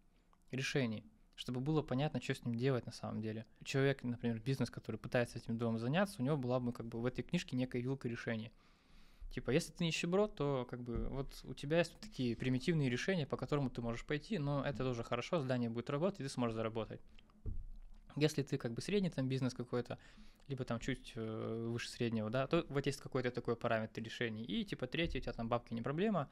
решений, 0.51 1.03
чтобы 1.38 1.61
было 1.61 1.83
понятно, 1.83 2.19
что 2.19 2.33
с 2.33 2.43
ним 2.43 2.55
делать 2.55 2.85
на 2.88 2.91
самом 2.91 3.21
деле. 3.21 3.45
Человек, 3.63 4.03
например, 4.03 4.39
бизнес, 4.39 4.71
который 4.71 4.97
пытается 4.97 5.38
этим 5.38 5.57
домом 5.57 5.77
заняться, 5.77 6.19
у 6.19 6.25
него 6.25 6.35
была 6.35 6.59
бы 6.59 6.73
как 6.73 6.88
бы 6.88 6.99
в 6.99 7.05
этой 7.05 7.21
книжке 7.21 7.55
некая 7.55 7.79
вилка 7.79 8.09
решения. 8.09 8.51
Типа, 9.29 9.51
если 9.51 9.71
ты 9.71 9.85
нищеброд, 9.85 10.35
то 10.35 10.67
как 10.69 10.81
бы 10.81 11.07
вот 11.09 11.27
у 11.43 11.53
тебя 11.53 11.77
есть 11.77 11.97
такие 11.99 12.35
примитивные 12.35 12.89
решения, 12.89 13.27
по 13.27 13.38
которым 13.38 13.69
ты 13.69 13.81
можешь 13.81 14.03
пойти, 14.03 14.39
но 14.39 14.65
это 14.65 14.79
тоже 14.79 15.03
хорошо, 15.03 15.39
здание 15.39 15.69
будет 15.69 15.91
работать, 15.91 16.21
и 16.21 16.23
ты 16.23 16.29
сможешь 16.29 16.55
заработать. 16.55 17.01
Если 18.15 18.41
ты 18.41 18.57
как 18.57 18.73
бы 18.73 18.81
средний 18.81 19.11
там 19.11 19.27
бизнес 19.27 19.53
какой-то, 19.53 19.99
либо 20.47 20.63
там 20.63 20.79
чуть 20.79 21.11
э, 21.13 21.67
выше 21.69 21.89
среднего, 21.89 22.31
да, 22.31 22.47
то 22.47 22.65
вот 22.69 22.88
есть 22.88 22.99
какой-то 22.99 23.29
такой 23.29 23.55
параметр 23.55 24.01
решений. 24.01 24.43
И 24.43 24.65
типа 24.65 24.88
третий, 24.88 25.19
у 25.19 25.21
тебя 25.21 25.33
там 25.33 25.47
бабки 25.47 25.75
не 25.75 25.83
проблема, 25.83 26.29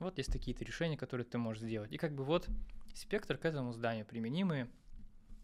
вот 0.00 0.18
есть 0.18 0.32
такие-то 0.32 0.64
решения, 0.64 0.96
которые 0.96 1.24
ты 1.24 1.38
можешь 1.38 1.62
сделать. 1.62 1.92
И 1.92 1.98
как 1.98 2.14
бы 2.14 2.24
вот 2.24 2.48
спектр 2.94 3.36
к 3.36 3.44
этому 3.44 3.72
зданию 3.72 4.04
применимый, 4.04 4.66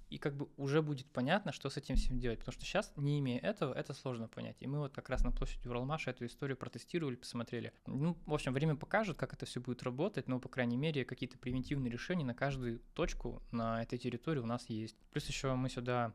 и 0.09 0.19
как 0.19 0.37
бы 0.37 0.49
уже 0.57 0.83
будет 0.83 1.07
понятно, 1.07 1.53
что 1.53 1.69
с 1.69 1.77
этим 1.77 1.97
всем 1.97 2.19
делать, 2.19 2.39
потому 2.39 2.53
что 2.53 2.65
сейчас, 2.65 2.93
не 2.97 3.19
имея 3.19 3.41
этого, 3.41 3.75
это 3.75 3.93
сложно 3.93 4.29
понять. 4.29 4.57
И 4.61 4.67
мы 4.67 4.79
вот 4.79 4.95
как 4.95 5.09
раз 5.09 5.25
на 5.25 5.33
площади 5.33 5.67
Уралмаша 5.67 6.11
эту 6.11 6.27
историю 6.27 6.57
протестировали, 6.57 7.17
посмотрели. 7.17 7.73
Ну, 7.87 8.17
в 8.25 8.35
общем, 8.35 8.53
время 8.53 8.77
покажет, 8.77 9.17
как 9.17 9.33
это 9.33 9.47
все 9.47 9.61
будет 9.61 9.83
работать, 9.83 10.29
но, 10.29 10.39
по 10.39 10.49
крайней 10.49 10.77
мере, 10.77 11.05
какие-то 11.05 11.39
примитивные 11.39 11.91
решения 11.91 12.25
на 12.25 12.35
каждую 12.35 12.81
точку 12.95 13.43
на 13.51 13.83
этой 13.83 13.99
территории 13.99 14.41
у 14.41 14.47
нас 14.47 14.69
есть. 14.69 14.97
Плюс 15.11 15.27
еще 15.27 15.55
мы 15.55 15.69
сюда 15.69 16.15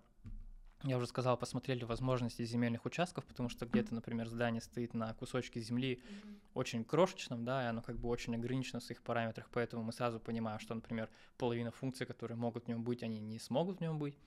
я 0.84 0.98
уже 0.98 1.08
сказал, 1.08 1.38
посмотрели 1.38 1.84
возможности 1.84 2.44
земельных 2.44 2.86
участков, 2.86 3.26
потому 3.26 3.50
что 3.50 3.66
где-то, 3.66 3.94
например, 3.94 4.28
здание 4.28 4.62
стоит 4.62 4.94
на 4.94 5.14
кусочке 5.14 5.60
земли 5.60 6.02
mm-hmm. 6.02 6.36
очень 6.56 6.84
крошечном, 6.84 7.46
да, 7.46 7.64
и 7.64 7.68
оно 7.68 7.82
как 7.82 7.98
бы 7.98 8.10
очень 8.10 8.36
ограничено 8.36 8.80
в 8.80 8.84
своих 8.84 9.02
параметрах, 9.02 9.50
поэтому 9.52 9.84
мы 9.84 9.94
сразу 9.94 10.20
понимаем, 10.20 10.60
что, 10.60 10.74
например, 10.74 11.10
половина 11.38 11.72
функций, 11.72 12.06
которые 12.06 12.38
могут 12.38 12.66
в 12.66 12.68
нем 12.68 12.84
быть, 12.84 13.04
они 13.04 13.20
не 13.20 13.40
смогут 13.40 13.78
в 13.78 13.82
нем 13.82 14.00
быть. 14.00 14.18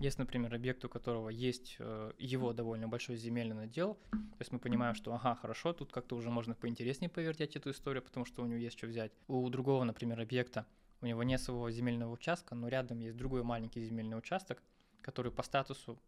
Есть, 0.00 0.18
например, 0.18 0.52
объект, 0.52 0.84
у 0.84 0.88
которого 0.88 1.28
есть 1.28 1.76
э, 1.78 2.12
его 2.18 2.52
довольно 2.52 2.88
большой 2.88 3.16
земельный 3.16 3.54
надел, 3.54 3.94
то 4.10 4.40
есть 4.40 4.50
мы 4.50 4.58
понимаем, 4.58 4.96
что, 4.96 5.14
ага, 5.14 5.36
хорошо, 5.36 5.72
тут 5.72 5.92
как-то 5.92 6.16
уже 6.16 6.30
можно 6.30 6.56
поинтереснее 6.56 7.08
повертеть 7.08 7.54
эту 7.54 7.70
историю, 7.70 8.02
потому 8.02 8.26
что 8.26 8.42
у 8.42 8.46
него 8.46 8.58
есть 8.58 8.76
что 8.76 8.88
взять. 8.88 9.12
У 9.28 9.48
другого, 9.50 9.84
например, 9.84 10.20
объекта, 10.20 10.66
у 11.00 11.06
него 11.06 11.22
нет 11.22 11.40
своего 11.40 11.70
земельного 11.70 12.10
участка, 12.10 12.56
но 12.56 12.66
рядом 12.66 12.98
есть 12.98 13.16
другой 13.16 13.44
маленький 13.44 13.84
земельный 13.84 14.18
участок, 14.18 14.62
который 15.04 15.30
по 15.30 15.42
статусу 15.42 15.98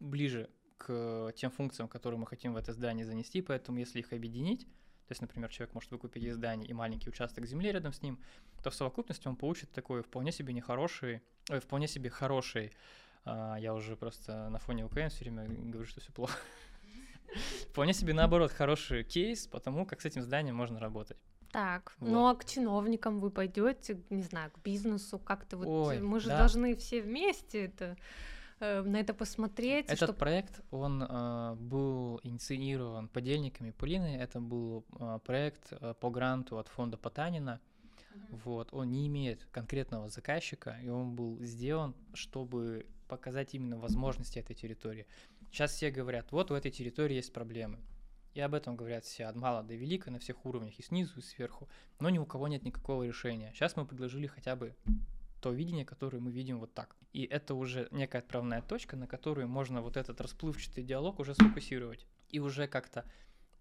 ближе 0.00 0.50
к 0.76 1.32
тем 1.36 1.50
функциям, 1.50 1.88
которые 1.88 2.18
мы 2.18 2.26
хотим 2.26 2.54
в 2.54 2.56
это 2.56 2.72
здание 2.72 3.06
занести, 3.06 3.40
поэтому 3.40 3.78
если 3.78 4.00
их 4.00 4.12
объединить, 4.12 4.66
то 5.06 5.12
есть, 5.12 5.20
например, 5.20 5.50
человек 5.50 5.74
может 5.74 5.90
выкупить 5.90 6.24
из 6.24 6.34
здания 6.34 6.66
и 6.66 6.72
маленький 6.72 7.08
участок 7.08 7.46
земли 7.46 7.70
рядом 7.70 7.92
с 7.92 8.02
ним, 8.02 8.18
то 8.62 8.70
в 8.70 8.74
совокупности 8.74 9.28
он 9.28 9.36
получит 9.36 9.70
такой 9.70 10.02
вполне 10.02 10.32
себе 10.32 10.52
нехороший, 10.52 11.22
э, 11.50 11.60
вполне 11.60 11.86
себе 11.86 12.10
хороший, 12.10 12.72
э, 13.24 13.56
я 13.60 13.74
уже 13.74 13.96
просто 13.96 14.48
на 14.48 14.58
фоне 14.58 14.84
УКМ 14.86 15.08
все 15.08 15.24
время 15.24 15.46
говорю, 15.48 15.86
что 15.86 16.00
все 16.00 16.12
плохо, 16.12 16.38
вполне 17.70 17.92
себе 17.92 18.14
наоборот 18.14 18.50
хороший 18.52 19.04
кейс, 19.04 19.46
потому 19.46 19.86
как 19.86 20.00
с 20.00 20.04
этим 20.04 20.22
зданием 20.22 20.56
можно 20.56 20.80
работать. 20.80 21.18
Так, 21.52 21.92
вот. 21.98 22.10
ну 22.10 22.26
а 22.28 22.34
к 22.34 22.46
чиновникам 22.46 23.20
вы 23.20 23.30
пойдете, 23.30 24.00
не 24.08 24.22
знаю, 24.22 24.50
к 24.50 24.58
бизнесу, 24.64 25.18
как-то 25.18 25.58
вот 25.58 25.66
Ой, 25.66 26.00
мы 26.00 26.18
же 26.18 26.28
да. 26.28 26.38
должны 26.38 26.74
все 26.74 27.02
вместе 27.02 27.66
это 27.66 27.98
на 28.62 29.00
это 29.00 29.12
посмотреть. 29.14 29.86
Этот 29.86 30.10
чтоб- 30.10 30.16
проект, 30.16 30.60
он 30.70 31.02
э, 31.02 31.54
был 31.54 32.20
инициирован 32.22 33.08
подельниками 33.08 33.72
Полины. 33.72 34.16
Это 34.16 34.40
был 34.40 34.84
э, 34.98 35.18
проект 35.24 35.72
э, 35.72 35.94
по 36.00 36.10
гранту 36.10 36.58
от 36.58 36.68
фонда 36.68 36.96
Потанина. 36.96 37.60
Вот, 38.30 38.72
он 38.72 38.90
не 38.90 39.06
имеет 39.06 39.46
конкретного 39.50 40.08
заказчика, 40.08 40.78
и 40.82 40.88
он 40.88 41.14
был 41.14 41.42
сделан, 41.42 41.94
чтобы 42.14 42.86
показать 43.08 43.54
именно 43.54 43.78
возможности 43.78 44.38
этой 44.38 44.54
территории. 44.54 45.06
Сейчас 45.50 45.72
все 45.72 45.90
говорят, 45.90 46.30
вот 46.30 46.50
у 46.50 46.54
этой 46.54 46.70
территории 46.70 47.16
есть 47.16 47.32
проблемы. 47.32 47.78
И 48.34 48.40
об 48.40 48.54
этом 48.54 48.76
говорят 48.76 49.04
все 49.04 49.26
от 49.26 49.36
мала 49.36 49.62
до 49.62 49.74
велика 49.74 50.10
на 50.10 50.18
всех 50.18 50.46
уровнях, 50.46 50.78
и 50.78 50.82
снизу, 50.82 51.18
и 51.18 51.22
сверху. 51.22 51.68
Но 52.00 52.08
ни 52.08 52.18
у 52.18 52.24
кого 52.24 52.48
нет 52.48 52.62
никакого 52.62 53.02
решения. 53.02 53.52
Сейчас 53.54 53.76
мы 53.76 53.84
предложили 53.84 54.26
хотя 54.26 54.56
бы 54.56 54.74
то 55.42 55.50
видение, 55.50 55.84
которое 55.84 56.20
мы 56.20 56.30
видим 56.30 56.60
вот 56.60 56.72
так. 56.72 56.96
И 57.12 57.24
это 57.24 57.56
уже 57.56 57.88
некая 57.90 58.18
отправная 58.18 58.62
точка, 58.62 58.96
на 58.96 59.08
которую 59.08 59.48
можно 59.48 59.82
вот 59.82 59.96
этот 59.96 60.20
расплывчатый 60.20 60.84
диалог 60.84 61.18
уже 61.18 61.34
сфокусировать. 61.34 62.06
И 62.28 62.38
уже 62.38 62.68
как-то 62.68 63.04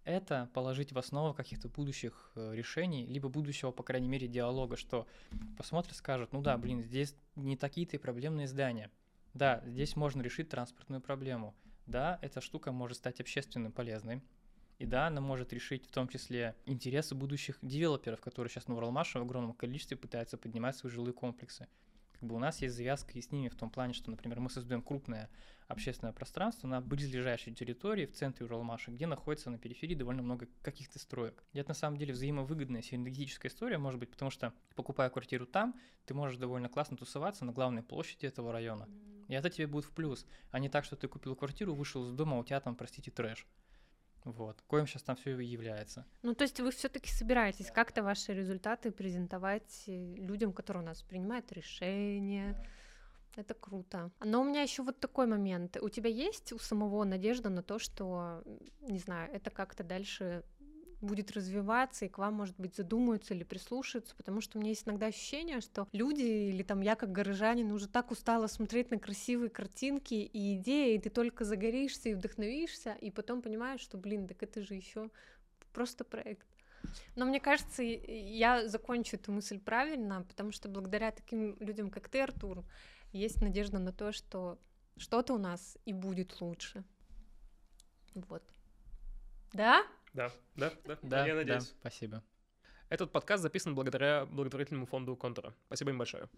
это 0.04 0.48
положить 0.54 0.92
в 0.92 1.00
основу 1.00 1.34
каких-то 1.34 1.70
будущих 1.70 2.32
э, 2.36 2.54
решений, 2.54 3.08
либо 3.08 3.30
будущего, 3.30 3.72
по 3.72 3.82
крайней 3.82 4.08
мере, 4.08 4.28
диалога, 4.28 4.78
что 4.78 5.08
посмотрят, 5.58 5.96
скажут, 5.96 6.34
ну 6.34 6.42
да, 6.44 6.56
блин, 6.58 6.84
здесь 6.84 7.16
не 7.36 7.58
такие-то 7.58 7.98
и 7.98 8.00
проблемные 8.00 8.48
здания. 8.48 8.92
Да, 9.34 9.64
здесь 9.66 9.96
можно 9.96 10.22
решить 10.22 10.50
транспортную 10.50 11.02
проблему. 11.02 11.56
Да, 11.88 12.20
эта 12.22 12.42
штука 12.42 12.72
может 12.72 12.98
стать 12.98 13.20
общественно 13.20 13.72
полезной. 13.72 14.22
И 14.82 14.86
да, 14.88 15.06
она 15.06 15.22
может 15.22 15.54
решить 15.54 15.86
в 15.86 15.92
том 15.92 16.08
числе 16.08 16.56
интересы 16.66 17.14
будущих 17.14 17.60
девелоперов, 17.62 18.20
которые 18.20 18.50
сейчас 18.50 18.68
на 18.68 18.76
Уралмаше 18.76 19.20
в 19.20 19.22
огромном 19.22 19.54
количестве 19.54 19.96
пытаются 19.96 20.40
поднимать 20.40 20.76
свои 20.76 20.92
жилые 20.92 21.14
комплексы. 21.14 21.68
Как 22.14 22.24
бы 22.24 22.34
у 22.34 22.40
нас 22.40 22.64
есть 22.64 22.74
завязка 22.74 23.12
и 23.14 23.22
с 23.22 23.32
ними 23.32 23.50
в 23.50 23.56
том 23.56 23.70
плане, 23.70 23.94
что, 23.94 24.10
например, 24.10 24.40
мы 24.40 24.50
создаем 24.50 24.82
крупное 24.82 25.30
общественное 25.68 26.14
пространство 26.14 26.66
на 26.66 26.82
близлежащей 26.82 27.54
территории 27.54 28.08
в 28.08 28.14
центре 28.14 28.48
Уралмаша, 28.48 28.90
где 28.90 29.06
находится 29.06 29.52
на 29.52 29.60
периферии 29.60 29.94
довольно 29.94 30.24
много 30.24 30.48
каких-то 30.64 30.98
строек. 30.98 31.44
И 31.54 31.60
это 31.60 31.70
на 31.70 31.76
самом 31.76 31.98
деле 31.98 32.14
взаимовыгодная 32.14 32.82
синергетическая 32.82 33.52
история, 33.52 33.78
может 33.78 34.00
быть, 34.00 34.10
потому 34.10 34.32
что, 34.32 34.52
покупая 34.76 35.12
квартиру 35.12 35.46
там, 35.46 35.76
ты 36.08 36.16
можешь 36.16 36.40
довольно 36.40 36.70
классно 36.70 36.98
тусоваться 36.98 37.46
на 37.46 37.52
главной 37.52 37.84
площади 37.84 38.26
этого 38.26 38.52
района. 38.52 38.90
И 39.28 39.34
это 39.36 39.52
тебе 39.52 39.68
будет 39.68 39.86
в 39.86 39.92
плюс, 39.92 40.26
а 40.50 40.58
не 40.58 40.70
так, 40.70 40.86
что 40.86 40.96
ты 40.96 41.08
купил 41.08 41.36
квартиру, 41.36 41.76
вышел 41.76 42.04
из 42.04 42.14
дома, 42.14 42.38
а 42.38 42.40
у 42.40 42.44
тебя 42.44 42.60
там, 42.60 42.76
простите, 42.76 43.12
трэш. 43.12 43.46
Вот, 44.24 44.62
коим 44.68 44.86
сейчас 44.86 45.04
там 45.04 45.16
все 45.16 45.40
и 45.40 45.46
является. 45.46 46.06
Ну, 46.22 46.36
то 46.36 46.44
есть 46.44 46.60
вы 46.60 46.72
все-таки 46.72 47.10
собираетесь 47.10 47.72
как-то 47.72 48.04
ваши 48.04 48.34
результаты 48.34 48.92
презентовать 48.92 49.84
э, 49.88 50.16
людям, 50.16 50.54
которые 50.54 50.84
у 50.84 50.86
нас 50.86 51.02
принимают 51.02 51.52
решения. 51.52 52.56
Это 53.36 53.54
круто. 53.54 54.12
Но 54.20 54.42
у 54.42 54.44
меня 54.44 54.62
еще 54.62 54.84
вот 54.84 55.00
такой 55.00 55.26
момент. 55.26 55.78
У 55.82 55.90
тебя 55.90 56.10
есть 56.10 56.52
у 56.52 56.60
самого 56.60 57.04
надежда 57.06 57.50
на 57.50 57.64
то, 57.64 57.80
что, 57.80 58.44
не 58.82 59.00
знаю, 59.00 59.32
это 59.34 59.50
как-то 59.50 59.84
дальше 59.84 60.44
будет 61.02 61.32
развиваться, 61.32 62.06
и 62.06 62.10
к 62.10 62.18
вам, 62.18 62.36
может 62.36 62.56
быть, 62.58 62.76
задумаются 62.76 63.34
или 63.34 63.44
прислушаются, 63.44 64.16
потому 64.16 64.42
что 64.42 64.58
у 64.58 64.62
меня 64.62 64.70
есть 64.70 64.88
иногда 64.88 65.08
ощущение, 65.08 65.62
что 65.62 65.88
люди 65.92 66.22
или 66.22 66.64
там 66.64 66.82
я 66.82 66.96
как 66.96 67.12
горожанин 67.12 67.72
уже 67.72 67.88
так 67.88 68.12
устала 68.12 68.48
смотреть 68.48 68.92
на 68.92 69.00
красивые 69.00 69.50
картинки 69.50 70.14
и 70.14 70.56
идеи, 70.56 70.96
и 70.96 71.00
ты 71.00 71.10
только 71.10 71.44
загоришься 71.44 72.10
и 72.10 72.14
вдохновишься, 72.14 72.94
и 72.94 73.12
потом 73.12 73.42
понимаешь, 73.42 73.82
что, 73.82 73.98
блин, 73.98 74.28
так 74.28 74.42
это 74.44 74.62
же 74.62 74.76
еще 74.76 75.10
просто 75.74 76.04
проект. 76.04 76.48
Но 77.16 77.26
мне 77.26 77.40
кажется, 77.40 77.84
я 77.84 78.68
закончу 78.68 79.16
эту 79.16 79.32
мысль 79.32 79.60
правильно, 79.60 80.24
потому 80.24 80.52
что 80.52 80.70
благодаря 80.70 81.12
таким 81.12 81.56
людям, 81.60 81.90
как 81.90 82.10
ты, 82.10 82.22
Артур, 82.22 82.64
есть 83.12 83.42
надежда 83.42 83.80
на 83.80 83.92
то, 83.92 84.12
что 84.12 84.58
что-то 84.98 85.34
у 85.34 85.38
нас 85.38 85.78
и 85.86 85.94
будет 85.94 86.42
лучше. 86.42 86.84
Вот. 88.14 88.44
Да? 89.54 89.86
Да, 90.14 90.32
да, 90.56 90.72
да, 90.86 90.98
Да, 91.02 91.26
я 91.26 91.34
да, 91.34 91.40
надеюсь. 91.40 91.76
спасибо. 91.80 92.24
Этот 92.90 93.12
подкаст 93.12 93.42
записан 93.42 93.74
благодаря 93.76 94.26
благотворительному 94.26 94.86
фонду 94.86 95.16
Контура. 95.16 95.54
Спасибо 95.68 95.92
им 95.92 95.98
большое. 95.98 96.30